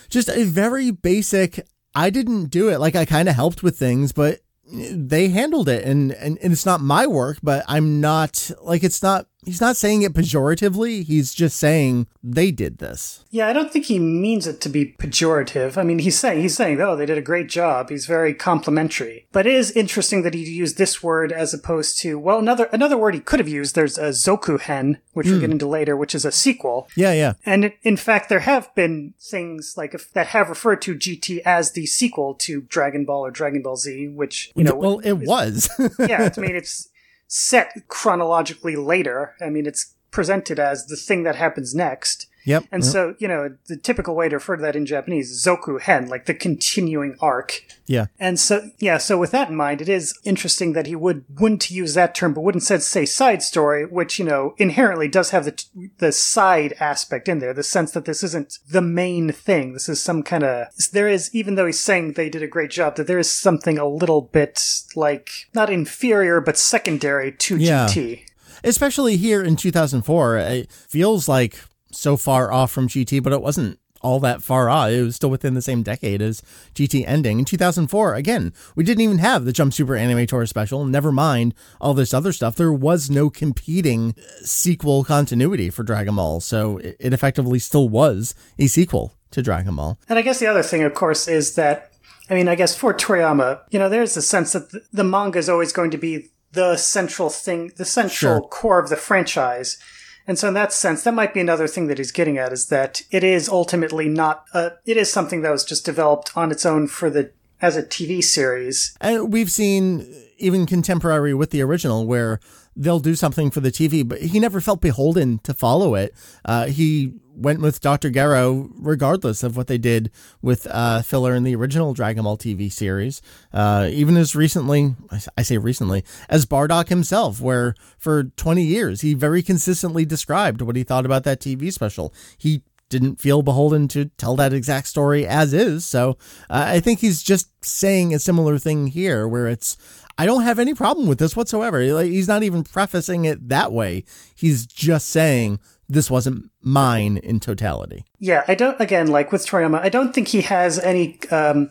just 0.09 0.29
a 0.29 0.45
very 0.45 0.91
basic 0.91 1.67
I 1.95 2.11
didn't 2.11 2.47
do 2.47 2.69
it. 2.69 2.81
Like 2.81 2.97
I 2.97 3.05
kind 3.05 3.29
of 3.29 3.35
helped 3.35 3.63
with 3.63 3.79
things, 3.79 4.13
but 4.13 4.41
they 4.73 5.29
handled 5.29 5.69
it 5.69 5.85
and, 5.85 6.13
and, 6.13 6.39
and 6.39 6.53
it's 6.53 6.65
not 6.65 6.81
my 6.81 7.07
work, 7.07 7.39
but 7.43 7.65
I'm 7.69 8.01
not 8.01 8.51
like 8.63 8.83
it's 8.83 9.03
not 9.03 9.27
he's 9.45 9.61
not 9.61 9.77
saying 9.77 10.03
it 10.03 10.15
pejoratively. 10.15 11.05
He's 11.05 11.35
just 11.35 11.59
saying 11.59 12.07
they 12.23 12.51
did 12.51 12.79
this. 12.79 13.25
Yeah, 13.31 13.49
I 13.49 13.53
don't 13.53 13.73
think 13.73 13.87
he 13.87 13.99
means 13.99 14.47
it 14.47 14.61
to 14.63 14.69
be 14.69 14.95
pejorative. 14.99 15.77
I 15.77 15.83
mean, 15.83 15.99
he's 15.99 16.19
saying 16.19 16.41
he's 16.41 16.57
saying, 16.57 16.81
"Oh, 16.81 16.97
they 16.97 17.07
did 17.07 17.19
a 17.19 17.23
great 17.23 17.49
job." 17.49 17.91
He's 17.91 18.07
very 18.07 18.35
complimentary. 18.35 19.27
But 19.33 19.47
it 19.47 19.55
is 19.55 19.71
interesting 19.73 20.23
that 20.23 20.35
he 20.35 20.43
used 20.43 20.79
this 20.79 21.03
word 21.03 21.33
as 21.33 21.53
opposed 21.53 21.99
to 22.01 22.19
well, 22.19 22.39
another 22.39 22.65
another 22.73 22.97
word 22.97 23.15
he 23.15 23.21
could 23.21 23.41
have 23.41 23.49
used. 23.49 23.75
There's 23.75 23.99
a 23.99 24.11
Zokuhen, 24.11 24.99
which 25.13 25.27
mm. 25.27 25.31
we'll 25.31 25.41
get 25.41 25.47
hmm. 25.47 25.53
into 25.53 25.67
later, 25.67 25.97
which 25.97 26.15
is 26.15 26.25
a 26.25 26.33
sequel. 26.33 26.89
Yeah, 26.97 27.13
yeah. 27.13 27.35
And 27.45 27.73
in 27.83 27.97
fact, 27.97 28.29
there 28.29 28.41
have 28.41 28.75
been 28.75 29.15
things 29.21 29.75
like 29.77 29.95
if, 29.95 30.13
that 30.13 30.29
have 30.29 30.49
referred 30.49 30.83
to 30.83 30.95
GT 30.95 31.41
as 31.45 31.73
the 31.73 31.87
sequel 31.87 32.35
to 32.35 32.63
Dragon 32.63 33.05
Ball 33.05 33.27
or 33.27 33.31
Dragon 33.31 33.63
Ball 33.63 33.77
Z, 33.77 34.09
which 34.09 34.53
you 34.55 34.65
know, 34.65 34.75
well, 34.75 34.99
it 35.01 35.15
was. 35.15 35.69
yeah, 35.99 36.31
I 36.37 36.41
mean, 36.41 36.57
it's 36.57 36.89
set 37.35 37.89
chronologically 37.89 38.77
later. 38.77 39.35
I 39.41 39.49
mean, 39.49 39.65
it's 39.65 39.95
presented 40.11 40.59
as 40.59 40.85
the 40.87 40.97
thing 40.97 41.23
that 41.23 41.37
happens 41.37 41.75
next. 41.75 42.27
Yep. 42.45 42.65
And 42.73 42.83
yep. 42.83 42.93
so, 42.93 43.15
you 43.19 43.29
know, 43.29 43.57
the 43.67 43.77
typical 43.77 44.15
way 44.15 44.29
to 44.29 44.37
refer 44.37 44.57
to 44.57 44.63
that 44.63 44.77
in 44.77 44.87
Japanese 44.87 45.31
is 45.31 45.45
Zoku 45.45 45.81
Hen, 45.81 46.09
like 46.09 46.27
the 46.27 46.35
continuing 46.35 47.17
arc. 47.21 47.63
Yeah. 47.87 48.07
And 48.19 48.39
so, 48.39 48.71
yeah, 48.79 48.99
so 48.99 49.19
with 49.19 49.31
that 49.31 49.49
in 49.51 49.57
mind, 49.57 49.81
it 49.81 49.89
is 49.89 50.19
interesting 50.25 50.73
that 50.73 50.87
he 50.87 50.97
would, 50.97 51.25
wouldn't 51.39 51.71
use 51.71 51.95
that 51.95 52.15
term, 52.15 52.35
but 52.35 52.41
would 52.43 52.55
instead 52.55 52.83
say 52.83 53.05
side 53.05 53.43
story, 53.43 53.85
which, 53.87 54.19
you 54.19 54.25
know, 54.25 54.55
inherently 54.59 55.09
does 55.09 55.31
have 55.31 55.45
the, 55.45 55.65
the 55.99 56.13
side 56.13 56.75
aspect 56.81 57.29
in 57.29 57.39
there, 57.39 57.55
the 57.55 57.63
sense 57.63 57.93
that 57.93 58.05
this 58.05 58.23
isn't 58.23 58.59
the 58.69 58.83
main 58.83 59.31
thing. 59.33 59.73
This 59.73 59.89
is 59.89 60.03
some 60.03 60.23
kind 60.23 60.43
of, 60.45 60.67
there 60.93 61.09
is, 61.09 61.33
even 61.35 61.55
though 61.55 61.67
he's 61.67 61.81
saying 61.81 62.13
they 62.13 62.29
did 62.29 62.43
a 62.43 62.49
great 62.49 62.71
job, 62.71 62.97
that 62.97 63.07
there 63.07 63.19
is 63.19 63.31
something 63.31 63.79
a 63.79 63.87
little 63.89 64.23
bit 64.23 64.83
like, 64.97 65.31
not 65.55 65.71
inferior, 65.71 66.41
but 66.41 66.59
secondary 66.59 67.33
to 67.33 67.57
Yeah. 67.57 67.87
GT. 67.87 68.23
especially 68.65 69.17
here 69.17 69.43
in 69.43 69.57
2004 69.57 70.37
it 70.37 70.71
feels 70.71 71.29
like 71.29 71.61
so 71.93 72.17
far 72.17 72.53
off 72.53 72.71
from 72.71 72.89
gt 72.89 73.23
but 73.23 73.33
it 73.33 73.43
wasn't 73.43 73.79
all 74.05 74.19
that 74.19 74.43
far 74.43 74.69
off. 74.69 74.91
It 74.91 75.01
was 75.03 75.15
still 75.15 75.31
within 75.31 75.55
the 75.55 75.63
same 75.63 75.85
decade 75.85 76.21
as 76.21 76.43
gt 76.75 77.05
ending. 77.07 77.39
In 77.39 77.45
2004 77.45 78.15
again 78.17 78.53
we 78.75 78.83
didn't 78.83 79.03
even 79.03 79.19
have 79.19 79.45
the 79.45 79.53
jump 79.53 79.73
super 79.73 79.95
anime 79.95 80.27
tour 80.27 80.45
special. 80.47 80.85
Never 80.85 81.13
mind 81.13 81.55
all 81.81 81.95
this 81.95 82.13
other 82.13 82.33
stuff. 82.33 82.57
There 82.57 82.73
was 82.73 83.09
no 83.11 83.31
competing 83.31 84.17
sequel 84.41 85.05
continuity 85.05 85.71
for 85.71 85.85
dragon 85.85 86.17
ball 86.17 86.41
so 86.41 86.79
it 86.79 87.13
effectively 87.13 87.61
still 87.61 87.89
was 87.89 88.35
a 88.59 88.67
sequel 88.67 89.15
to 89.31 89.41
dragon 89.43 89.77
ball. 89.77 89.99
And 90.09 90.19
I 90.19 90.23
guess 90.23 90.41
the 90.41 90.47
other 90.49 90.63
thing, 90.63 90.83
of 90.83 90.95
course, 90.95 91.27
is 91.29 91.55
that, 91.55 91.93
I 92.29 92.35
mean, 92.35 92.49
I 92.49 92.55
guess 92.55 92.77
for 92.77 92.93
Toriyama, 92.93 93.61
you 93.71 93.79
know, 93.79 93.89
there's 93.89 94.17
a 94.17 94.21
sense 94.23 94.53
that 94.53 94.71
the, 94.73 94.83
the 94.93 95.05
manga 95.05 95.39
is 95.39 95.49
always 95.49 95.73
going 95.73 95.91
to 95.93 95.97
be 95.97 96.29
the 96.53 96.77
central 96.77 97.31
thing, 97.31 97.73
the 97.77 97.85
central 97.87 98.11
Sure. 98.41 98.41
core 98.49 98.79
of 98.79 98.91
the 98.91 98.97
franchise. 98.97 99.79
And 100.27 100.39
so 100.39 100.49
in 100.49 100.55
that 100.55 100.73
sense, 100.73 101.03
that 101.03 101.15
might 101.15 101.35
be 101.35 101.41
another 101.41 101.67
thing 101.67 101.89
that 101.89 101.99
he's 101.99 102.13
getting 102.13 102.39
at 102.39 102.53
is 102.53 102.67
that 102.67 103.03
it 103.11 103.25
is 103.25 103.49
ultimately 103.49 104.09
not, 104.09 104.45
uh, 104.55 104.71
it 104.87 104.97
is 104.97 105.13
something 105.13 105.43
that 105.43 105.51
was 105.51 105.65
just 105.65 105.85
developed 105.85 106.37
on 106.37 106.51
its 106.51 106.65
own 106.65 106.87
for 106.87 107.11
the, 107.11 107.31
as 107.61 107.77
a 107.77 107.83
TV 107.83 108.23
series. 108.23 108.97
And 109.01 109.33
we've 109.33 109.51
seen 109.51 110.07
even 110.39 110.67
contemporary 110.67 111.35
with 111.35 111.51
the 111.51 111.63
original 111.63 112.07
where 112.07 112.41
they'll 112.77 113.01
do 113.01 113.15
something 113.15 113.51
for 113.51 113.61
the 113.61 113.71
TV, 113.71 114.07
but 114.07 114.21
he 114.21 114.41
never 114.41 114.61
felt 114.61 114.81
beholden 114.81 115.39
to 115.41 115.55
follow 115.55 115.95
it. 115.95 116.15
Uh, 116.45 116.67
he 116.67 117.13
went 117.35 117.61
with 117.61 117.81
Dr. 117.81 118.11
Gero 118.11 118.71
regardless 118.77 119.43
of 119.43 119.57
what 119.57 119.67
they 119.67 119.79
did 119.79 120.11
with 120.43 120.67
uh, 120.71 121.03
filler 121.03 121.35
in 121.35 121.45
the 121.45 121.55
original 121.55 121.95
Dragon 121.95 122.25
Ball 122.25 122.37
TV 122.37 122.71
series. 122.71 123.23
Uh, 123.53 123.89
even 123.91 124.17
as 124.17 124.37
recently, 124.37 124.95
I 125.37 125.43
say 125.43 125.59
recently, 125.59 126.05
as 126.29 126.47
Bardock 126.47 126.89
himself, 126.89 127.41
where 127.41 127.75
for 127.99 128.25
20 128.25 128.63
years 128.63 129.01
he 129.01 129.15
very 129.15 129.43
consistently 129.43 130.05
described 130.05 130.63
what 130.63 130.77
he 130.77 130.85
thought 130.85 131.07
about 131.07 131.25
that 131.25 131.41
TV 131.41 131.73
special. 131.73 132.13
He 132.37 132.63
didn't 132.93 133.19
feel 133.19 133.41
beholden 133.41 133.89
to 133.89 134.05
tell 134.19 134.37
that 134.37 134.53
exact 134.53 134.87
story 134.87 135.27
as 135.27 135.55
is. 135.55 135.87
So 135.87 136.19
uh, 136.51 136.65
I 136.69 136.81
think 136.81 137.01
he's 137.01 137.23
just 137.23 137.49
saying 137.65 138.13
a 138.13 138.19
similar 138.19 138.59
thing 138.59 138.89
here, 138.89 139.27
where 139.27 139.49
it's 139.49 139.79
I 140.19 140.27
don't 140.27 140.43
have 140.43 140.59
any 140.59 140.75
problem 140.75 141.07
with 141.07 141.19
this 141.19 141.37
whatsoever. 141.37 141.85
Like, 141.93 142.11
He's 142.11 142.29
not 142.29 142.43
even 142.43 142.65
prefacing 142.65 143.25
it 143.25 143.49
that 143.49 143.73
way. 143.73 144.05
He's 144.35 144.67
just 144.67 145.09
saying 145.09 145.59
this 145.93 146.11
wasn't 146.11 146.51
mine 146.63 147.19
in 147.19 147.39
totality. 147.39 148.05
Yeah, 148.19 148.45
I 148.49 148.55
don't. 148.55 148.81
Again, 148.81 149.09
like 149.09 149.31
with 149.31 149.47
Toriyama, 149.47 149.81
I 149.81 149.91
don't 149.91 150.15
think 150.15 150.29
he 150.29 150.41
has 150.43 150.79
any 150.79 151.19
um, 151.31 151.71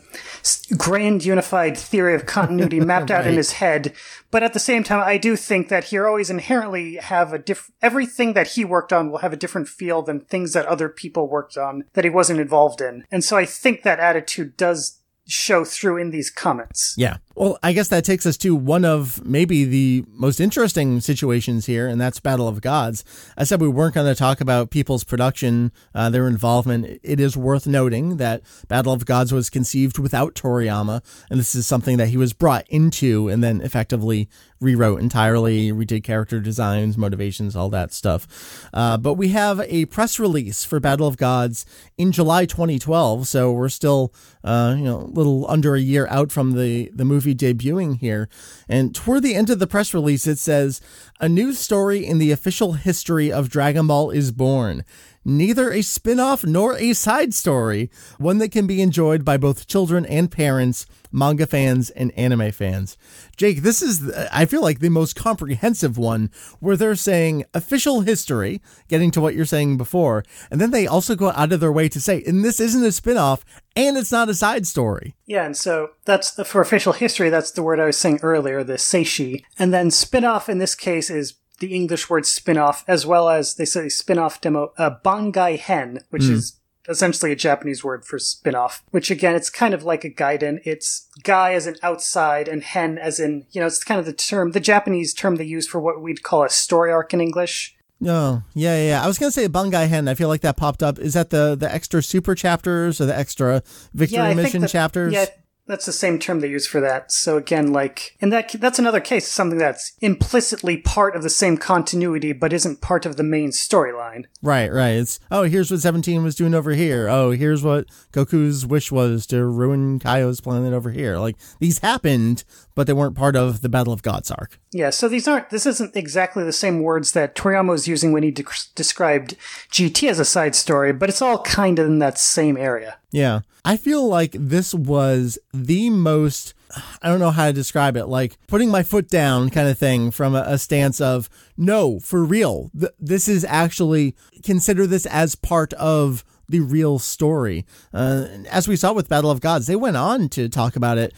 grand 0.77 1.25
unified 1.25 1.77
theory 1.77 2.13
of 2.13 2.25
continuity 2.25 2.79
mapped 2.85 3.09
out 3.09 3.25
in 3.25 3.35
his 3.35 3.53
head. 3.53 3.93
But 4.29 4.43
at 4.43 4.53
the 4.53 4.59
same 4.59 4.83
time, 4.83 5.03
I 5.03 5.17
do 5.17 5.35
think 5.35 5.69
that 5.69 5.85
he 5.85 5.97
always 5.97 6.29
inherently 6.29 6.95
have 6.97 7.33
a 7.33 7.39
diff. 7.39 7.71
Everything 7.81 8.33
that 8.33 8.49
he 8.49 8.63
worked 8.63 8.93
on 8.93 9.09
will 9.09 9.19
have 9.19 9.33
a 9.33 9.37
different 9.37 9.67
feel 9.67 10.01
than 10.01 10.21
things 10.21 10.53
that 10.53 10.67
other 10.67 10.89
people 10.89 11.27
worked 11.27 11.57
on 11.57 11.85
that 11.93 12.03
he 12.03 12.09
wasn't 12.09 12.39
involved 12.39 12.81
in. 12.81 13.05
And 13.11 13.23
so 13.23 13.37
I 13.37 13.45
think 13.45 13.81
that 13.83 13.99
attitude 13.99 14.55
does 14.55 14.99
show 15.27 15.63
through 15.63 15.97
in 15.97 16.11
these 16.11 16.29
comments. 16.29 16.93
Yeah. 16.97 17.17
Well, 17.35 17.57
I 17.63 17.71
guess 17.71 17.87
that 17.87 18.03
takes 18.03 18.25
us 18.25 18.37
to 18.37 18.55
one 18.55 18.83
of 18.83 19.25
maybe 19.25 19.63
the 19.63 20.03
most 20.11 20.39
interesting 20.41 20.99
situations 20.99 21.65
here, 21.65 21.87
and 21.87 21.99
that's 21.99 22.19
Battle 22.19 22.47
of 22.47 22.61
Gods. 22.61 23.05
I 23.37 23.45
said 23.45 23.61
we 23.61 23.69
weren't 23.69 23.95
going 23.95 24.07
to 24.07 24.17
talk 24.17 24.41
about 24.41 24.69
people's 24.69 25.05
production, 25.05 25.71
uh, 25.95 26.09
their 26.09 26.27
involvement. 26.27 26.99
It 27.03 27.19
is 27.19 27.37
worth 27.37 27.65
noting 27.65 28.17
that 28.17 28.41
Battle 28.67 28.91
of 28.91 29.05
Gods 29.05 29.31
was 29.31 29.49
conceived 29.49 29.97
without 29.97 30.35
Toriyama, 30.35 31.01
and 31.29 31.39
this 31.39 31.55
is 31.55 31.65
something 31.65 31.97
that 31.97 32.09
he 32.09 32.17
was 32.17 32.33
brought 32.33 32.67
into 32.67 33.29
and 33.29 33.41
then 33.41 33.61
effectively 33.61 34.27
rewrote 34.59 34.99
entirely, 35.01 35.71
redid 35.71 36.03
character 36.03 36.39
designs, 36.39 36.97
motivations, 36.97 37.55
all 37.55 37.69
that 37.69 37.91
stuff. 37.91 38.69
Uh, 38.73 38.95
but 38.97 39.15
we 39.15 39.29
have 39.29 39.59
a 39.61 39.85
press 39.85 40.19
release 40.19 40.63
for 40.63 40.79
Battle 40.79 41.07
of 41.07 41.17
Gods 41.17 41.65
in 41.97 42.11
July 42.11 42.45
2012, 42.45 43.27
so 43.27 43.51
we're 43.51 43.69
still, 43.69 44.13
uh, 44.43 44.75
you 44.77 44.83
know, 44.83 44.99
a 44.99 45.11
little 45.11 45.49
under 45.49 45.75
a 45.75 45.81
year 45.81 46.07
out 46.09 46.31
from 46.31 46.51
the 46.51 46.91
the 46.93 47.05
movie 47.05 47.20
debuting 47.23 47.99
here. 47.99 48.27
And 48.67 48.93
toward 48.93 49.23
the 49.23 49.35
end 49.35 49.49
of 49.49 49.59
the 49.59 49.67
press 49.67 49.93
release, 49.93 50.27
it 50.27 50.39
says, 50.39 50.81
"A 51.19 51.29
new 51.29 51.53
story 51.53 52.05
in 52.05 52.17
the 52.17 52.31
official 52.31 52.73
history 52.73 53.31
of 53.31 53.49
Dragon 53.49 53.87
Ball 53.87 54.11
is 54.11 54.31
born." 54.31 54.83
Neither 55.23 55.71
a 55.71 55.81
spin 55.81 56.19
off 56.19 56.43
nor 56.43 56.75
a 56.77 56.93
side 56.93 57.33
story, 57.33 57.91
one 58.17 58.39
that 58.39 58.51
can 58.51 58.65
be 58.65 58.81
enjoyed 58.81 59.23
by 59.23 59.37
both 59.37 59.67
children 59.67 60.05
and 60.05 60.31
parents, 60.31 60.87
manga 61.11 61.45
fans, 61.45 61.91
and 61.91 62.11
anime 62.17 62.51
fans. 62.51 62.97
Jake, 63.37 63.61
this 63.61 63.81
is, 63.81 64.11
I 64.31 64.45
feel 64.45 64.61
like, 64.61 64.79
the 64.79 64.89
most 64.89 65.15
comprehensive 65.15 65.97
one 65.97 66.31
where 66.59 66.75
they're 66.75 66.95
saying 66.95 67.45
official 67.53 68.01
history, 68.01 68.61
getting 68.87 69.11
to 69.11 69.21
what 69.21 69.35
you're 69.35 69.45
saying 69.45 69.77
before, 69.77 70.23
and 70.49 70.59
then 70.59 70.71
they 70.71 70.87
also 70.87 71.15
go 71.15 71.31
out 71.31 71.51
of 71.51 71.59
their 71.59 71.71
way 71.71 71.87
to 71.89 71.99
say, 71.99 72.23
and 72.25 72.43
this 72.43 72.59
isn't 72.59 72.83
a 72.83 72.91
spin 72.91 73.17
off 73.17 73.45
and 73.75 73.97
it's 73.97 74.11
not 74.11 74.29
a 74.29 74.33
side 74.33 74.67
story. 74.67 75.15
Yeah, 75.25 75.45
and 75.45 75.55
so 75.55 75.91
that's 76.03 76.31
for 76.47 76.61
official 76.61 76.93
history. 76.93 77.29
That's 77.29 77.51
the 77.51 77.63
word 77.63 77.79
I 77.79 77.85
was 77.85 77.97
saying 77.97 78.19
earlier, 78.21 78.63
the 78.63 78.73
seishi. 78.73 79.43
And 79.57 79.73
then 79.73 79.91
spin-off 79.91 80.49
in 80.49 80.57
this 80.57 80.75
case 80.75 81.09
is 81.09 81.35
the 81.61 81.73
English 81.73 82.09
word 82.09 82.25
spin-off, 82.25 82.83
as 82.87 83.05
well 83.05 83.29
as 83.29 83.55
they 83.55 83.65
say 83.65 83.87
spin-off 83.87 84.41
demo, 84.41 84.73
uh, 84.77 84.91
bangai 85.05 85.57
hen, 85.57 85.99
which 86.09 86.25
is 86.25 86.59
essentially 86.89 87.31
a 87.31 87.35
Japanese 87.35 87.83
word 87.83 88.03
for 88.03 88.19
spin-off. 88.19 88.83
Which 88.91 89.09
again, 89.09 89.35
it's 89.35 89.49
kind 89.49 89.73
of 89.73 89.83
like 89.83 90.03
a 90.03 90.09
gaiden. 90.09 90.59
It's 90.65 91.07
guy 91.23 91.53
as 91.53 91.67
in 91.67 91.77
outside, 91.81 92.49
and 92.49 92.63
hen 92.63 92.97
as 92.97 93.19
in 93.19 93.45
you 93.51 93.61
know, 93.61 93.67
it's 93.67 93.83
kind 93.83 93.99
of 93.99 94.05
the 94.05 94.13
term, 94.13 94.51
the 94.51 94.59
Japanese 94.59 95.13
term 95.13 95.37
they 95.37 95.45
use 95.45 95.67
for 95.67 95.79
what 95.79 96.01
we'd 96.01 96.23
call 96.23 96.43
a 96.43 96.49
story 96.49 96.91
arc 96.91 97.13
in 97.13 97.21
English. 97.21 97.77
Oh, 98.03 98.41
yeah, 98.55 98.75
yeah, 98.77 98.87
yeah. 98.87 99.03
I 99.03 99.07
was 99.07 99.19
gonna 99.19 99.31
say 99.31 99.47
Bangai 99.47 99.87
Hen. 99.87 100.07
I 100.07 100.15
feel 100.15 100.27
like 100.27 100.41
that 100.41 100.57
popped 100.57 100.81
up. 100.81 100.97
Is 100.97 101.13
that 101.13 101.29
the 101.29 101.55
the 101.55 101.71
extra 101.71 102.01
super 102.01 102.33
chapters 102.33 102.99
or 102.99 103.05
the 103.05 103.15
extra 103.15 103.61
victory 103.93 104.17
think 104.33 104.37
mission 104.37 104.61
that- 104.61 104.71
chapters? 104.71 105.13
Yeah, 105.13 105.27
that's 105.71 105.85
the 105.85 105.91
same 105.91 106.19
term 106.19 106.41
they 106.41 106.49
use 106.49 106.67
for 106.67 106.81
that. 106.81 107.11
So 107.11 107.37
again, 107.37 107.71
like, 107.71 108.17
and 108.21 108.31
that 108.33 108.51
that's 108.59 108.79
another 108.79 108.99
case 108.99 109.27
something 109.27 109.57
that's 109.57 109.93
implicitly 110.01 110.77
part 110.77 111.15
of 111.15 111.23
the 111.23 111.29
same 111.29 111.57
continuity, 111.57 112.33
but 112.33 112.53
isn't 112.53 112.81
part 112.81 113.05
of 113.05 113.15
the 113.15 113.23
main 113.23 113.51
storyline. 113.51 114.25
Right, 114.41 114.71
right. 114.71 114.91
It's 114.91 115.19
oh, 115.31 115.43
here's 115.43 115.71
what 115.71 115.79
Seventeen 115.79 116.23
was 116.23 116.35
doing 116.35 116.53
over 116.53 116.71
here. 116.71 117.07
Oh, 117.07 117.31
here's 117.31 117.63
what 117.63 117.85
Goku's 118.11 118.65
wish 118.65 118.91
was 118.91 119.25
to 119.27 119.45
ruin 119.45 119.99
Kaio's 119.99 120.41
planet 120.41 120.73
over 120.73 120.91
here. 120.91 121.17
Like 121.17 121.37
these 121.59 121.79
happened, 121.79 122.43
but 122.75 122.87
they 122.87 122.93
weren't 122.93 123.15
part 123.15 123.35
of 123.35 123.61
the 123.61 123.69
Battle 123.69 123.93
of 123.93 124.03
Gods 124.03 124.31
arc. 124.31 124.59
Yeah, 124.71 124.89
so 124.89 125.07
these 125.07 125.27
aren't. 125.27 125.49
This 125.49 125.65
isn't 125.65 125.95
exactly 125.95 126.43
the 126.43 126.53
same 126.53 126.81
words 126.81 127.13
that 127.13 127.35
Toriyama 127.35 127.69
was 127.69 127.87
using 127.87 128.11
when 128.11 128.23
he 128.23 128.31
de- 128.31 128.43
described 128.75 129.35
GT 129.71 130.09
as 130.09 130.19
a 130.19 130.25
side 130.25 130.55
story, 130.55 130.91
but 130.91 131.09
it's 131.09 131.21
all 131.21 131.39
kind 131.43 131.79
of 131.79 131.87
in 131.87 131.99
that 131.99 132.17
same 132.17 132.57
area. 132.57 132.97
Yeah. 133.11 133.41
I 133.63 133.77
feel 133.77 134.07
like 134.07 134.35
this 134.37 134.73
was 134.73 135.37
the 135.65 135.89
most, 135.89 136.53
I 137.01 137.09
don't 137.09 137.19
know 137.19 137.31
how 137.31 137.47
to 137.47 137.53
describe 137.53 137.97
it, 137.97 138.05
like 138.05 138.37
putting 138.47 138.69
my 138.69 138.83
foot 138.83 139.07
down 139.07 139.49
kind 139.49 139.67
of 139.67 139.77
thing 139.77 140.11
from 140.11 140.35
a, 140.35 140.43
a 140.45 140.57
stance 140.57 140.99
of, 140.99 141.29
no, 141.57 141.99
for 141.99 142.23
real. 142.23 142.71
Th- 142.77 142.91
this 142.99 143.27
is 143.27 143.45
actually, 143.45 144.15
consider 144.43 144.87
this 144.87 145.05
as 145.05 145.35
part 145.35 145.73
of 145.73 146.23
the 146.49 146.59
real 146.59 146.99
story. 146.99 147.65
Uh, 147.93 148.27
as 148.49 148.67
we 148.67 148.75
saw 148.75 148.91
with 148.91 149.07
Battle 149.07 149.31
of 149.31 149.39
Gods, 149.39 149.67
they 149.67 149.75
went 149.75 149.95
on 149.95 150.27
to 150.29 150.49
talk 150.49 150.75
about 150.75 150.97
it. 150.97 151.13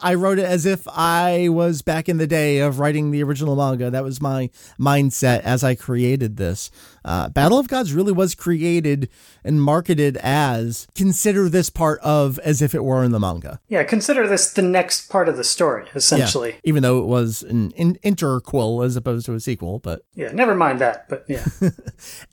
I 0.00 0.14
wrote 0.14 0.38
it 0.38 0.44
as 0.44 0.64
if 0.64 0.86
I 0.88 1.48
was 1.48 1.82
back 1.82 2.08
in 2.08 2.18
the 2.18 2.28
day 2.28 2.60
of 2.60 2.78
writing 2.78 3.10
the 3.10 3.24
original 3.24 3.56
manga. 3.56 3.90
That 3.90 4.04
was 4.04 4.20
my 4.20 4.50
mindset 4.78 5.40
as 5.40 5.64
I 5.64 5.74
created 5.74 6.36
this. 6.36 6.70
Uh, 7.04 7.28
Battle 7.28 7.58
of 7.58 7.68
Gods 7.68 7.92
really 7.92 8.12
was 8.12 8.34
created 8.34 9.08
and 9.44 9.62
marketed 9.62 10.16
as 10.18 10.86
consider 10.94 11.48
this 11.48 11.70
part 11.70 12.00
of 12.00 12.38
as 12.40 12.62
if 12.62 12.74
it 12.74 12.84
were 12.84 13.02
in 13.04 13.12
the 13.12 13.20
manga. 13.20 13.60
Yeah, 13.68 13.84
consider 13.84 14.26
this 14.28 14.52
the 14.52 14.62
next 14.62 15.08
part 15.08 15.28
of 15.28 15.36
the 15.36 15.44
story, 15.44 15.86
essentially. 15.94 16.50
Yeah, 16.50 16.60
Even 16.64 16.82
though 16.82 16.98
it 16.98 17.06
was 17.06 17.42
an 17.42 17.72
in- 17.72 17.96
interquel 18.04 18.84
as 18.84 18.96
opposed 18.96 19.26
to 19.26 19.34
a 19.34 19.40
sequel, 19.40 19.78
but 19.78 20.02
Yeah, 20.14 20.32
never 20.32 20.54
mind 20.54 20.80
that, 20.80 21.08
but 21.08 21.24
yeah. 21.28 21.44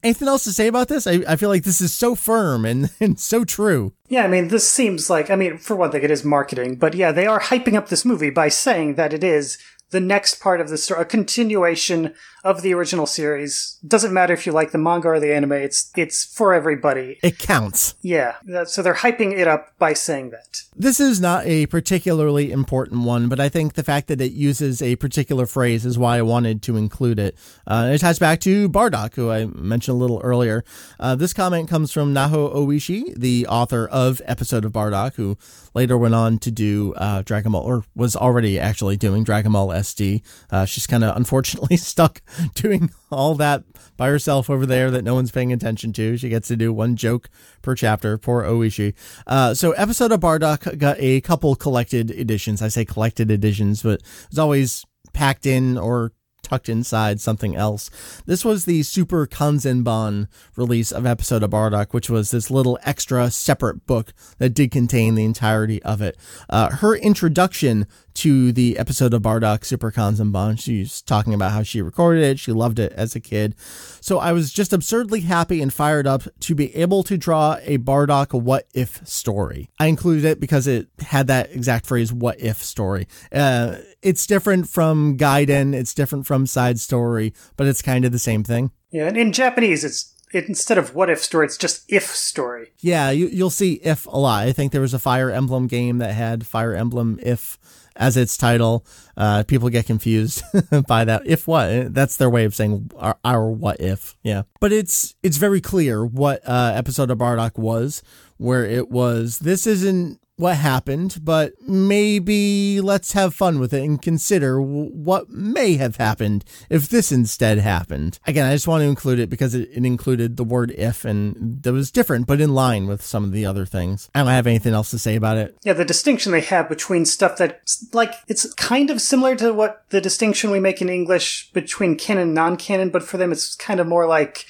anything 0.03 0.27
else 0.27 0.43
to 0.43 0.51
say 0.51 0.67
about 0.67 0.87
this? 0.87 1.07
I, 1.07 1.23
I 1.27 1.35
feel 1.35 1.49
like 1.49 1.63
this 1.63 1.81
is 1.81 1.93
so 1.93 2.15
firm 2.15 2.65
and, 2.65 2.91
and 2.99 3.19
so 3.19 3.43
true. 3.43 3.93
Yeah, 4.07 4.23
I 4.23 4.27
mean, 4.27 4.47
this 4.47 4.69
seems 4.69 5.09
like, 5.09 5.29
I 5.29 5.35
mean, 5.35 5.57
for 5.57 5.75
one 5.75 5.91
thing, 5.91 6.03
it 6.03 6.11
is 6.11 6.23
marketing, 6.23 6.75
but 6.75 6.93
yeah, 6.93 7.11
they 7.11 7.27
are 7.27 7.39
hyping 7.39 7.75
up 7.75 7.89
this 7.89 8.05
movie 8.05 8.29
by 8.31 8.49
saying 8.49 8.95
that 8.95 9.13
it 9.13 9.23
is 9.23 9.57
the 9.91 9.99
next 9.99 10.35
part 10.35 10.61
of 10.61 10.69
the 10.69 10.77
story, 10.77 11.01
a 11.01 11.05
continuation 11.05 12.13
of 12.43 12.61
the 12.61 12.73
original 12.73 13.05
series. 13.05 13.77
Doesn't 13.85 14.13
matter 14.13 14.33
if 14.33 14.45
you 14.45 14.51
like 14.51 14.71
the 14.71 14.77
manga 14.77 15.09
or 15.09 15.19
the 15.19 15.33
anime. 15.33 15.53
It's 15.53 15.91
it's 15.95 16.25
for 16.25 16.53
everybody. 16.53 17.19
It 17.21 17.37
counts. 17.37 17.95
Yeah. 18.01 18.35
So 18.65 18.81
they're 18.81 18.93
hyping 18.95 19.37
it 19.37 19.47
up 19.47 19.77
by 19.77 19.93
saying 19.93 20.31
that. 20.31 20.63
This 20.75 20.99
is 20.99 21.19
not 21.19 21.45
a 21.45 21.65
particularly 21.65 22.51
important 22.51 23.01
one, 23.01 23.27
but 23.27 23.39
I 23.39 23.49
think 23.49 23.73
the 23.73 23.83
fact 23.83 24.07
that 24.07 24.21
it 24.21 24.31
uses 24.31 24.81
a 24.81 24.95
particular 24.95 25.45
phrase 25.45 25.85
is 25.85 25.97
why 25.97 26.17
I 26.17 26.21
wanted 26.21 26.61
to 26.63 26.77
include 26.77 27.19
it. 27.19 27.35
Uh, 27.67 27.91
it 27.93 27.99
ties 27.99 28.19
back 28.19 28.39
to 28.41 28.69
Bardock, 28.69 29.15
who 29.15 29.29
I 29.29 29.45
mentioned 29.45 29.95
a 29.95 29.99
little 29.99 30.21
earlier. 30.23 30.63
Uh, 30.99 31.15
this 31.15 31.33
comment 31.33 31.69
comes 31.69 31.91
from 31.91 32.13
Naho 32.13 32.55
Oishi, 32.55 33.13
the 33.15 33.45
author 33.47 33.87
of 33.87 34.21
Episode 34.25 34.63
of 34.63 34.71
Bardock, 34.71 35.15
who 35.15 35.37
later 35.73 35.97
went 35.97 36.15
on 36.15 36.39
to 36.39 36.51
do 36.51 36.93
uh, 36.95 37.21
Dragon 37.23 37.51
Ball, 37.51 37.61
or 37.61 37.83
was 37.95 38.15
already 38.15 38.59
actually 38.59 38.97
doing 38.97 39.23
Dragon 39.23 39.51
Ball 39.51 39.69
SD. 39.69 40.21
Uh, 40.49 40.65
she's 40.65 40.87
kind 40.87 41.03
of 41.03 41.15
unfortunately 41.15 41.77
stuck 41.89 42.21
doing 42.55 42.91
all 43.11 43.35
that 43.35 43.63
by 43.97 44.07
herself 44.07 44.49
over 44.49 44.65
there 44.65 44.91
that 44.91 45.03
no 45.03 45.15
one's 45.15 45.31
paying 45.31 45.53
attention 45.53 45.93
to. 45.93 46.17
She 46.17 46.29
gets 46.29 46.47
to 46.49 46.55
do 46.55 46.71
one 46.71 46.95
joke 46.95 47.29
per 47.61 47.75
chapter. 47.75 48.17
Poor 48.17 48.43
Oishi. 48.43 48.93
Uh, 49.27 49.53
so, 49.53 49.71
episode 49.73 50.11
of 50.11 50.19
Bardock 50.19 50.77
got 50.77 50.97
a 50.99 51.21
couple 51.21 51.55
collected 51.55 52.11
editions. 52.11 52.61
I 52.61 52.67
say 52.67 52.85
collected 52.85 53.31
editions, 53.31 53.83
but 53.83 54.01
it's 54.29 54.37
always 54.37 54.85
packed 55.13 55.45
in 55.45 55.77
or 55.77 56.13
tucked 56.41 56.69
inside 56.69 57.21
something 57.21 57.55
else. 57.55 57.89
This 58.25 58.43
was 58.43 58.65
the 58.65 58.83
Super 58.83 59.27
Kanzenban 59.27 60.27
release 60.55 60.91
of 60.91 61.05
episode 61.05 61.43
of 61.43 61.51
Bardock, 61.51 61.93
which 61.93 62.09
was 62.09 62.31
this 62.31 62.49
little 62.49 62.79
extra 62.83 63.29
separate 63.29 63.85
book 63.85 64.13
that 64.37 64.49
did 64.49 64.71
contain 64.71 65.15
the 65.15 65.25
entirety 65.25 65.81
of 65.83 66.01
it. 66.01 66.17
Uh, 66.49 66.69
her 66.77 66.95
introduction 66.95 67.85
to 68.19 68.51
the 68.51 68.77
episode 68.77 69.13
of 69.13 69.21
Bardock 69.21 69.63
Super 69.63 69.93
Kanzenban. 69.93 70.59
She's 70.59 71.01
talking 71.01 71.33
about 71.33 71.53
how 71.53 71.63
she 71.63 71.81
recorded 71.81 72.21
it. 72.21 72.37
She 72.37 72.51
loved 72.51 72.77
it 72.77 72.91
as 72.91 73.15
a 73.15 73.21
kid. 73.21 73.55
So 74.01 74.19
I 74.19 74.33
was 74.33 74.51
just 74.51 74.73
absurdly 74.73 75.21
happy 75.21 75.61
and 75.61 75.73
fired 75.73 76.05
up 76.05 76.23
to 76.41 76.53
be 76.53 76.75
able 76.75 77.03
to 77.03 77.17
draw 77.17 77.55
a 77.61 77.77
Bardock 77.77 78.37
what 78.37 78.67
if 78.73 79.07
story. 79.07 79.69
I 79.79 79.87
included 79.87 80.25
it 80.25 80.41
because 80.41 80.67
it 80.67 80.89
had 80.99 81.27
that 81.27 81.51
exact 81.51 81.85
phrase, 81.85 82.11
what 82.11 82.37
if 82.41 82.61
story. 82.61 83.07
Uh, 83.31 83.77
it's 84.01 84.27
different 84.27 84.67
from 84.67 85.17
Gaiden, 85.17 85.73
it's 85.73 85.93
different 85.93 86.27
from 86.27 86.45
Side 86.45 86.77
Story, 86.77 87.33
but 87.55 87.67
it's 87.67 87.81
kind 87.81 88.03
of 88.03 88.11
the 88.11 88.19
same 88.19 88.43
thing. 88.43 88.71
Yeah, 88.91 89.07
and 89.07 89.15
in 89.15 89.31
Japanese, 89.31 89.85
it's 89.85 90.13
it, 90.33 90.49
instead 90.49 90.77
of 90.77 90.93
what 90.93 91.09
if 91.09 91.23
story, 91.23 91.45
it's 91.45 91.57
just 91.57 91.85
if 91.87 92.03
story. 92.03 92.73
Yeah, 92.79 93.11
you, 93.11 93.27
you'll 93.27 93.49
see 93.49 93.75
if 93.75 94.05
a 94.07 94.17
lot. 94.17 94.45
I 94.45 94.51
think 94.51 94.71
there 94.71 94.81
was 94.81 94.93
a 94.93 94.99
Fire 94.99 95.31
Emblem 95.31 95.67
game 95.67 95.99
that 95.99 96.13
had 96.13 96.45
Fire 96.45 96.75
Emblem 96.75 97.17
if 97.23 97.57
as 97.99 98.17
its 98.17 98.37
title. 98.37 98.85
Uh, 99.15 99.43
people 99.43 99.69
get 99.69 99.85
confused 99.85 100.41
by 100.87 101.05
that. 101.05 101.21
If 101.25 101.47
what? 101.47 101.93
That's 101.93 102.17
their 102.17 102.29
way 102.29 102.45
of 102.45 102.55
saying 102.55 102.89
our, 102.95 103.19
our, 103.23 103.51
what 103.51 103.79
if. 103.79 104.15
Yeah. 104.23 104.43
But 104.59 104.71
it's 104.71 105.13
it's 105.21 105.37
very 105.37 105.61
clear 105.61 106.03
what 106.05 106.41
uh, 106.47 106.71
episode 106.73 107.11
of 107.11 107.19
Bardock 107.19 107.59
was, 107.59 108.01
where 108.37 108.65
it 108.65 108.89
was 108.89 109.39
this 109.39 109.67
isn't 109.67 110.19
what 110.39 110.55
happened, 110.55 111.19
but 111.21 111.51
maybe 111.67 112.79
let's 112.79 113.11
have 113.11 113.33
fun 113.33 113.59
with 113.59 113.73
it 113.73 113.83
and 113.83 114.01
consider 114.01 114.61
what 114.61 115.29
may 115.29 115.75
have 115.75 115.97
happened 115.97 116.45
if 116.69 116.87
this 116.87 117.11
instead 117.11 117.57
happened. 117.57 118.19
Again, 118.25 118.45
I 118.45 118.53
just 118.53 118.67
want 118.67 118.81
to 118.81 118.87
include 118.87 119.19
it 119.19 119.29
because 119.29 119.53
it, 119.53 119.69
it, 119.69 119.85
included 119.89 120.37
the 120.37 120.45
word 120.45 120.71
if 120.77 121.03
and 121.03 121.61
that 121.63 121.73
was 121.73 121.91
different, 121.91 122.25
but 122.25 122.39
in 122.39 122.53
line 122.53 122.87
with 122.87 123.01
some 123.01 123.25
of 123.25 123.33
the 123.33 123.45
other 123.45 123.65
things. 123.65 124.09
I 124.15 124.19
don't 124.19 124.29
have 124.29 124.47
anything 124.47 124.73
else 124.73 124.91
to 124.91 124.99
say 124.99 125.17
about 125.17 125.35
it. 125.35 125.57
Yeah, 125.63 125.73
the 125.73 125.83
distinction 125.83 126.31
they 126.31 126.39
have 126.39 126.69
between 126.69 127.05
stuff 127.05 127.35
that, 127.37 127.61
like, 127.91 128.13
it's 128.29 128.53
kind 128.53 128.89
of 128.89 129.01
similar 129.01 129.35
to 129.35 129.53
what 129.53 129.83
the 129.89 129.99
distinction 129.99 130.51
we 130.51 130.61
make 130.61 130.81
in 130.81 130.87
English 130.87 131.51
between 131.51 131.97
canon 131.97 132.19
and 132.19 132.33
non 132.33 132.55
canon, 132.55 132.91
but 132.91 133.03
for 133.03 133.17
them 133.17 133.33
it's 133.33 133.55
kind 133.55 133.81
of 133.81 133.87
more 133.87 134.07
like 134.07 134.45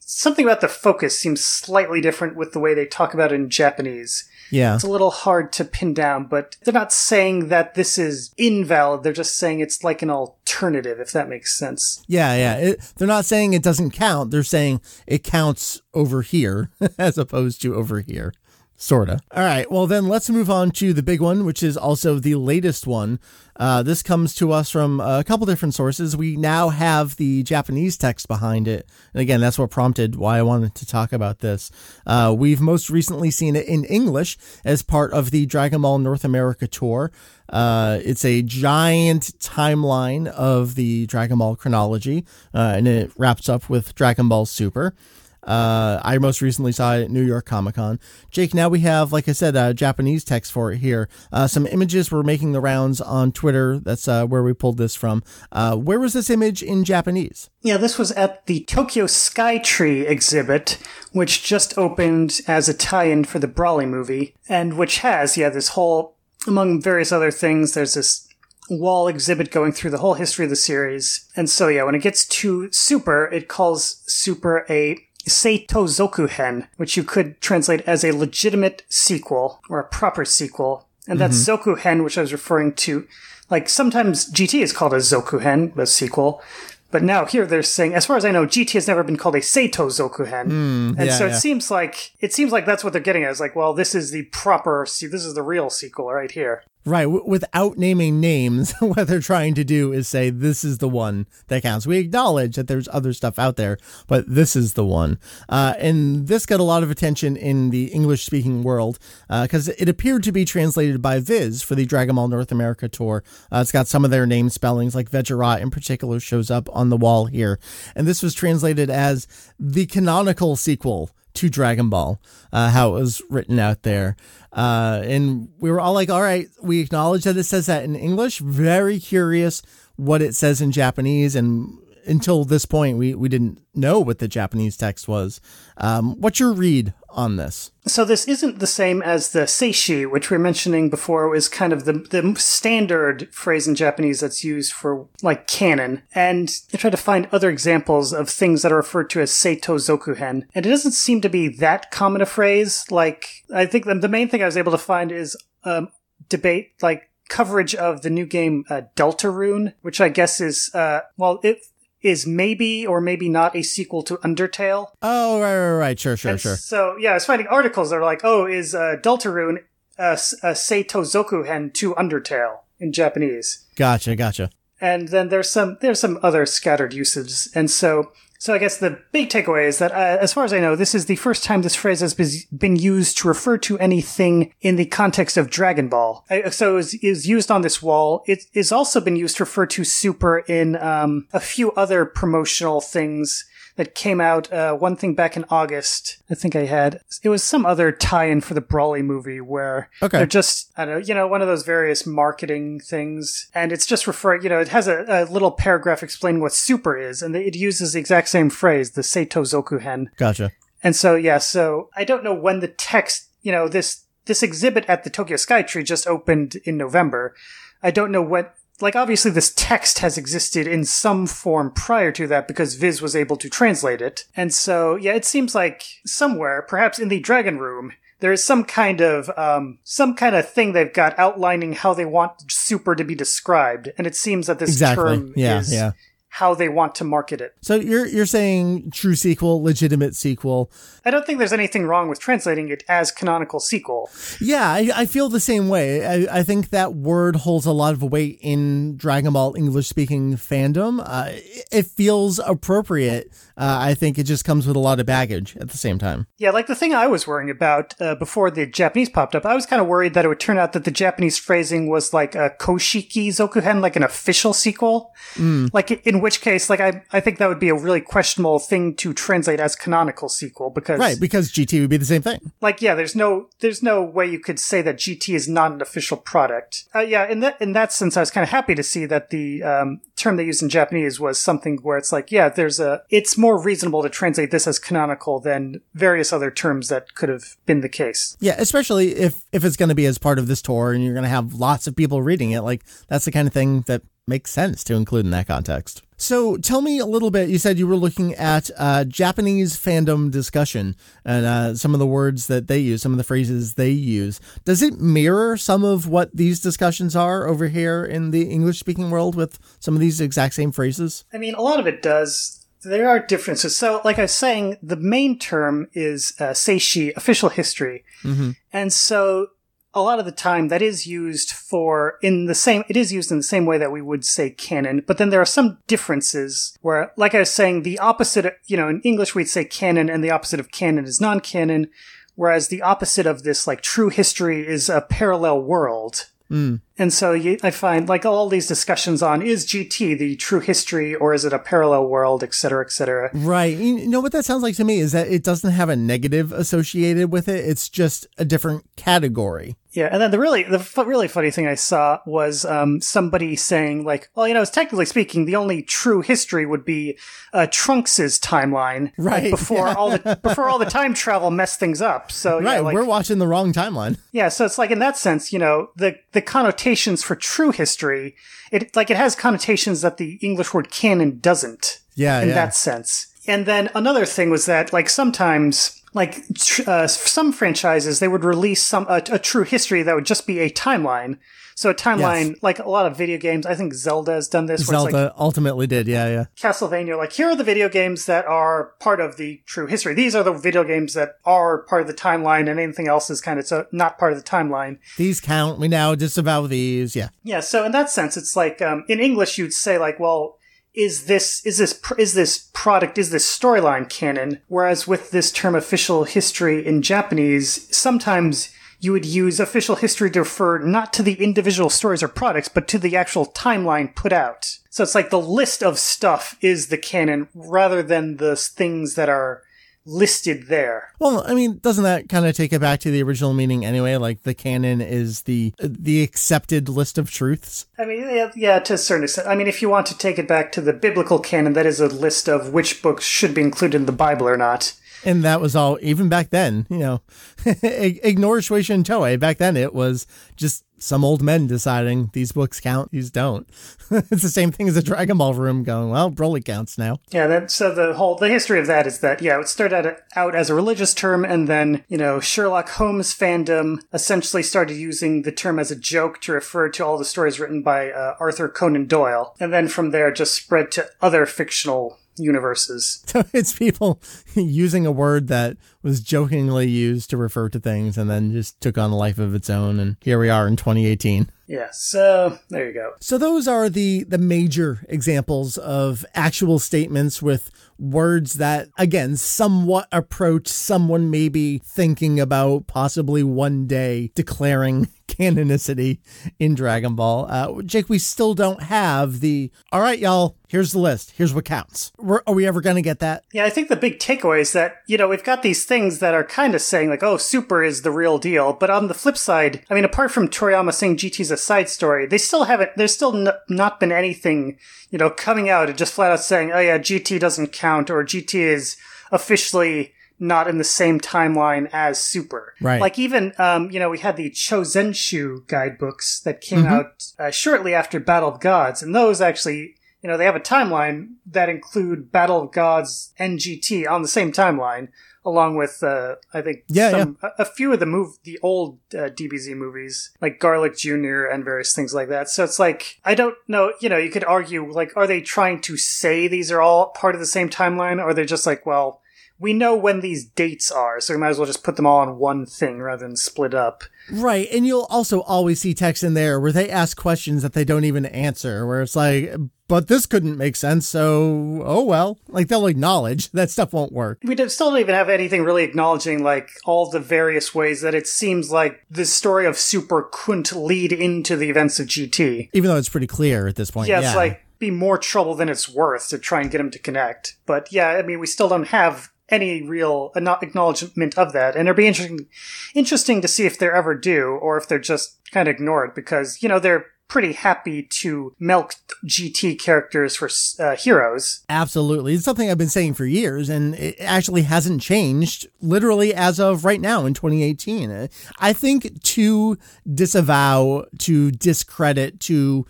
something 0.00 0.44
about 0.44 0.60
the 0.60 0.68
focus 0.68 1.18
seems 1.18 1.44
slightly 1.44 2.00
different 2.00 2.34
with 2.34 2.52
the 2.52 2.58
way 2.58 2.74
they 2.74 2.86
talk 2.86 3.14
about 3.14 3.30
it 3.30 3.36
in 3.36 3.50
Japanese. 3.50 4.28
Yeah. 4.50 4.74
It's 4.74 4.84
a 4.84 4.90
little 4.90 5.10
hard 5.10 5.52
to 5.54 5.64
pin 5.64 5.94
down, 5.94 6.24
but 6.24 6.56
they're 6.64 6.74
not 6.74 6.92
saying 6.92 7.48
that 7.48 7.74
this 7.74 7.98
is 7.98 8.34
invalid. 8.36 9.02
They're 9.02 9.12
just 9.12 9.36
saying 9.36 9.60
it's 9.60 9.84
like 9.84 10.02
an 10.02 10.10
alternative, 10.10 11.00
if 11.00 11.12
that 11.12 11.28
makes 11.28 11.58
sense. 11.58 12.02
Yeah, 12.06 12.34
yeah. 12.34 12.56
It, 12.56 12.92
they're 12.96 13.08
not 13.08 13.24
saying 13.24 13.52
it 13.52 13.62
doesn't 13.62 13.90
count. 13.90 14.30
They're 14.30 14.42
saying 14.42 14.80
it 15.06 15.22
counts 15.24 15.82
over 15.94 16.22
here 16.22 16.70
as 16.98 17.18
opposed 17.18 17.62
to 17.62 17.74
over 17.74 18.00
here. 18.00 18.32
Sorta. 18.80 19.18
All 19.32 19.42
right. 19.42 19.68
Well, 19.68 19.88
then 19.88 20.06
let's 20.06 20.30
move 20.30 20.48
on 20.48 20.70
to 20.72 20.92
the 20.92 21.02
big 21.02 21.20
one, 21.20 21.44
which 21.44 21.64
is 21.64 21.76
also 21.76 22.20
the 22.20 22.36
latest 22.36 22.86
one. 22.86 23.18
Uh, 23.56 23.82
this 23.82 24.04
comes 24.04 24.36
to 24.36 24.52
us 24.52 24.70
from 24.70 25.00
a 25.00 25.24
couple 25.24 25.46
different 25.46 25.74
sources. 25.74 26.16
We 26.16 26.36
now 26.36 26.68
have 26.68 27.16
the 27.16 27.42
Japanese 27.42 27.96
text 27.96 28.28
behind 28.28 28.68
it. 28.68 28.88
And 29.12 29.20
again, 29.20 29.40
that's 29.40 29.58
what 29.58 29.70
prompted 29.70 30.14
why 30.14 30.38
I 30.38 30.42
wanted 30.42 30.76
to 30.76 30.86
talk 30.86 31.12
about 31.12 31.40
this. 31.40 31.72
Uh, 32.06 32.32
we've 32.38 32.60
most 32.60 32.88
recently 32.88 33.32
seen 33.32 33.56
it 33.56 33.66
in 33.66 33.84
English 33.86 34.38
as 34.64 34.82
part 34.82 35.12
of 35.12 35.32
the 35.32 35.44
Dragon 35.44 35.82
Ball 35.82 35.98
North 35.98 36.24
America 36.24 36.68
tour. 36.68 37.10
Uh, 37.48 37.98
it's 38.04 38.24
a 38.24 38.42
giant 38.42 39.24
timeline 39.40 40.28
of 40.28 40.76
the 40.76 41.06
Dragon 41.06 41.38
Ball 41.38 41.56
chronology, 41.56 42.24
uh, 42.54 42.74
and 42.76 42.86
it 42.86 43.10
wraps 43.16 43.48
up 43.48 43.68
with 43.68 43.96
Dragon 43.96 44.28
Ball 44.28 44.46
Super. 44.46 44.94
Uh, 45.42 46.00
I 46.04 46.18
most 46.18 46.42
recently 46.42 46.72
saw 46.72 46.96
it 46.96 47.04
at 47.04 47.10
New 47.10 47.24
York 47.24 47.46
Comic 47.46 47.76
Con. 47.76 47.98
Jake, 48.30 48.54
now 48.54 48.68
we 48.68 48.80
have, 48.80 49.12
like 49.12 49.28
I 49.28 49.32
said, 49.32 49.56
a 49.56 49.72
Japanese 49.72 50.24
text 50.24 50.52
for 50.52 50.72
it 50.72 50.78
here. 50.78 51.08
Uh, 51.32 51.46
some 51.46 51.66
images 51.66 52.10
were 52.10 52.22
making 52.22 52.52
the 52.52 52.60
rounds 52.60 53.00
on 53.00 53.32
Twitter. 53.32 53.78
That's 53.78 54.08
uh, 54.08 54.26
where 54.26 54.42
we 54.42 54.52
pulled 54.52 54.76
this 54.76 54.94
from. 54.94 55.22
Uh, 55.50 55.76
where 55.76 56.00
was 56.00 56.12
this 56.12 56.28
image 56.28 56.62
in 56.62 56.84
Japanese? 56.84 57.50
Yeah, 57.62 57.76
this 57.76 57.98
was 57.98 58.12
at 58.12 58.46
the 58.46 58.60
Tokyo 58.64 59.06
Skytree 59.06 60.08
exhibit, 60.08 60.78
which 61.12 61.42
just 61.42 61.78
opened 61.78 62.40
as 62.46 62.68
a 62.68 62.74
tie-in 62.74 63.24
for 63.24 63.38
the 63.38 63.48
Broly 63.48 63.88
movie, 63.88 64.34
and 64.48 64.76
which 64.76 64.98
has, 64.98 65.36
yeah, 65.36 65.48
this 65.48 65.68
whole, 65.68 66.16
among 66.46 66.82
various 66.82 67.12
other 67.12 67.30
things, 67.30 67.74
there's 67.74 67.94
this 67.94 68.28
wall 68.70 69.08
exhibit 69.08 69.50
going 69.50 69.72
through 69.72 69.90
the 69.90 69.98
whole 69.98 70.14
history 70.14 70.44
of 70.44 70.50
the 70.50 70.56
series. 70.56 71.26
And 71.34 71.48
so, 71.48 71.68
yeah, 71.68 71.84
when 71.84 71.94
it 71.94 72.02
gets 72.02 72.26
to 72.26 72.70
Super, 72.70 73.26
it 73.32 73.48
calls 73.48 74.02
Super 74.06 74.66
a 74.68 74.98
Seito 75.28 75.86
Zokuhen, 75.86 76.68
which 76.76 76.96
you 76.96 77.04
could 77.04 77.40
translate 77.40 77.80
as 77.82 78.04
a 78.04 78.12
legitimate 78.12 78.82
sequel 78.88 79.60
or 79.68 79.78
a 79.78 79.88
proper 79.88 80.24
sequel. 80.24 80.86
And 81.06 81.18
that's 81.18 81.48
mm-hmm. 81.48 81.70
Zokuhen, 81.70 82.04
which 82.04 82.18
I 82.18 82.22
was 82.22 82.32
referring 82.32 82.74
to. 82.74 83.06
Like 83.50 83.68
sometimes 83.68 84.30
GT 84.30 84.62
is 84.62 84.72
called 84.72 84.92
a 84.92 84.98
Zokuhen, 84.98 85.76
a 85.76 85.86
sequel. 85.86 86.42
But 86.90 87.02
now 87.02 87.26
here 87.26 87.44
they're 87.44 87.62
saying, 87.62 87.94
as 87.94 88.06
far 88.06 88.16
as 88.16 88.24
I 88.24 88.30
know, 88.30 88.46
GT 88.46 88.72
has 88.72 88.88
never 88.88 89.04
been 89.04 89.18
called 89.18 89.34
a 89.34 89.40
Seito 89.40 89.88
Zokuhen, 89.88 90.46
mm, 90.46 90.98
and 90.98 91.06
yeah, 91.06 91.18
so 91.18 91.26
yeah. 91.26 91.34
it 91.34 91.38
seems 91.38 91.70
like 91.70 92.12
it 92.20 92.32
seems 92.32 92.50
like 92.50 92.64
that's 92.64 92.82
what 92.82 92.94
they're 92.94 93.02
getting 93.02 93.24
at. 93.24 93.30
It's 93.30 93.40
like, 93.40 93.54
well, 93.54 93.74
this 93.74 93.94
is 93.94 94.10
the 94.10 94.22
proper, 94.24 94.86
see, 94.88 95.06
this 95.06 95.24
is 95.24 95.34
the 95.34 95.42
real 95.42 95.68
sequel 95.68 96.10
right 96.10 96.30
here. 96.30 96.64
Right, 96.84 97.06
without 97.06 97.76
naming 97.76 98.18
names, 98.18 98.72
what 98.80 99.08
they're 99.08 99.20
trying 99.20 99.54
to 99.54 99.64
do 99.64 99.92
is 99.92 100.08
say 100.08 100.30
this 100.30 100.64
is 100.64 100.78
the 100.78 100.88
one 100.88 101.26
that 101.48 101.62
counts. 101.62 101.86
We 101.86 101.98
acknowledge 101.98 102.56
that 102.56 102.66
there's 102.66 102.88
other 102.88 103.12
stuff 103.12 103.38
out 103.38 103.56
there, 103.56 103.76
but 104.06 104.24
this 104.26 104.56
is 104.56 104.72
the 104.72 104.86
one. 104.86 105.18
Uh, 105.50 105.74
and 105.78 106.28
this 106.28 106.46
got 106.46 106.60
a 106.60 106.64
lot 106.64 106.82
of 106.82 106.90
attention 106.90 107.36
in 107.36 107.70
the 107.70 107.86
English 107.86 108.24
speaking 108.24 108.62
world 108.62 108.98
because 109.28 109.68
uh, 109.68 109.72
it 109.78 109.88
appeared 109.88 110.22
to 110.22 110.32
be 110.32 110.46
translated 110.46 111.02
by 111.02 111.20
Viz 111.20 111.62
for 111.62 111.74
the 111.74 111.84
Dragon 111.84 112.16
Ball 112.16 112.28
North 112.28 112.50
America 112.50 112.88
tour. 112.88 113.22
Uh, 113.52 113.58
it's 113.58 113.72
got 113.72 113.86
some 113.86 114.04
of 114.04 114.10
their 114.10 114.26
name 114.26 114.48
spellings, 114.48 114.94
like 114.94 115.10
Vegerot 115.10 115.60
in 115.60 115.70
particular 115.70 116.20
shows 116.20 116.50
up 116.50 116.68
on 116.72 116.88
the 116.88 116.96
wall 116.96 117.26
here. 117.26 117.58
And 117.94 118.06
this 118.06 118.22
was 118.22 118.34
translated 118.34 118.88
as 118.88 119.26
the 119.58 119.84
canonical 119.86 120.56
sequel 120.56 121.10
to 121.38 121.48
Dragon 121.48 121.88
Ball, 121.88 122.20
uh, 122.52 122.70
how 122.70 122.90
it 122.90 123.00
was 123.00 123.22
written 123.30 123.58
out 123.58 123.82
there. 123.82 124.16
Uh, 124.52 125.00
and 125.04 125.48
we 125.60 125.70
were 125.70 125.80
all 125.80 125.92
like, 125.92 126.10
all 126.10 126.22
right, 126.22 126.48
we 126.60 126.80
acknowledge 126.80 127.24
that 127.24 127.36
it 127.36 127.44
says 127.44 127.66
that 127.66 127.84
in 127.84 127.94
English. 127.94 128.38
Very 128.40 128.98
curious 128.98 129.62
what 129.96 130.20
it 130.20 130.34
says 130.34 130.60
in 130.60 130.72
Japanese. 130.72 131.36
And 131.36 131.78
until 132.08 132.44
this 132.44 132.64
point, 132.64 132.98
we, 132.98 133.14
we 133.14 133.28
didn't 133.28 133.60
know 133.74 134.00
what 134.00 134.18
the 134.18 134.28
Japanese 134.28 134.76
text 134.76 135.06
was. 135.08 135.40
Um, 135.76 136.20
what's 136.20 136.40
your 136.40 136.52
read 136.52 136.94
on 137.10 137.36
this? 137.36 137.70
So 137.86 138.04
this 138.04 138.26
isn't 138.26 138.58
the 138.58 138.66
same 138.66 139.02
as 139.02 139.32
the 139.32 139.40
seishi, 139.40 140.10
which 140.10 140.30
we 140.30 140.36
were 140.36 140.42
mentioning 140.42 140.90
before, 140.90 141.28
was 141.28 141.48
kind 141.48 141.72
of 141.72 141.84
the, 141.84 141.92
the 141.92 142.34
standard 142.38 143.32
phrase 143.32 143.68
in 143.68 143.74
Japanese 143.74 144.20
that's 144.20 144.44
used 144.44 144.72
for 144.72 145.06
like 145.22 145.46
canon. 145.46 146.02
And 146.14 146.50
I 146.72 146.76
tried 146.76 146.90
to 146.90 146.96
find 146.96 147.28
other 147.30 147.50
examples 147.50 148.12
of 148.12 148.28
things 148.28 148.62
that 148.62 148.72
are 148.72 148.76
referred 148.76 149.10
to 149.10 149.20
as 149.20 149.30
seito 149.30 149.76
zokuhen. 149.76 150.42
And 150.54 150.66
it 150.66 150.70
doesn't 150.70 150.92
seem 150.92 151.20
to 151.20 151.28
be 151.28 151.48
that 151.48 151.90
common 151.90 152.22
a 152.22 152.26
phrase. 152.26 152.84
Like, 152.90 153.44
I 153.54 153.66
think 153.66 153.84
the, 153.84 153.94
the 153.94 154.08
main 154.08 154.28
thing 154.28 154.42
I 154.42 154.46
was 154.46 154.56
able 154.56 154.72
to 154.72 154.78
find 154.78 155.12
is 155.12 155.36
um, 155.64 155.88
debate, 156.28 156.72
like 156.82 157.10
coverage 157.28 157.74
of 157.74 158.02
the 158.02 158.10
new 158.10 158.26
game 158.26 158.64
uh, 158.70 158.82
Deltarune, 158.96 159.74
which 159.82 160.00
I 160.00 160.08
guess 160.08 160.40
is 160.40 160.70
uh, 160.74 161.00
well, 161.16 161.40
it 161.42 161.58
is 162.02 162.26
maybe 162.26 162.86
or 162.86 163.00
maybe 163.00 163.28
not 163.28 163.56
a 163.56 163.62
sequel 163.62 164.02
to 164.04 164.16
Undertale. 164.18 164.86
Oh, 165.02 165.40
right, 165.40 165.56
right, 165.56 165.78
right. 165.78 165.98
Sure, 166.00 166.16
sure, 166.16 166.30
And 166.32 166.40
sure. 166.40 166.56
So 166.56 166.96
yeah, 166.98 167.10
I 167.10 167.14
was 167.14 167.26
finding 167.26 167.46
articles 167.48 167.90
that 167.90 167.96
are 167.96 168.04
like, 168.04 168.20
oh, 168.24 168.46
is 168.46 168.74
uh, 168.74 168.96
Deltarune 169.02 169.58
uh, 169.98 170.02
s- 170.12 170.34
uh, 170.42 170.48
Seito 170.48 171.02
Zokuhen 171.02 171.72
to 171.74 171.94
Undertale 171.94 172.58
in 172.78 172.92
Japanese? 172.92 173.66
Gotcha, 173.76 174.14
gotcha. 174.14 174.50
and 174.80 175.08
then 175.08 175.28
there's 175.28 175.50
some 175.50 175.76
there's 175.80 175.98
some 176.00 176.18
other 176.22 176.46
scattered 176.46 176.94
usages, 176.94 177.50
and 177.54 177.68
so 177.70 178.12
so 178.38 178.54
I 178.54 178.58
guess 178.58 178.78
the 178.78 179.00
big 179.10 179.30
takeaway 179.30 179.66
is 179.66 179.78
that, 179.78 179.90
uh, 179.90 180.18
as 180.20 180.32
far 180.32 180.44
as 180.44 180.52
I 180.52 180.60
know, 180.60 180.76
this 180.76 180.94
is 180.94 181.06
the 181.06 181.16
first 181.16 181.42
time 181.42 181.62
this 181.62 181.74
phrase 181.74 182.00
has 182.00 182.14
been 182.14 182.76
used 182.76 183.18
to 183.18 183.28
refer 183.28 183.58
to 183.58 183.78
anything 183.80 184.54
in 184.60 184.76
the 184.76 184.86
context 184.86 185.36
of 185.36 185.50
Dragon 185.50 185.88
Ball. 185.88 186.24
so 186.50 186.72
it 186.72 186.74
was, 186.74 186.94
it 186.94 187.08
was, 187.08 187.26
used 187.26 187.50
on 187.50 187.62
this 187.62 187.82
wall. 187.82 188.22
It 188.26 188.44
is 188.54 188.70
also 188.70 189.00
been 189.00 189.16
used 189.16 189.38
to 189.38 189.42
refer 189.42 189.66
to 189.66 189.82
Super 189.82 190.38
in 190.38 190.76
um, 190.76 191.26
a 191.32 191.40
few 191.40 191.72
other 191.72 192.04
promotional 192.04 192.80
things 192.80 193.44
that 193.78 193.94
came 193.94 194.20
out. 194.20 194.52
Uh, 194.52 194.74
one 194.74 194.96
thing 194.96 195.14
back 195.14 195.36
in 195.36 195.44
August, 195.50 196.18
I 196.28 196.34
think 196.34 196.56
I 196.56 196.64
had. 196.64 197.00
It 197.22 197.28
was 197.28 197.44
some 197.44 197.64
other 197.64 197.92
tie-in 197.92 198.40
for 198.40 198.52
the 198.52 198.60
Broly 198.60 199.04
movie 199.04 199.40
where 199.40 199.88
okay. 200.02 200.18
they're 200.18 200.26
just, 200.26 200.72
I 200.76 200.84
don't 200.84 200.94
know, 200.94 201.06
you 201.06 201.14
know, 201.14 201.28
one 201.28 201.42
of 201.42 201.46
those 201.46 201.62
various 201.62 202.04
marketing 202.04 202.80
things, 202.80 203.48
and 203.54 203.70
it's 203.70 203.86
just 203.86 204.08
referring. 204.08 204.42
You 204.42 204.48
know, 204.48 204.58
it 204.58 204.68
has 204.68 204.88
a, 204.88 205.04
a 205.08 205.24
little 205.32 205.52
paragraph 205.52 206.02
explaining 206.02 206.42
what 206.42 206.52
super 206.52 206.98
is, 206.98 207.22
and 207.22 207.36
it 207.36 207.54
uses 207.54 207.92
the 207.92 208.00
exact 208.00 208.28
same 208.28 208.50
phrase, 208.50 208.90
the 208.90 209.02
Seito 209.02 209.42
Zokuhen. 209.46 210.06
Gotcha. 210.16 210.50
And 210.82 210.96
so, 210.96 211.14
yeah, 211.14 211.38
so 211.38 211.88
I 211.96 212.02
don't 212.02 212.24
know 212.24 212.34
when 212.34 212.58
the 212.58 212.68
text, 212.68 213.28
you 213.42 213.52
know, 213.52 213.68
this 213.68 214.04
this 214.24 214.42
exhibit 214.42 214.84
at 214.88 215.04
the 215.04 215.10
Tokyo 215.10 215.36
Skytree 215.36 215.84
just 215.84 216.06
opened 216.06 216.56
in 216.64 216.76
November. 216.76 217.34
I 217.80 217.92
don't 217.92 218.10
know 218.10 218.22
what 218.22 218.56
like 218.80 218.96
obviously 218.96 219.30
this 219.30 219.52
text 219.56 219.98
has 220.00 220.16
existed 220.16 220.66
in 220.66 220.84
some 220.84 221.26
form 221.26 221.70
prior 221.70 222.12
to 222.12 222.26
that 222.28 222.46
because 222.48 222.74
Viz 222.74 223.02
was 223.02 223.16
able 223.16 223.36
to 223.36 223.48
translate 223.48 224.00
it. 224.00 224.26
And 224.36 224.52
so, 224.52 224.96
yeah, 224.96 225.14
it 225.14 225.24
seems 225.24 225.54
like 225.54 225.84
somewhere, 226.06 226.62
perhaps 226.62 226.98
in 226.98 227.08
the 227.08 227.20
Dragon 227.20 227.58
Room, 227.58 227.92
there 228.20 228.32
is 228.32 228.42
some 228.42 228.64
kind 228.64 229.00
of 229.00 229.30
um, 229.38 229.78
some 229.84 230.14
kind 230.14 230.34
of 230.34 230.48
thing 230.48 230.72
they've 230.72 230.92
got 230.92 231.18
outlining 231.18 231.72
how 231.74 231.94
they 231.94 232.04
want 232.04 232.50
super 232.50 232.96
to 232.96 233.04
be 233.04 233.14
described, 233.14 233.92
and 233.96 234.06
it 234.06 234.16
seems 234.16 234.48
that 234.48 234.58
this 234.58 234.70
exactly. 234.70 235.18
term 235.18 235.32
yeah, 235.36 235.60
is 235.60 235.72
yeah 235.72 235.92
how 236.38 236.54
they 236.54 236.68
want 236.68 236.94
to 236.94 237.02
market 237.02 237.40
it. 237.40 237.52
So 237.60 237.74
you're 237.74 238.06
you're 238.06 238.24
saying 238.24 238.92
true 238.92 239.16
sequel, 239.16 239.60
legitimate 239.60 240.14
sequel. 240.14 240.70
I 241.04 241.10
don't 241.10 241.26
think 241.26 241.38
there's 241.40 241.52
anything 241.52 241.84
wrong 241.84 242.08
with 242.08 242.20
translating 242.20 242.68
it 242.68 242.84
as 242.88 243.10
canonical 243.10 243.58
sequel. 243.58 244.08
Yeah, 244.40 244.70
I, 244.70 244.90
I 244.94 245.06
feel 245.06 245.28
the 245.28 245.40
same 245.40 245.68
way. 245.68 246.06
I, 246.06 246.38
I 246.38 246.42
think 246.44 246.70
that 246.70 246.94
word 246.94 247.34
holds 247.36 247.66
a 247.66 247.72
lot 247.72 247.92
of 247.92 248.02
weight 248.02 248.38
in 248.40 248.96
Dragon 248.96 249.32
Ball 249.32 249.56
English 249.56 249.88
speaking 249.88 250.36
fandom. 250.36 251.02
Uh, 251.04 251.32
it 251.72 251.86
feels 251.86 252.38
appropriate. 252.38 253.32
Uh, 253.58 253.78
I 253.80 253.94
think 253.94 254.18
it 254.18 254.22
just 254.22 254.44
comes 254.44 254.68
with 254.68 254.76
a 254.76 254.78
lot 254.78 255.00
of 255.00 255.06
baggage 255.06 255.56
at 255.56 255.70
the 255.70 255.76
same 255.76 255.98
time. 255.98 256.28
Yeah, 256.36 256.50
like 256.52 256.68
the 256.68 256.76
thing 256.76 256.94
I 256.94 257.08
was 257.08 257.26
worrying 257.26 257.50
about 257.50 258.00
uh, 258.00 258.14
before 258.14 258.52
the 258.52 258.66
Japanese 258.66 259.08
popped 259.08 259.34
up, 259.34 259.44
I 259.44 259.56
was 259.56 259.66
kind 259.66 259.82
of 259.82 259.88
worried 259.88 260.14
that 260.14 260.24
it 260.24 260.28
would 260.28 260.38
turn 260.38 260.58
out 260.58 260.72
that 260.74 260.84
the 260.84 260.92
Japanese 260.92 261.38
phrasing 261.38 261.88
was 261.88 262.14
like 262.14 262.36
a 262.36 262.50
Koshiki 262.60 263.28
Zokuhen, 263.28 263.80
like 263.80 263.96
an 263.96 264.04
official 264.04 264.52
sequel. 264.52 265.12
Mm. 265.34 265.70
Like 265.72 265.90
in 266.06 266.20
which 266.20 266.40
case, 266.40 266.70
like 266.70 266.78
I, 266.78 267.02
I 267.12 267.18
think 267.18 267.38
that 267.38 267.48
would 267.48 267.58
be 267.58 267.68
a 267.68 267.74
really 267.74 268.00
questionable 268.00 268.60
thing 268.60 268.94
to 268.96 269.12
translate 269.12 269.58
as 269.58 269.74
canonical 269.74 270.28
sequel 270.28 270.70
because 270.70 271.00
right 271.00 271.18
because 271.18 271.50
GT 271.50 271.80
would 271.80 271.90
be 271.90 271.96
the 271.96 272.04
same 272.04 272.22
thing. 272.22 272.52
Like 272.60 272.80
yeah, 272.80 272.94
there's 272.94 273.16
no 273.16 273.48
there's 273.58 273.82
no 273.82 274.02
way 274.02 274.26
you 274.26 274.38
could 274.38 274.60
say 274.60 274.82
that 274.82 274.96
GT 274.96 275.34
is 275.34 275.48
not 275.48 275.72
an 275.72 275.82
official 275.82 276.16
product. 276.16 276.84
Uh, 276.94 277.00
yeah, 277.00 277.26
in 277.28 277.40
that 277.40 277.60
in 277.60 277.72
that 277.72 277.92
sense, 277.92 278.16
I 278.16 278.20
was 278.20 278.30
kind 278.30 278.44
of 278.44 278.50
happy 278.50 278.76
to 278.76 278.82
see 278.84 279.04
that 279.06 279.30
the 279.30 279.62
um, 279.64 280.00
term 280.14 280.36
they 280.36 280.44
used 280.44 280.62
in 280.62 280.68
Japanese 280.68 281.18
was 281.18 281.38
something 281.38 281.78
where 281.82 281.98
it's 281.98 282.12
like 282.12 282.30
yeah, 282.30 282.48
there's 282.48 282.78
a 282.78 283.02
it's 283.10 283.36
more 283.36 283.47
reasonable 283.56 284.02
to 284.02 284.08
translate 284.08 284.50
this 284.50 284.66
as 284.66 284.78
canonical 284.78 285.38
than 285.38 285.80
various 285.94 286.32
other 286.32 286.50
terms 286.50 286.88
that 286.88 287.14
could 287.14 287.28
have 287.28 287.56
been 287.66 287.80
the 287.80 287.88
case. 287.88 288.36
Yeah, 288.40 288.56
especially 288.58 289.12
if 289.14 289.44
if 289.52 289.64
it's 289.64 289.76
going 289.76 289.88
to 289.88 289.94
be 289.94 290.06
as 290.06 290.18
part 290.18 290.38
of 290.38 290.48
this 290.48 290.60
tour 290.60 290.92
and 290.92 291.04
you're 291.04 291.14
going 291.14 291.22
to 291.22 291.28
have 291.28 291.54
lots 291.54 291.86
of 291.86 291.96
people 291.96 292.22
reading 292.22 292.50
it, 292.50 292.62
like 292.62 292.82
that's 293.08 293.24
the 293.24 293.32
kind 293.32 293.46
of 293.46 293.54
thing 293.54 293.82
that 293.82 294.02
makes 294.26 294.50
sense 294.50 294.84
to 294.84 294.94
include 294.94 295.24
in 295.24 295.30
that 295.30 295.46
context. 295.46 296.02
So 296.20 296.56
tell 296.56 296.82
me 296.82 296.98
a 296.98 297.06
little 297.06 297.30
bit. 297.30 297.48
You 297.48 297.58
said 297.58 297.78
you 297.78 297.86
were 297.86 297.96
looking 297.96 298.34
at 298.34 298.70
uh, 298.76 299.04
Japanese 299.04 299.76
fandom 299.76 300.30
discussion 300.30 300.96
and 301.24 301.46
uh, 301.46 301.74
some 301.76 301.94
of 301.94 302.00
the 302.00 302.06
words 302.06 302.48
that 302.48 302.66
they 302.66 302.78
use, 302.78 303.02
some 303.02 303.12
of 303.12 303.18
the 303.18 303.24
phrases 303.24 303.74
they 303.74 303.90
use. 303.90 304.40
Does 304.64 304.82
it 304.82 305.00
mirror 305.00 305.56
some 305.56 305.84
of 305.84 306.08
what 306.08 306.36
these 306.36 306.60
discussions 306.60 307.14
are 307.14 307.46
over 307.46 307.68
here 307.68 308.04
in 308.04 308.32
the 308.32 308.50
English 308.50 308.80
speaking 308.80 309.10
world 309.10 309.36
with 309.36 309.58
some 309.78 309.94
of 309.94 310.00
these 310.00 310.20
exact 310.20 310.54
same 310.54 310.72
phrases? 310.72 311.24
I 311.32 311.38
mean, 311.38 311.54
a 311.54 311.62
lot 311.62 311.78
of 311.78 311.86
it 311.86 312.02
does. 312.02 312.57
There 312.82 313.08
are 313.08 313.18
differences. 313.18 313.76
So, 313.76 314.00
like 314.04 314.18
I 314.18 314.22
was 314.22 314.32
saying, 314.32 314.76
the 314.82 314.96
main 314.96 315.38
term 315.38 315.88
is 315.92 316.34
uh, 316.38 316.50
seishi, 316.50 317.14
official 317.16 317.48
history. 317.48 318.04
Mm-hmm. 318.22 318.50
And 318.72 318.92
so 318.92 319.48
a 319.94 320.02
lot 320.02 320.18
of 320.18 320.24
the 320.24 320.32
time 320.32 320.68
that 320.68 320.82
is 320.82 321.06
used 321.06 321.50
for 321.52 322.18
in 322.22 322.46
the 322.46 322.54
same 322.54 322.84
it 322.88 322.96
is 322.96 323.12
used 323.12 323.30
in 323.30 323.38
the 323.38 323.42
same 323.42 323.66
way 323.66 323.78
that 323.78 323.90
we 323.90 324.02
would 324.02 324.24
say 324.24 324.50
canon 324.50 325.02
but 325.06 325.18
then 325.18 325.30
there 325.30 325.40
are 325.40 325.46
some 325.46 325.78
differences 325.86 326.76
where 326.82 327.12
like 327.16 327.34
i 327.34 327.38
was 327.38 327.50
saying 327.50 327.82
the 327.82 327.98
opposite 327.98 328.58
you 328.66 328.76
know 328.76 328.88
in 328.88 329.00
english 329.00 329.34
we'd 329.34 329.48
say 329.48 329.64
canon 329.64 330.10
and 330.10 330.22
the 330.22 330.30
opposite 330.30 330.60
of 330.60 330.70
canon 330.70 331.04
is 331.04 331.20
non-canon 331.20 331.88
whereas 332.34 332.68
the 332.68 332.82
opposite 332.82 333.26
of 333.26 333.42
this 333.42 333.66
like 333.66 333.80
true 333.80 334.10
history 334.10 334.66
is 334.66 334.88
a 334.88 335.00
parallel 335.00 335.60
world 335.60 336.30
Mm. 336.50 336.80
And 336.96 337.12
so 337.12 337.32
you, 337.32 337.58
I 337.62 337.70
find 337.70 338.08
like 338.08 338.24
all 338.24 338.48
these 338.48 338.66
discussions 338.66 339.22
on 339.22 339.42
is 339.42 339.66
GT 339.66 340.18
the 340.18 340.36
true 340.36 340.60
history 340.60 341.14
or 341.14 341.34
is 341.34 341.44
it 341.44 341.52
a 341.52 341.58
parallel 341.58 342.06
world, 342.06 342.42
et 342.42 342.54
cetera, 342.54 342.84
et 342.84 342.90
cetera. 342.90 343.30
Right. 343.34 343.76
You 343.76 344.08
know 344.08 344.20
what 344.20 344.32
that 344.32 344.44
sounds 344.44 344.62
like 344.62 344.76
to 344.76 344.84
me 344.84 344.98
is 344.98 345.12
that 345.12 345.28
it 345.28 345.44
doesn't 345.44 345.70
have 345.70 345.88
a 345.88 345.96
negative 345.96 346.52
associated 346.52 347.30
with 347.30 347.48
it. 347.48 347.64
It's 347.64 347.88
just 347.88 348.26
a 348.38 348.44
different 348.44 348.84
category. 348.96 349.76
Yeah, 349.98 350.10
and 350.12 350.22
then 350.22 350.30
the 350.30 350.38
really 350.38 350.62
the 350.62 350.78
f- 350.78 350.96
really 350.96 351.26
funny 351.26 351.50
thing 351.50 351.66
I 351.66 351.74
saw 351.74 352.20
was 352.24 352.64
um, 352.64 353.00
somebody 353.00 353.56
saying 353.56 354.04
like, 354.04 354.30
well, 354.36 354.46
you 354.46 354.54
know, 354.54 354.64
technically 354.64 355.06
speaking, 355.06 355.44
the 355.44 355.56
only 355.56 355.82
true 355.82 356.20
history 356.20 356.64
would 356.64 356.84
be 356.84 357.18
uh, 357.52 357.66
Trunks's 357.68 358.38
timeline, 358.38 359.10
right? 359.18 359.42
Like, 359.42 359.50
before 359.58 359.88
yeah. 359.88 359.94
all 359.94 360.10
the 360.10 360.38
before 360.40 360.68
all 360.68 360.78
the 360.78 360.84
time 360.84 361.14
travel 361.14 361.50
messed 361.50 361.80
things 361.80 362.00
up. 362.00 362.30
So 362.30 362.60
right, 362.60 362.74
yeah, 362.74 362.78
like, 362.78 362.94
we're 362.94 363.04
watching 363.04 363.40
the 363.40 363.48
wrong 363.48 363.72
timeline. 363.72 364.18
Yeah, 364.30 364.50
so 364.50 364.64
it's 364.64 364.78
like 364.78 364.92
in 364.92 365.00
that 365.00 365.16
sense, 365.16 365.52
you 365.52 365.58
know, 365.58 365.90
the 365.96 366.16
the 366.30 366.42
connotations 366.42 367.24
for 367.24 367.34
true 367.34 367.72
history, 367.72 368.36
it 368.70 368.94
like 368.94 369.10
it 369.10 369.16
has 369.16 369.34
connotations 369.34 370.02
that 370.02 370.18
the 370.18 370.34
English 370.42 370.72
word 370.72 370.92
canon 370.92 371.40
doesn't. 371.40 372.00
Yeah, 372.14 372.40
in 372.40 372.48
yeah. 372.48 372.54
that 372.54 372.76
sense. 372.76 373.26
And 373.48 373.66
then 373.66 373.90
another 373.96 374.26
thing 374.26 374.50
was 374.50 374.66
that 374.66 374.92
like 374.92 375.08
sometimes 375.08 375.97
like 376.14 376.44
uh, 376.86 377.06
some 377.06 377.52
franchises 377.52 378.20
they 378.20 378.28
would 378.28 378.44
release 378.44 378.82
some 378.82 379.06
a, 379.08 379.22
a, 379.30 379.38
true 379.38 379.64
history 379.64 380.02
that 380.02 380.14
would 380.14 380.26
just 380.26 380.46
be 380.46 380.58
a 380.60 380.70
timeline. 380.70 381.38
So 381.74 381.90
a 381.90 381.94
timeline 381.94 382.50
yes. 382.50 382.62
like 382.62 382.78
a 382.80 382.88
lot 382.88 383.06
of 383.06 383.16
video 383.16 383.38
games 383.38 383.64
i 383.64 383.76
think 383.76 383.94
zelda 383.94 384.32
has 384.32 384.48
done 384.48 384.66
this 384.66 384.84
zelda 384.84 385.12
like, 385.26 385.32
ultimately 385.38 385.86
did 385.86 386.08
yeah 386.08 386.28
yeah. 386.28 386.44
Castlevania 386.56 387.16
like 387.16 387.32
here 387.32 387.46
are 387.46 387.54
the 387.54 387.62
video 387.62 387.88
games 387.88 388.26
that 388.26 388.46
are 388.46 388.94
part 388.98 389.20
of 389.20 389.36
the 389.36 389.62
true 389.64 389.86
history. 389.86 390.12
These 390.14 390.34
are 390.34 390.42
the 390.42 390.52
video 390.52 390.82
games 390.82 391.14
that 391.14 391.36
are 391.44 391.82
part 391.82 392.02
of 392.02 392.08
the 392.08 392.14
timeline 392.14 392.68
and 392.68 392.80
anything 392.80 393.06
else 393.06 393.30
is 393.30 393.40
kind 393.40 393.60
of 393.60 393.66
so 393.68 393.86
not 393.92 394.18
part 394.18 394.32
of 394.32 394.38
the 394.38 394.44
timeline. 394.44 394.98
These 395.16 395.40
count. 395.40 395.78
We 395.78 395.86
now 395.86 396.16
disavow 396.16 396.66
these 396.66 397.14
yeah. 397.14 397.28
Yeah 397.44 397.60
so 397.60 397.84
in 397.84 397.92
that 397.92 398.10
sense 398.10 398.36
it's 398.36 398.56
like 398.56 398.82
um, 398.82 399.04
in 399.06 399.20
english 399.20 399.56
you'd 399.56 399.72
say 399.72 399.98
like 399.98 400.18
well 400.18 400.57
is 400.98 401.26
this 401.26 401.64
is 401.64 401.78
this 401.78 401.98
is 402.18 402.34
this 402.34 402.68
product 402.74 403.16
is 403.16 403.30
this 403.30 403.46
storyline 403.46 404.08
canon? 404.10 404.60
Whereas 404.66 405.06
with 405.06 405.30
this 405.30 405.52
term 405.52 405.74
official 405.76 406.24
history 406.24 406.84
in 406.84 407.02
japanese 407.02 407.96
sometimes 407.96 408.74
you 409.00 409.12
would 409.12 409.24
use 409.24 409.60
official 409.60 409.94
history 409.94 410.28
to 410.32 410.40
refer 410.40 410.78
not 410.78 411.12
to 411.12 411.22
the 411.22 411.34
individual 411.34 411.88
stories 411.88 412.22
or 412.22 412.28
products 412.28 412.68
but 412.68 412.88
to 412.88 412.98
the 412.98 413.16
actual 413.16 413.46
timeline 413.46 414.14
put 414.14 414.32
out. 414.32 414.78
So 414.90 415.04
it's 415.04 415.14
like 415.14 415.30
the 415.30 415.40
list 415.40 415.84
of 415.84 416.00
stuff 416.00 416.58
is 416.60 416.88
the 416.88 416.98
canon 416.98 417.48
rather 417.54 418.02
than 418.02 418.38
the 418.38 418.56
things 418.56 419.14
that 419.14 419.28
are 419.28 419.62
listed 420.08 420.66
there. 420.68 421.12
Well, 421.18 421.44
I 421.46 421.54
mean, 421.54 421.78
doesn't 421.78 422.04
that 422.04 422.28
kind 422.28 422.46
of 422.46 422.56
take 422.56 422.72
it 422.72 422.80
back 422.80 423.00
to 423.00 423.10
the 423.10 423.22
original 423.22 423.52
meaning 423.52 423.84
anyway? 423.84 424.16
Like 424.16 424.42
the 424.42 424.54
canon 424.54 425.00
is 425.00 425.42
the 425.42 425.74
the 425.78 426.22
accepted 426.22 426.88
list 426.88 427.18
of 427.18 427.30
truths. 427.30 427.86
I 427.98 428.04
mean, 428.04 428.20
yeah, 428.20 428.50
yeah, 428.56 428.78
to 428.80 428.94
a 428.94 428.98
certain 428.98 429.24
extent. 429.24 429.46
I 429.46 429.54
mean, 429.54 429.66
if 429.66 429.82
you 429.82 429.88
want 429.88 430.06
to 430.06 430.18
take 430.18 430.38
it 430.38 430.48
back 430.48 430.72
to 430.72 430.80
the 430.80 430.92
biblical 430.92 431.38
canon, 431.38 431.74
that 431.74 431.86
is 431.86 432.00
a 432.00 432.08
list 432.08 432.48
of 432.48 432.72
which 432.72 433.02
books 433.02 433.24
should 433.24 433.54
be 433.54 433.60
included 433.60 433.96
in 433.96 434.06
the 434.06 434.12
Bible 434.12 434.48
or 434.48 434.56
not. 434.56 434.94
And 435.24 435.42
that 435.44 435.60
was 435.60 435.74
all, 435.74 435.98
even 436.00 436.28
back 436.28 436.50
then, 436.50 436.86
you 436.88 436.98
know, 436.98 437.22
ignore 437.64 438.58
Shueisha 438.58 438.94
and 438.94 439.04
Toei. 439.04 439.38
Back 439.38 439.58
then, 439.58 439.76
it 439.76 439.94
was 439.94 440.26
just 440.56 440.84
some 440.98 441.24
old 441.24 441.42
men 441.42 441.66
deciding 441.66 442.30
these 442.32 442.52
books 442.52 442.80
count, 442.80 443.10
these 443.10 443.30
don't. 443.30 443.68
it's 444.10 444.42
the 444.42 444.48
same 444.48 444.70
thing 444.70 444.88
as 444.88 444.96
a 444.96 445.02
Dragon 445.02 445.38
Ball 445.38 445.54
room 445.54 445.84
going, 445.84 446.10
well, 446.10 446.30
Broly 446.30 446.64
counts 446.64 446.98
now. 446.98 447.18
Yeah, 447.30 447.46
that, 447.46 447.70
so 447.70 447.94
the 447.94 448.14
whole, 448.14 448.36
the 448.36 448.48
history 448.48 448.80
of 448.80 448.86
that 448.88 449.06
is 449.06 449.20
that, 449.20 449.40
yeah, 449.40 449.60
it 449.60 449.68
started 449.68 450.06
out, 450.06 450.18
out 450.34 450.54
as 450.54 450.70
a 450.70 450.74
religious 450.74 451.14
term, 451.14 451.44
and 451.44 451.68
then, 451.68 452.04
you 452.08 452.18
know, 452.18 452.40
Sherlock 452.40 452.88
Holmes 452.90 453.34
fandom 453.34 454.00
essentially 454.12 454.62
started 454.62 454.94
using 454.94 455.42
the 455.42 455.52
term 455.52 455.78
as 455.78 455.90
a 455.90 455.96
joke 455.96 456.40
to 456.42 456.52
refer 456.52 456.88
to 456.90 457.04
all 457.04 457.18
the 457.18 457.24
stories 457.24 457.60
written 457.60 457.82
by 457.82 458.10
uh, 458.10 458.34
Arthur 458.40 458.68
Conan 458.68 459.06
Doyle. 459.06 459.54
And 459.60 459.72
then 459.72 459.88
from 459.88 460.10
there, 460.10 460.32
just 460.32 460.54
spread 460.54 460.90
to 460.92 461.08
other 461.20 461.46
fictional 461.46 462.18
universes. 462.38 463.24
So 463.38 463.44
it's 463.52 463.74
people 463.74 464.20
using 464.66 465.06
a 465.06 465.12
word 465.12 465.48
that 465.48 465.76
was 466.02 466.20
jokingly 466.20 466.88
used 466.88 467.30
to 467.30 467.36
refer 467.36 467.68
to 467.68 467.80
things 467.80 468.16
and 468.18 468.28
then 468.30 468.52
just 468.52 468.80
took 468.80 468.98
on 468.98 469.10
a 469.10 469.16
life 469.16 469.38
of 469.38 469.54
its 469.54 469.70
own. 469.70 470.00
And 470.00 470.16
here 470.20 470.38
we 470.38 470.50
are 470.50 470.66
in 470.66 470.76
2018. 470.76 471.50
Yeah, 471.68 471.88
so 471.92 472.58
there 472.70 472.86
you 472.86 472.94
go. 472.94 473.12
So 473.20 473.36
those 473.36 473.68
are 473.68 473.90
the 473.90 474.24
the 474.24 474.38
major 474.38 475.04
examples 475.06 475.76
of 475.76 476.24
actual 476.34 476.78
statements 476.78 477.42
with 477.42 477.70
words 477.98 478.54
that 478.54 478.88
again 478.96 479.36
somewhat 479.36 480.08
approach 480.10 480.68
someone 480.68 481.30
maybe 481.30 481.76
thinking 481.78 482.40
about 482.40 482.86
possibly 482.86 483.42
one 483.42 483.86
day 483.86 484.30
declaring 484.34 485.08
canonicity 485.28 486.20
in 486.58 486.74
Dragon 486.74 487.14
Ball. 487.14 487.46
Uh, 487.50 487.82
Jake, 487.82 488.08
we 488.08 488.18
still 488.18 488.54
don't 488.54 488.84
have 488.84 489.40
the. 489.40 489.70
All 489.92 490.00
right, 490.00 490.18
y'all. 490.18 490.56
Here's 490.68 490.92
the 490.92 490.98
list. 490.98 491.32
Here's 491.32 491.54
what 491.54 491.64
counts. 491.64 492.12
We're, 492.18 492.42
are 492.46 492.54
we 492.54 492.66
ever 492.66 492.80
going 492.80 492.96
to 492.96 493.02
get 493.02 493.20
that? 493.20 493.44
Yeah, 493.52 493.64
I 493.64 493.70
think 493.70 493.88
the 493.88 493.96
big 493.96 494.18
takeaway 494.18 494.47
is 494.56 494.72
that, 494.72 495.02
you 495.06 495.16
know, 495.18 495.28
we've 495.28 495.44
got 495.44 495.62
these 495.62 495.84
things 495.84 496.18
that 496.20 496.34
are 496.34 496.44
kind 496.44 496.74
of 496.74 496.80
saying, 496.82 497.10
like, 497.10 497.22
oh, 497.22 497.36
Super 497.36 497.82
is 497.82 498.02
the 498.02 498.10
real 498.10 498.38
deal. 498.38 498.72
But 498.72 498.90
on 498.90 499.08
the 499.08 499.14
flip 499.14 499.36
side, 499.36 499.84
I 499.90 499.94
mean, 499.94 500.04
apart 500.04 500.30
from 500.30 500.48
Toriyama 500.48 500.94
saying 500.94 501.16
GT's 501.18 501.50
a 501.50 501.56
side 501.56 501.88
story, 501.88 502.26
they 502.26 502.38
still 502.38 502.64
haven't, 502.64 502.90
there's 502.96 503.14
still 503.14 503.34
n- 503.48 503.54
not 503.68 504.00
been 504.00 504.12
anything, 504.12 504.78
you 505.10 505.18
know, 505.18 505.30
coming 505.30 505.68
out 505.68 505.88
and 505.88 505.98
just 505.98 506.14
flat 506.14 506.30
out 506.32 506.40
saying, 506.40 506.72
oh, 506.72 506.78
yeah, 506.80 506.98
GT 506.98 507.38
doesn't 507.40 507.72
count 507.72 508.10
or 508.10 508.24
GT 508.24 508.54
is 508.60 508.96
officially 509.32 510.12
not 510.40 510.68
in 510.68 510.78
the 510.78 510.84
same 510.84 511.18
timeline 511.18 511.90
as 511.92 512.20
Super. 512.20 512.72
Right. 512.80 513.00
Like 513.00 513.18
even, 513.18 513.52
um, 513.58 513.90
you 513.90 513.98
know, 513.98 514.08
we 514.08 514.18
had 514.20 514.36
the 514.36 514.50
Chozenshu 514.50 515.66
guidebooks 515.66 516.40
that 516.40 516.60
came 516.60 516.84
Mhm. 516.84 516.90
out 516.92 517.24
uh, 517.38 517.50
shortly 517.50 517.92
after 517.92 518.20
Battle 518.20 518.48
of 518.50 518.60
Gods, 518.60 519.02
and 519.02 519.14
those 519.14 519.40
actually, 519.40 519.96
you 520.22 520.28
know, 520.28 520.36
they 520.36 520.44
have 520.44 520.56
a 520.56 520.60
timeline 520.60 521.34
that 521.46 521.68
include 521.68 522.32
Battle 522.32 522.62
of 522.62 522.72
Gods 522.72 523.32
NGT 523.38 524.08
on 524.08 524.22
the 524.22 524.28
same 524.28 524.52
timeline, 524.52 525.08
along 525.44 525.76
with, 525.76 526.02
uh, 526.02 526.36
I 526.52 526.60
think, 526.60 526.84
Yeah, 526.88 527.10
some, 527.10 527.38
A, 527.42 527.50
a 527.60 527.64
few 527.64 527.92
of 527.92 528.00
the 528.00 528.06
move, 528.06 528.36
the 528.42 528.58
old 528.62 528.98
uh, 529.14 529.28
DBZ 529.28 529.76
movies, 529.76 530.30
like 530.40 530.58
Garlic 530.58 530.96
Jr. 530.96 531.44
and 531.44 531.64
various 531.64 531.94
things 531.94 532.12
like 532.12 532.28
that. 532.28 532.48
So 532.48 532.64
it's 532.64 532.78
like, 532.78 533.20
I 533.24 533.34
don't 533.34 533.54
know, 533.68 533.92
you 534.00 534.08
know, 534.08 534.18
you 534.18 534.30
could 534.30 534.44
argue, 534.44 534.90
like, 534.90 535.16
are 535.16 535.26
they 535.26 535.40
trying 535.40 535.80
to 535.82 535.96
say 535.96 536.48
these 536.48 536.72
are 536.72 536.82
all 536.82 537.10
part 537.10 537.34
of 537.34 537.40
the 537.40 537.46
same 537.46 537.70
timeline, 537.70 538.18
or 538.18 538.30
are 538.30 538.34
they 538.34 538.44
just 538.44 538.66
like, 538.66 538.84
well, 538.84 539.22
we 539.58 539.72
know 539.72 539.96
when 539.96 540.20
these 540.20 540.44
dates 540.44 540.90
are, 540.90 541.20
so 541.20 541.34
we 541.34 541.40
might 541.40 541.48
as 541.50 541.58
well 541.58 541.66
just 541.66 541.82
put 541.84 541.96
them 541.96 542.06
all 542.06 542.18
on 542.18 542.38
one 542.38 542.64
thing 542.66 543.00
rather 543.00 543.26
than 543.26 543.36
split 543.36 543.74
up. 543.74 544.04
Right. 544.30 544.68
And 544.72 544.86
you'll 544.86 545.06
also 545.10 545.40
always 545.42 545.80
see 545.80 545.94
text 545.94 546.22
in 546.22 546.34
there 546.34 546.60
where 546.60 546.72
they 546.72 546.88
ask 546.90 547.16
questions 547.16 547.62
that 547.62 547.72
they 547.72 547.84
don't 547.84 548.04
even 548.04 548.26
answer, 548.26 548.86
where 548.86 549.02
it's 549.02 549.16
like, 549.16 549.54
but 549.88 550.06
this 550.08 550.26
couldn't 550.26 550.58
make 550.58 550.76
sense. 550.76 551.08
So, 551.08 551.82
oh 551.84 552.04
well. 552.04 552.38
Like 552.48 552.68
they'll 552.68 552.86
acknowledge 552.86 553.50
that 553.52 553.70
stuff 553.70 553.92
won't 553.92 554.12
work. 554.12 554.38
We 554.44 554.54
still 554.68 554.90
don't 554.90 555.00
even 555.00 555.14
have 555.14 555.28
anything 555.30 555.64
really 555.64 555.82
acknowledging 555.84 556.42
like 556.42 556.68
all 556.84 557.10
the 557.10 557.20
various 557.20 557.74
ways 557.74 558.02
that 558.02 558.14
it 558.14 558.26
seems 558.26 558.70
like 558.70 559.04
the 559.10 559.24
story 559.24 559.66
of 559.66 559.76
Super 559.78 560.28
couldn't 560.30 560.72
lead 560.72 561.12
into 561.12 561.56
the 561.56 561.70
events 561.70 561.98
of 561.98 562.06
GT. 562.06 562.68
Even 562.72 562.90
though 562.90 562.96
it's 562.96 563.08
pretty 563.08 563.26
clear 563.26 563.66
at 563.66 563.76
this 563.76 563.90
point. 563.90 564.08
Yeah, 564.08 564.20
Yeah. 564.20 564.28
it's 564.28 564.36
like 564.36 564.62
be 564.78 564.90
more 564.90 565.18
trouble 565.18 565.54
than 565.54 565.68
it's 565.68 565.88
worth 565.88 566.28
to 566.28 566.38
try 566.38 566.60
and 566.60 566.70
get 566.70 566.78
them 566.78 566.90
to 566.90 566.98
connect. 566.98 567.56
But 567.66 567.90
yeah, 567.92 568.10
I 568.10 568.22
mean, 568.22 568.38
we 568.38 568.46
still 568.46 568.68
don't 568.68 568.88
have 568.88 569.30
any 569.50 569.82
real 569.82 570.32
acknowledgement 570.34 571.38
of 571.38 571.52
that, 571.52 571.76
and 571.76 571.88
it'd 571.88 571.96
be 571.96 572.06
interesting, 572.06 572.46
interesting 572.94 573.40
to 573.40 573.48
see 573.48 573.66
if 573.66 573.78
they 573.78 573.88
ever 573.88 574.14
do, 574.14 574.58
or 574.60 574.76
if 574.76 574.88
they're 574.88 574.98
just 574.98 575.38
kind 575.50 575.68
of 575.68 575.74
ignore 575.74 576.04
it 576.04 576.14
because 576.14 576.62
you 576.62 576.68
know 576.68 576.78
they're 576.78 577.06
pretty 577.28 577.52
happy 577.52 578.02
to 578.02 578.54
milk 578.58 578.94
GT 579.26 579.78
characters 579.78 580.34
for 580.34 580.48
uh, 580.82 580.96
heroes. 580.96 581.62
Absolutely. 581.68 582.34
It's 582.34 582.44
something 582.44 582.70
I've 582.70 582.78
been 582.78 582.88
saying 582.88 583.14
for 583.14 583.26
years, 583.26 583.68
and 583.68 583.94
it 583.94 584.16
actually 584.18 584.62
hasn't 584.62 585.02
changed 585.02 585.68
literally 585.80 586.34
as 586.34 586.58
of 586.58 586.84
right 586.84 587.00
now 587.00 587.26
in 587.26 587.34
2018. 587.34 588.10
Uh, 588.10 588.28
I 588.58 588.72
think 588.72 589.22
to 589.22 589.78
disavow, 590.12 591.04
to 591.18 591.50
discredit, 591.50 592.40
to 592.40 592.86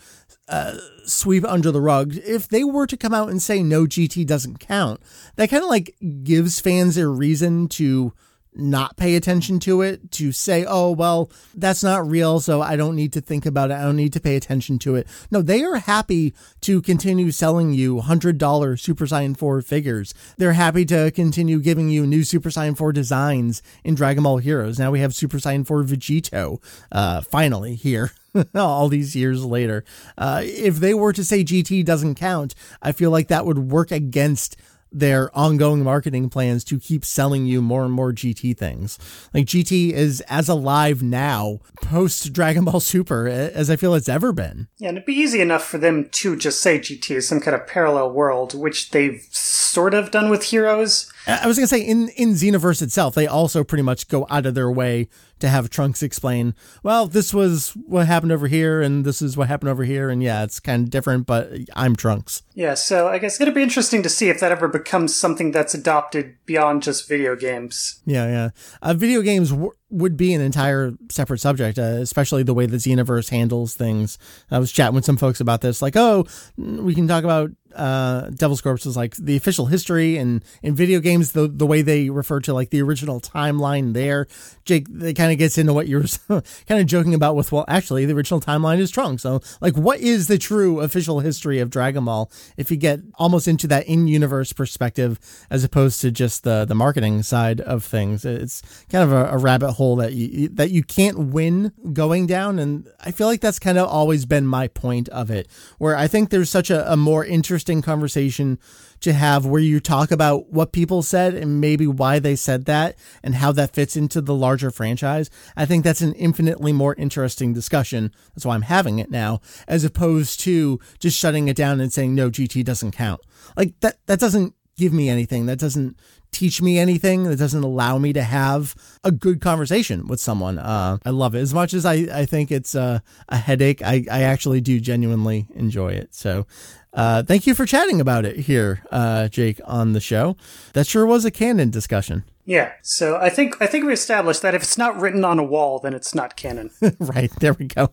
uh, 0.48 0.76
sweep 1.04 1.44
under 1.44 1.70
the 1.70 1.80
rug, 1.80 2.16
if 2.16 2.48
they 2.48 2.64
were 2.64 2.86
to 2.86 2.96
come 2.96 3.14
out 3.14 3.28
and 3.28 3.42
say 3.42 3.62
no, 3.62 3.84
GT 3.84 4.26
doesn't 4.26 4.60
count, 4.60 5.00
that 5.36 5.50
kind 5.50 5.62
of 5.62 5.68
like 5.68 5.96
gives 6.22 6.60
fans 6.60 6.96
a 6.96 7.06
reason 7.08 7.68
to 7.68 8.12
not 8.54 8.96
pay 8.96 9.14
attention 9.14 9.60
to 9.60 9.82
it 9.82 10.10
to 10.10 10.32
say, 10.32 10.64
oh, 10.66 10.90
well, 10.90 11.30
that's 11.54 11.82
not 11.82 12.06
real, 12.06 12.40
so 12.40 12.60
I 12.60 12.76
don't 12.76 12.96
need 12.96 13.12
to 13.12 13.20
think 13.20 13.46
about 13.46 13.70
it. 13.70 13.74
I 13.74 13.82
don't 13.82 13.96
need 13.96 14.12
to 14.14 14.20
pay 14.20 14.36
attention 14.36 14.78
to 14.80 14.96
it. 14.96 15.06
No, 15.30 15.42
they 15.42 15.62
are 15.62 15.76
happy 15.76 16.34
to 16.62 16.82
continue 16.82 17.30
selling 17.30 17.72
you 17.72 17.96
$100 17.96 18.80
Super 18.80 19.06
Saiyan 19.06 19.36
4 19.36 19.62
figures. 19.62 20.12
They're 20.36 20.54
happy 20.54 20.84
to 20.86 21.10
continue 21.12 21.60
giving 21.60 21.88
you 21.88 22.06
new 22.06 22.24
Super 22.24 22.50
Saiyan 22.50 22.76
4 22.76 22.92
designs 22.92 23.62
in 23.84 23.94
Dragon 23.94 24.24
Ball 24.24 24.38
Heroes. 24.38 24.78
Now 24.78 24.90
we 24.90 25.00
have 25.00 25.14
Super 25.14 25.38
Saiyan 25.38 25.66
4 25.66 25.84
Vegito, 25.84 26.60
uh, 26.90 27.20
finally 27.20 27.74
here. 27.74 28.12
all 28.54 28.88
these 28.88 29.14
years 29.14 29.44
later. 29.44 29.84
Uh, 30.16 30.42
if 30.44 30.76
they 30.76 30.94
were 30.94 31.12
to 31.12 31.24
say 31.24 31.44
GT 31.44 31.84
doesn't 31.84 32.16
count, 32.16 32.54
I 32.82 32.92
feel 32.92 33.10
like 33.10 33.28
that 33.28 33.46
would 33.46 33.58
work 33.58 33.90
against 33.90 34.56
their 34.90 35.36
ongoing 35.36 35.82
marketing 35.82 36.30
plans 36.30 36.64
to 36.64 36.78
keep 36.78 37.04
selling 37.04 37.46
you 37.46 37.60
more 37.60 37.84
and 37.84 37.92
more 37.92 38.12
GT 38.12 38.56
things. 38.56 38.98
Like 39.34 39.46
GT 39.46 39.92
is 39.92 40.20
as 40.22 40.48
alive 40.48 41.02
now 41.02 41.60
post 41.82 42.32
Dragon 42.32 42.64
Ball 42.64 42.80
Super 42.80 43.28
as 43.28 43.70
I 43.70 43.76
feel 43.76 43.94
it's 43.94 44.08
ever 44.08 44.32
been. 44.32 44.68
Yeah, 44.78 44.88
and 44.88 44.98
it'd 44.98 45.06
be 45.06 45.14
easy 45.14 45.40
enough 45.40 45.64
for 45.64 45.78
them 45.78 46.08
to 46.10 46.36
just 46.36 46.62
say 46.62 46.78
GT 46.78 47.16
is 47.16 47.28
some 47.28 47.40
kind 47.40 47.54
of 47.54 47.66
parallel 47.66 48.12
world, 48.12 48.54
which 48.54 48.90
they've 48.90 49.26
sort 49.30 49.94
of 49.94 50.10
done 50.10 50.30
with 50.30 50.44
Heroes. 50.44 51.12
I 51.28 51.46
was 51.46 51.58
gonna 51.58 51.66
say 51.66 51.80
in 51.80 52.08
in 52.10 52.30
Xenoverse 52.30 52.80
itself, 52.80 53.14
they 53.14 53.26
also 53.26 53.62
pretty 53.62 53.82
much 53.82 54.08
go 54.08 54.26
out 54.30 54.46
of 54.46 54.54
their 54.54 54.70
way 54.70 55.08
to 55.40 55.48
have 55.48 55.70
Trunks 55.70 56.02
explain, 56.02 56.54
well, 56.82 57.06
this 57.06 57.32
was 57.32 57.70
what 57.86 58.06
happened 58.06 58.32
over 58.32 58.48
here, 58.48 58.80
and 58.80 59.04
this 59.04 59.22
is 59.22 59.36
what 59.36 59.48
happened 59.48 59.70
over 59.70 59.84
here, 59.84 60.10
and 60.10 60.22
yeah, 60.22 60.42
it's 60.42 60.58
kind 60.58 60.84
of 60.84 60.90
different, 60.90 61.26
but 61.26 61.50
I'm 61.76 61.94
Trunks. 61.94 62.42
Yeah, 62.54 62.74
so 62.74 63.08
I 63.08 63.18
guess 63.18 63.40
it'll 63.40 63.54
be 63.54 63.62
interesting 63.62 64.02
to 64.02 64.08
see 64.08 64.30
if 64.30 64.40
that 64.40 64.50
ever 64.50 64.68
becomes 64.68 65.14
something 65.14 65.52
that's 65.52 65.74
adopted 65.74 66.36
beyond 66.44 66.82
just 66.82 67.08
video 67.08 67.36
games. 67.36 68.00
Yeah, 68.04 68.26
yeah. 68.26 68.48
Uh, 68.82 68.94
video 68.94 69.22
games 69.22 69.50
w- 69.50 69.72
would 69.90 70.16
be 70.16 70.34
an 70.34 70.40
entire 70.40 70.92
separate 71.10 71.40
subject, 71.40 71.78
uh, 71.78 71.82
especially 71.82 72.42
the 72.42 72.54
way 72.54 72.66
the 72.66 72.78
Xenoverse 72.78 73.30
handles 73.30 73.74
things. 73.74 74.18
I 74.50 74.58
was 74.58 74.72
chatting 74.72 74.96
with 74.96 75.04
some 75.04 75.16
folks 75.16 75.40
about 75.40 75.60
this, 75.60 75.80
like, 75.80 75.96
oh, 75.96 76.26
we 76.56 76.94
can 76.94 77.06
talk 77.06 77.24
about 77.24 77.50
uh, 77.74 78.30
Devil's 78.30 78.60
Corpse 78.60 78.86
is 78.86 78.96
like 78.96 79.14
the 79.16 79.36
official 79.36 79.66
history 79.66 80.16
and 80.16 80.44
in 80.62 80.74
video 80.74 81.00
games, 81.00 81.17
the 81.32 81.48
the 81.48 81.66
way 81.66 81.82
they 81.82 82.10
refer 82.10 82.40
to 82.40 82.54
like 82.54 82.70
the 82.70 82.82
original 82.82 83.20
timeline 83.20 83.92
there. 83.92 84.26
Jake, 84.64 84.86
it 85.00 85.14
kind 85.14 85.32
of 85.32 85.38
gets 85.38 85.58
into 85.58 85.72
what 85.72 85.88
you're 85.88 86.04
kind 86.28 86.80
of 86.80 86.86
joking 86.86 87.14
about 87.14 87.36
with, 87.36 87.52
well, 87.52 87.64
actually, 87.68 88.04
the 88.04 88.14
original 88.14 88.40
timeline 88.40 88.78
is 88.78 88.90
Trunks. 88.90 89.22
So, 89.22 89.40
like, 89.60 89.76
what 89.76 90.00
is 90.00 90.26
the 90.26 90.38
true 90.38 90.80
official 90.80 91.20
history 91.20 91.58
of 91.58 91.70
Dragon 91.70 92.04
Ball 92.04 92.30
if 92.56 92.70
you 92.70 92.76
get 92.76 93.00
almost 93.14 93.48
into 93.48 93.66
that 93.68 93.86
in 93.86 94.08
universe 94.08 94.52
perspective 94.52 95.18
as 95.50 95.64
opposed 95.64 96.00
to 96.02 96.10
just 96.10 96.44
the, 96.44 96.64
the 96.64 96.74
marketing 96.74 97.22
side 97.22 97.60
of 97.60 97.84
things? 97.84 98.24
It's 98.24 98.62
kind 98.90 99.04
of 99.04 99.12
a, 99.12 99.30
a 99.30 99.38
rabbit 99.38 99.72
hole 99.72 99.96
that 99.96 100.12
you, 100.12 100.48
that 100.50 100.70
you 100.70 100.82
can't 100.82 101.18
win 101.18 101.72
going 101.92 102.26
down. 102.26 102.58
And 102.58 102.88
I 103.00 103.10
feel 103.10 103.26
like 103.26 103.40
that's 103.40 103.58
kind 103.58 103.78
of 103.78 103.88
always 103.88 104.26
been 104.26 104.46
my 104.46 104.68
point 104.68 105.08
of 105.08 105.30
it, 105.30 105.48
where 105.78 105.96
I 105.96 106.08
think 106.08 106.30
there's 106.30 106.50
such 106.50 106.70
a, 106.70 106.90
a 106.92 106.96
more 106.96 107.24
interesting 107.24 107.82
conversation 107.82 108.58
to 109.00 109.12
have 109.12 109.46
where 109.46 109.60
you 109.60 109.80
talk 109.80 110.10
about 110.10 110.50
what 110.52 110.72
people 110.72 111.02
said 111.02 111.34
and 111.34 111.60
maybe 111.60 111.86
why 111.86 112.18
they 112.18 112.36
said 112.36 112.64
that 112.66 112.96
and 113.22 113.36
how 113.36 113.52
that 113.52 113.74
fits 113.74 113.96
into 113.96 114.20
the 114.20 114.34
larger 114.34 114.70
franchise. 114.70 115.30
I 115.56 115.66
think 115.66 115.84
that's 115.84 116.00
an 116.00 116.14
infinitely 116.14 116.72
more 116.72 116.94
interesting 116.94 117.52
discussion. 117.52 118.12
That's 118.34 118.44
why 118.44 118.54
I'm 118.54 118.62
having 118.62 118.98
it 118.98 119.10
now, 119.10 119.40
as 119.66 119.84
opposed 119.84 120.40
to 120.40 120.78
just 120.98 121.18
shutting 121.18 121.48
it 121.48 121.56
down 121.56 121.80
and 121.80 121.92
saying, 121.92 122.14
no, 122.14 122.30
GT 122.30 122.64
doesn't 122.64 122.92
count. 122.92 123.20
Like 123.56 123.78
that, 123.80 123.98
that 124.06 124.20
doesn't 124.20 124.54
give 124.76 124.92
me 124.92 125.08
anything. 125.08 125.46
That 125.46 125.58
doesn't 125.58 125.96
teach 126.32 126.60
me 126.62 126.78
anything. 126.78 127.24
That 127.24 127.38
doesn't 127.38 127.62
allow 127.62 127.98
me 127.98 128.12
to 128.12 128.22
have 128.22 128.74
a 129.04 129.10
good 129.10 129.40
conversation 129.40 130.06
with 130.06 130.20
someone. 130.20 130.58
Uh, 130.58 130.98
I 131.04 131.10
love 131.10 131.34
it 131.34 131.40
as 131.40 131.54
much 131.54 131.74
as 131.74 131.84
I, 131.84 131.94
I 132.12 132.26
think 132.26 132.50
it's 132.50 132.74
uh, 132.74 133.00
a 133.28 133.36
headache. 133.36 133.82
I, 133.82 134.04
I 134.10 134.22
actually 134.22 134.60
do 134.60 134.80
genuinely 134.80 135.46
enjoy 135.54 135.92
it. 135.92 136.14
So, 136.14 136.46
uh, 136.92 137.22
thank 137.22 137.46
you 137.46 137.54
for 137.54 137.66
chatting 137.66 138.00
about 138.00 138.24
it 138.24 138.36
here, 138.36 138.82
uh, 138.90 139.28
Jake, 139.28 139.60
on 139.64 139.92
the 139.92 140.00
show. 140.00 140.36
That 140.72 140.86
sure 140.86 141.06
was 141.06 141.24
a 141.24 141.30
canon 141.30 141.70
discussion. 141.70 142.24
Yeah, 142.44 142.72
so 142.80 143.16
I 143.16 143.28
think 143.28 143.60
I 143.60 143.66
think 143.66 143.84
we 143.84 143.92
established 143.92 144.40
that 144.40 144.54
if 144.54 144.62
it's 144.62 144.78
not 144.78 144.98
written 144.98 145.22
on 145.22 145.38
a 145.38 145.44
wall, 145.44 145.80
then 145.80 145.92
it's 145.92 146.14
not 146.14 146.34
canon. 146.34 146.70
right 146.98 147.30
there 147.40 147.52
we 147.52 147.66
go. 147.66 147.92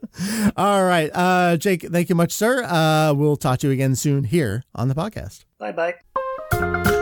All 0.56 0.84
right, 0.84 1.10
uh, 1.12 1.56
Jake, 1.56 1.82
thank 1.82 2.08
you 2.08 2.14
much, 2.14 2.30
sir. 2.30 2.62
Uh, 2.62 3.12
we'll 3.14 3.36
talk 3.36 3.58
to 3.58 3.66
you 3.66 3.72
again 3.72 3.96
soon 3.96 4.22
here 4.22 4.62
on 4.76 4.86
the 4.86 4.94
podcast. 4.94 5.44
bye 5.58 5.72
bye. 5.72 6.92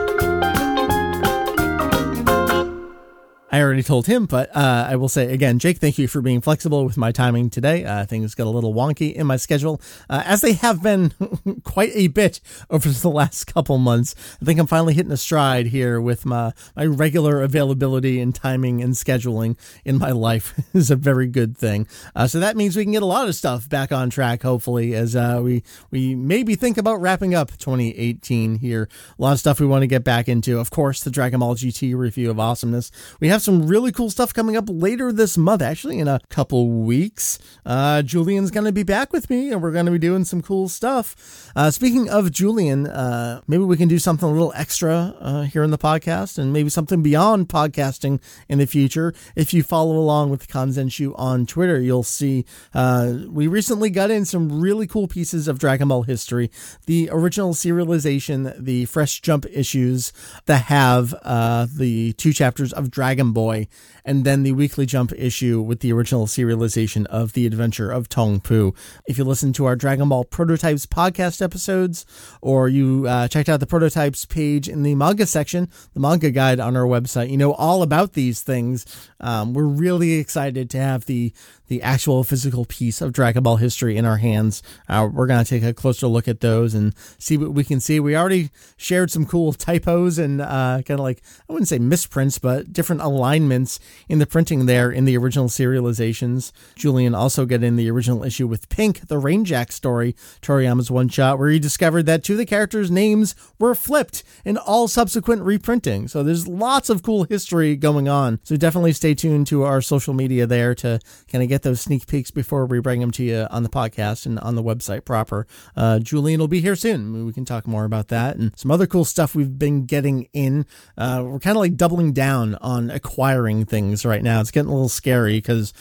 I 3.54 3.62
already 3.62 3.84
told 3.84 4.08
him, 4.08 4.26
but 4.26 4.50
uh, 4.56 4.88
I 4.90 4.96
will 4.96 5.08
say 5.08 5.32
again, 5.32 5.60
Jake, 5.60 5.78
thank 5.78 5.96
you 5.96 6.08
for 6.08 6.20
being 6.20 6.40
flexible 6.40 6.84
with 6.84 6.96
my 6.96 7.12
timing 7.12 7.50
today. 7.50 7.84
Uh, 7.84 8.04
things 8.04 8.34
got 8.34 8.48
a 8.48 8.50
little 8.50 8.74
wonky 8.74 9.14
in 9.14 9.28
my 9.28 9.36
schedule, 9.36 9.80
uh, 10.10 10.24
as 10.26 10.40
they 10.40 10.54
have 10.54 10.82
been 10.82 11.12
quite 11.62 11.92
a 11.94 12.08
bit 12.08 12.40
over 12.68 12.88
the 12.88 13.08
last 13.08 13.44
couple 13.44 13.78
months. 13.78 14.16
I 14.42 14.44
think 14.44 14.58
I'm 14.58 14.66
finally 14.66 14.92
hitting 14.92 15.12
a 15.12 15.16
stride 15.16 15.66
here 15.66 16.00
with 16.00 16.26
my, 16.26 16.52
my 16.74 16.84
regular 16.84 17.42
availability 17.42 18.20
and 18.20 18.35
timing 18.35 18.83
and 18.83 18.94
scheduling 18.94 19.56
in 19.85 20.00
my 20.00 20.10
life 20.10 20.60
is 20.74 20.90
a 20.90 20.96
very 20.96 21.29
good 21.29 21.56
thing. 21.56 21.87
Uh, 22.16 22.26
so 22.26 22.40
that 22.40 22.56
means 22.56 22.74
we 22.74 22.83
can 22.83 22.90
get 22.90 23.02
a 23.02 23.06
lot 23.06 23.29
of 23.29 23.37
stuff 23.37 23.68
back 23.68 23.92
on 23.92 24.10
track, 24.10 24.42
hopefully, 24.42 24.96
as 24.96 25.14
uh, 25.14 25.38
we, 25.40 25.62
we 25.92 26.16
maybe 26.16 26.56
think 26.56 26.76
about 26.76 27.00
wrapping 27.00 27.37
up 27.37 27.56
2018 27.58 28.56
here. 28.56 28.88
A 29.16 29.22
lot 29.22 29.35
of 29.35 29.38
stuff 29.38 29.60
we 29.60 29.66
want 29.66 29.83
to 29.83 29.87
get 29.87 30.02
back 30.02 30.29
into. 30.29 30.58
Of 30.58 30.72
course, 30.72 31.04
the 31.04 31.10
Dragon 31.12 31.38
Ball 31.38 31.54
GT 31.54 31.94
review 31.94 32.33
of 32.33 32.40
awesomeness. 32.40 32.90
We 33.20 33.29
have 33.29 33.43
some 33.44 33.66
really 33.66 33.92
cool 33.92 34.10
stuff 34.10 34.32
coming 34.32 34.56
up 34.56 34.64
later 34.68 35.12
this 35.12 35.36
month, 35.36 35.62
actually, 35.62 35.98
in 35.98 36.08
a 36.08 36.20
couple 36.30 36.68
weeks. 36.70 37.38
Uh, 37.64 38.02
Julian's 38.02 38.50
going 38.50 38.64
to 38.64 38.72
be 38.72 38.82
back 38.82 39.12
with 39.12 39.28
me, 39.28 39.50
and 39.52 39.62
we're 39.62 39.70
going 39.70 39.86
to 39.86 39.92
be 39.92 39.98
doing 39.98 40.24
some 40.24 40.42
cool 40.42 40.68
stuff. 40.68 41.52
Uh, 41.54 41.70
speaking 41.70 42.08
of 42.08 42.32
Julian, 42.32 42.86
uh, 42.86 43.40
maybe 43.46 43.62
we 43.62 43.76
can 43.76 43.88
do 43.88 43.98
something 43.98 44.28
a 44.28 44.32
little 44.32 44.52
extra 44.56 45.14
uh, 45.20 45.42
here 45.42 45.62
in 45.62 45.70
the 45.70 45.78
podcast, 45.78 46.38
and 46.38 46.52
maybe 46.52 46.70
something 46.70 47.02
beyond 47.02 47.48
podcasting 47.48 48.20
in 48.48 48.58
the 48.58 48.66
future. 48.66 49.12
If 49.36 49.52
you 49.52 49.62
follow 49.62 49.96
along 49.96 50.30
with 50.30 50.48
Kanzenshuu 50.48 51.14
on 51.18 51.46
Twitter, 51.46 51.78
you'll 51.78 52.02
see 52.02 52.44
uh, 52.72 53.14
we 53.28 53.46
recently 53.46 53.90
got 53.90 54.10
in 54.10 54.24
some 54.24 54.60
really 54.60 54.86
cool 54.86 55.06
pieces 55.06 55.48
of 55.48 55.58
Dragon 55.58 55.88
Ball 55.88 56.02
history. 56.02 56.50
The 56.86 57.10
original 57.12 57.52
serialization, 57.52 58.54
the 58.58 58.86
fresh 58.86 59.20
jump 59.20 59.44
issues 59.52 60.12
that 60.46 60.64
have 60.64 61.14
uh, 61.22 61.66
the 61.70 62.14
two 62.14 62.32
chapters 62.32 62.72
of 62.72 62.90
Dragon 62.90 63.32
Boy, 63.35 63.68
and 64.04 64.24
then 64.24 64.44
the 64.44 64.52
weekly 64.52 64.87
jump 64.87 65.12
issue 65.12 65.60
with 65.60 65.80
the 65.80 65.92
original 65.92 66.26
serialization 66.26 67.04
of 67.06 67.35
The 67.35 67.46
Adventure 67.46 67.90
of 67.90 68.08
Tong 68.08 68.40
Pu. 68.40 68.74
If 69.06 69.18
you 69.18 69.24
listen 69.24 69.52
to 69.54 69.66
our 69.66 69.76
Dragon 69.76 70.08
Ball 70.08 70.24
Prototypes 70.24 70.87
podcast 70.87 71.42
episodes, 71.42 72.06
or 72.40 72.68
you 72.68 73.06
uh, 73.06 73.28
checked 73.28 73.48
out 73.48 73.60
the 73.60 73.66
prototypes 73.66 74.24
page 74.24 74.68
in 74.68 74.82
the 74.82 74.94
manga 74.94 75.26
section, 75.26 75.68
the 75.92 76.00
manga 76.00 76.30
guide 76.30 76.60
on 76.60 76.76
our 76.76 76.87
website, 76.87 77.28
you 77.28 77.37
know 77.37 77.52
all 77.52 77.82
about 77.82 78.14
these 78.14 78.40
things. 78.40 78.87
Um, 79.20 79.52
we're 79.52 79.64
really 79.64 80.14
excited 80.14 80.70
to 80.70 80.78
have 80.78 81.06
the 81.06 81.32
the 81.69 81.83
actual 81.83 82.25
physical 82.25 82.65
piece 82.65 83.00
of 83.00 83.12
Dragon 83.12 83.42
Ball 83.42 83.56
history 83.56 83.96
in 83.96 84.04
our 84.04 84.19
hands. 84.19 84.62
Uh, 84.88 85.08
we're 85.10 85.27
going 85.27 85.42
to 85.42 85.48
take 85.48 85.62
a 85.62 85.73
closer 85.73 86.06
look 86.06 86.29
at 86.29 86.40
those 86.40 86.75
and 86.75 86.94
see 87.19 87.37
what 87.37 87.52
we 87.52 87.65
can 87.65 87.81
see. 87.81 88.00
We 88.00 88.17
already 88.17 88.50
shared 88.77 89.10
some 89.10 89.27
cool 89.27 89.52
typos 89.52 90.19
and 90.19 90.40
uh, 90.40 90.83
kind 90.87 91.00
of 91.00 91.00
like, 91.00 91.23
I 91.48 91.52
wouldn't 91.52 91.69
say 91.69 91.79
misprints, 91.79 92.38
but 92.38 92.73
different 92.73 93.02
alignments 93.02 93.81
in 94.08 94.19
the 94.19 94.27
printing 94.27 94.67
there 94.67 94.90
in 94.90 95.04
the 95.04 95.17
original 95.17 95.48
serializations. 95.48 96.52
Julian 96.77 97.15
also 97.15 97.46
got 97.46 97.62
in 97.62 97.77
the 97.77 97.90
original 97.90 98.25
issue 98.25 98.46
with 98.46 98.69
Pink, 98.69 99.08
the 99.08 99.21
Rainjack 99.21 99.73
story, 99.73 100.15
Toriyama's 100.42 100.90
one 100.90 101.08
shot, 101.08 101.38
where 101.38 101.50
he 101.50 101.58
discovered 101.58 102.04
that 102.06 102.23
two 102.25 102.35
of 102.35 102.38
the 102.38 102.46
characters' 102.46 102.90
names 102.90 103.35
were 103.58 103.75
flipped 103.75 104.23
in 104.44 104.56
all 104.56 104.88
subsequent 104.88 105.42
reprinting. 105.42 106.08
So 106.08 106.23
there's 106.23 106.46
lots 106.46 106.90
of 106.90 107.02
cool 107.02 107.25
history 107.25 107.77
going 107.77 108.08
on. 108.08 108.40
So 108.42 108.56
definitely 108.56 108.92
stay 108.92 109.15
tuned 109.15 109.46
to 109.48 109.62
our 109.62 109.81
social 109.81 110.15
media 110.15 110.46
there 110.46 110.75
to 110.77 111.00
kind 111.31 111.42
of 111.42 111.48
get 111.48 111.54
those 111.63 111.81
sneak 111.81 112.07
peeks 112.07 112.31
before 112.31 112.67
we 112.67 112.81
bring 112.81 113.00
them 113.00 113.11
to 113.13 113.25
you 113.25 113.46
on 113.50 113.63
the 113.63 113.69
podcast 113.69 114.27
and 114.27 114.38
on 114.40 114.55
the 114.55 114.63
website 114.63 115.05
proper. 115.05 115.46
Uh, 115.77 115.98
Julian 115.98 116.40
will 116.40 116.48
be 116.48 116.61
here 116.61 116.77
soon. 116.77 117.27
We 117.27 117.33
can 117.33 117.44
talk 117.44 117.67
more 117.67 117.85
about 117.85 118.09
that 118.09 118.37
and 118.37 118.57
some 118.59 118.71
other 118.71 118.87
cool 118.87 119.05
stuff 119.05 119.35
we've 119.35 119.59
been 119.59 119.87
getting 119.87 120.29
in. 120.33 120.67
Uh, 120.96 121.23
we're 121.25 121.38
kind 121.38 121.57
of 121.57 121.61
like 121.61 121.77
doubling 121.77 122.13
down 122.13 122.55
on 122.57 122.90
acquiring 122.90 123.65
things 123.65 124.05
right 124.05 124.23
now. 124.23 124.40
It's 124.40 124.50
getting 124.50 124.71
a 124.71 124.75
little 124.75 124.88
scary 124.88 125.38
because 125.38 125.73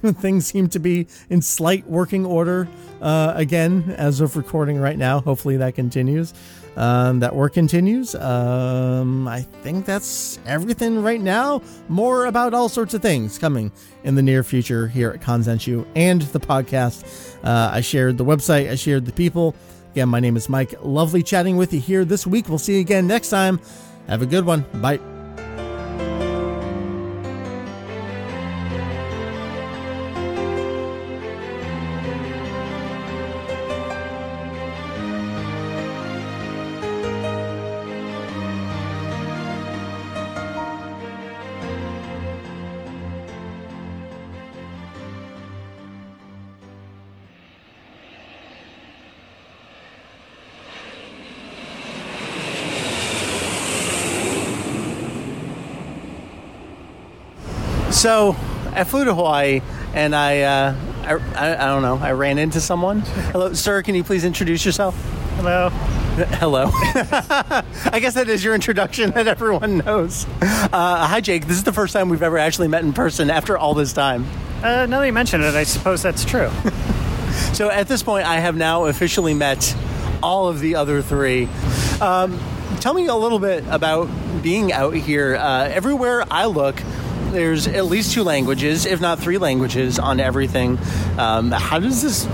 things 0.13 0.47
seem 0.47 0.69
to 0.69 0.79
be 0.79 1.07
in 1.31 1.41
slight 1.41 1.87
working 1.87 2.27
order 2.27 2.69
uh, 3.01 3.33
again 3.37 3.95
as 3.97 4.21
of 4.21 4.37
recording 4.37 4.79
right 4.79 4.99
now. 4.99 5.21
Hopefully 5.21 5.57
that 5.57 5.75
continues. 5.75 6.35
Um, 6.75 7.21
that 7.21 7.35
work 7.35 7.53
continues. 7.53 8.15
Um, 8.15 9.29
I 9.29 9.43
think 9.43 9.85
that's 9.85 10.39
everything 10.47 11.03
right 11.03 11.21
now. 11.21 11.61
More 11.89 12.25
about 12.27 12.55
all 12.55 12.69
sorts 12.69 12.95
of 12.95 13.03
things 13.03 13.39
coming 13.39 13.71
in 14.05 14.15
the 14.15 14.23
near 14.23 14.43
future 14.43 14.89
here 14.89 15.11
at 15.11 15.21
Kanzenshuu 15.21 15.87
and 15.95 16.23
the 16.23 16.41
podcast. 16.41 17.37
Uh, 17.45 17.71
I 17.73 17.83
shared 17.83 18.17
the 18.17 18.25
website, 18.25 18.71
I 18.71 18.75
shared 18.75 19.05
the 19.05 19.13
people. 19.13 19.55
Again, 19.93 20.09
my 20.09 20.21
name 20.21 20.37
is 20.39 20.49
Mike. 20.49 20.75
Lovely 20.83 21.23
chatting 21.23 21.59
with 21.59 21.75
you 21.75 21.81
here 21.81 22.07
this 22.07 22.27
week. 22.27 22.49
We'll 22.49 22.57
see 22.57 22.77
you 22.77 22.81
again 22.81 23.07
next 23.07 23.29
time. 23.29 23.61
Have 24.09 24.23
a 24.23 24.27
good 24.27 24.47
one. 24.47 24.65
Bye. 24.81 25.22
So 58.03 58.35
I 58.73 58.83
flew 58.83 59.05
to 59.05 59.15
Hawaii 59.15 59.61
and 59.95 60.13
I, 60.13 60.41
uh, 60.41 60.75
I, 61.05 61.13
I, 61.15 61.53
I, 61.53 61.67
don't 61.67 61.83
know, 61.83 62.05
I 62.05 62.11
ran 62.11 62.37
into 62.37 62.61
someone. 62.61 63.03
Hello, 63.31 63.53
sir, 63.53 63.81
can 63.81 63.95
you 63.95 64.03
please 64.03 64.25
introduce 64.25 64.67
yourself? 64.67 64.97
Hello. 65.37 65.69
Hello. 66.41 66.65
I 66.75 68.01
guess 68.01 68.15
that 68.15 68.29
is 68.29 68.43
your 68.43 68.57
introduction 68.57 69.13
that 69.13 69.29
everyone 69.29 69.79
knows. 69.79 70.27
Uh, 70.43 71.07
hi, 71.07 71.21
Jake. 71.21 71.47
This 71.47 71.59
is 71.59 71.63
the 71.63 71.73
first 71.73 71.93
time 71.93 72.09
we've 72.09 72.25
ever 72.25 72.39
actually 72.39 72.67
met 72.67 72.83
in 72.83 72.93
person 72.93 73.31
after 73.31 73.57
all 73.57 73.73
this 73.73 73.93
time. 73.93 74.27
Uh, 74.65 74.87
now 74.87 74.99
that 74.99 75.07
you 75.07 75.13
mention 75.13 75.41
it, 75.41 75.55
I 75.55 75.63
suppose 75.63 76.03
that's 76.03 76.25
true. 76.25 76.51
so 77.53 77.71
at 77.71 77.87
this 77.87 78.03
point, 78.03 78.27
I 78.27 78.41
have 78.41 78.57
now 78.57 78.87
officially 78.87 79.35
met 79.35 79.77
all 80.25 80.49
of 80.49 80.59
the 80.59 80.75
other 80.75 81.03
three. 81.03 81.49
Um, 82.01 82.41
tell 82.81 82.95
me 82.95 83.07
a 83.07 83.15
little 83.15 83.39
bit 83.39 83.63
about 83.69 84.11
being 84.43 84.73
out 84.73 84.95
here. 84.95 85.37
Uh, 85.37 85.69
everywhere 85.69 86.25
I 86.29 86.47
look, 86.47 86.83
there's 87.33 87.67
at 87.67 87.87
least 87.87 88.13
two 88.13 88.23
languages, 88.23 88.87
if 88.87 89.01
not 89.01 89.19
three 89.19 89.39
languages, 89.39 89.99
on 89.99 90.21
everything. 90.21 90.79
Um, 91.19 91.51
how 91.51 91.81
does 91.81 92.03
this? 92.03 92.27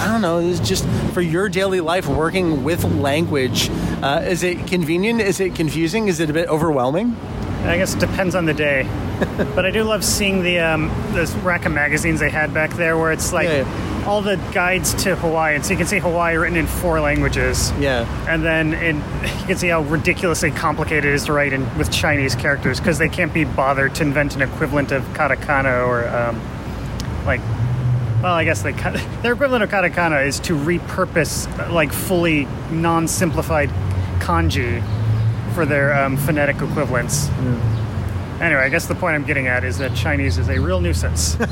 I 0.00 0.08
don't 0.10 0.22
know. 0.22 0.38
It's 0.38 0.60
just 0.60 0.84
for 1.12 1.20
your 1.20 1.48
daily 1.48 1.80
life 1.80 2.08
working 2.08 2.64
with 2.64 2.82
language. 2.84 3.70
Uh, 4.02 4.22
is 4.24 4.42
it 4.42 4.66
convenient? 4.66 5.20
Is 5.20 5.38
it 5.38 5.54
confusing? 5.54 6.08
Is 6.08 6.18
it 6.18 6.30
a 6.30 6.32
bit 6.32 6.48
overwhelming? 6.48 7.16
I 7.64 7.76
guess 7.76 7.94
it 7.94 8.00
depends 8.00 8.34
on 8.34 8.46
the 8.46 8.54
day. 8.54 8.88
but 9.54 9.64
I 9.64 9.70
do 9.70 9.84
love 9.84 10.04
seeing 10.04 10.42
the 10.42 10.60
um, 10.60 10.88
this 11.12 11.32
rack 11.36 11.64
of 11.66 11.72
magazines 11.72 12.20
they 12.20 12.30
had 12.30 12.52
back 12.52 12.72
there, 12.74 12.96
where 12.96 13.12
it's 13.12 13.32
like. 13.32 13.48
Yeah, 13.48 13.62
yeah 13.62 13.92
all 14.04 14.20
the 14.20 14.36
guides 14.52 14.94
to 15.04 15.16
Hawaii, 15.16 15.54
and 15.54 15.64
So 15.64 15.72
you 15.72 15.76
can 15.76 15.86
see 15.86 15.98
Hawaii 15.98 16.36
written 16.36 16.56
in 16.56 16.66
four 16.66 17.00
languages. 17.00 17.72
Yeah. 17.78 18.06
And 18.28 18.44
then 18.44 18.74
in, 18.74 18.96
you 18.96 19.46
can 19.46 19.56
see 19.56 19.68
how 19.68 19.82
ridiculously 19.82 20.50
complicated 20.50 21.04
it 21.04 21.14
is 21.14 21.24
to 21.26 21.32
write 21.32 21.52
in 21.52 21.62
with 21.78 21.90
Chinese 21.90 22.34
characters 22.34 22.78
because 22.78 22.98
they 22.98 23.08
can't 23.08 23.32
be 23.32 23.44
bothered 23.44 23.94
to 23.96 24.02
invent 24.02 24.34
an 24.34 24.42
equivalent 24.42 24.92
of 24.92 25.02
katakana 25.14 25.86
or 25.86 26.08
um, 26.08 26.40
like. 27.24 27.40
Well, 28.22 28.34
I 28.34 28.44
guess 28.44 28.62
they, 28.62 28.72
their 29.22 29.34
equivalent 29.34 29.64
of 29.64 29.70
katakana 29.70 30.26
is 30.26 30.40
to 30.40 30.54
repurpose 30.54 31.70
like 31.70 31.92
fully 31.92 32.46
non-simplified 32.70 33.68
kanji 34.20 34.82
for 35.54 35.66
their 35.66 35.94
um, 35.94 36.16
phonetic 36.16 36.56
equivalents. 36.56 37.28
Mm. 37.28 37.71
Anyway, 38.42 38.60
I 38.60 38.68
guess 38.68 38.86
the 38.86 38.94
point 38.94 39.14
I'm 39.14 39.24
getting 39.24 39.46
at 39.46 39.64
is 39.64 39.78
that 39.78 39.94
Chinese 39.94 40.36
is 40.36 40.48
a 40.48 40.60
real 40.60 40.80
nuisance. 40.80 41.36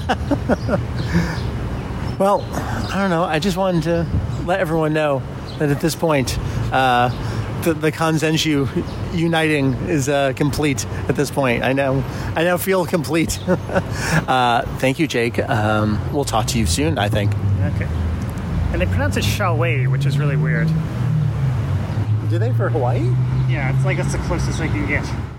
Well, 2.20 2.42
I 2.92 2.98
don't 2.98 3.08
know. 3.08 3.24
I 3.24 3.38
just 3.38 3.56
wanted 3.56 3.84
to 3.84 4.06
let 4.44 4.60
everyone 4.60 4.92
know 4.92 5.22
that 5.58 5.70
at 5.70 5.80
this 5.80 5.94
point, 5.94 6.38
uh, 6.70 7.08
the, 7.62 7.72
the 7.72 7.90
Kanzenshuu 7.90 9.16
uniting 9.16 9.72
is 9.88 10.06
uh, 10.06 10.34
complete 10.36 10.84
at 11.08 11.16
this 11.16 11.30
point. 11.30 11.62
I 11.62 11.72
know, 11.72 12.04
I 12.36 12.44
now 12.44 12.58
feel 12.58 12.84
complete. 12.84 13.40
uh, 13.48 14.66
thank 14.80 14.98
you, 14.98 15.06
Jake. 15.06 15.38
Um, 15.38 15.98
we'll 16.12 16.26
talk 16.26 16.44
to 16.48 16.58
you 16.58 16.66
soon. 16.66 16.98
I 16.98 17.08
think. 17.08 17.32
Okay. 17.74 17.88
And 18.72 18.82
they 18.82 18.86
pronounce 18.86 19.16
it 19.16 19.24
Shaway, 19.24 19.90
which 19.90 20.04
is 20.04 20.18
really 20.18 20.36
weird. 20.36 20.68
Do 22.28 22.38
they 22.38 22.52
for 22.52 22.68
Hawaii? 22.68 23.00
Yeah, 23.48 23.74
it's 23.74 23.86
like 23.86 23.96
that's 23.96 24.12
the 24.12 24.18
closest 24.18 24.60
we 24.60 24.68
can 24.68 24.86
get. 24.86 25.29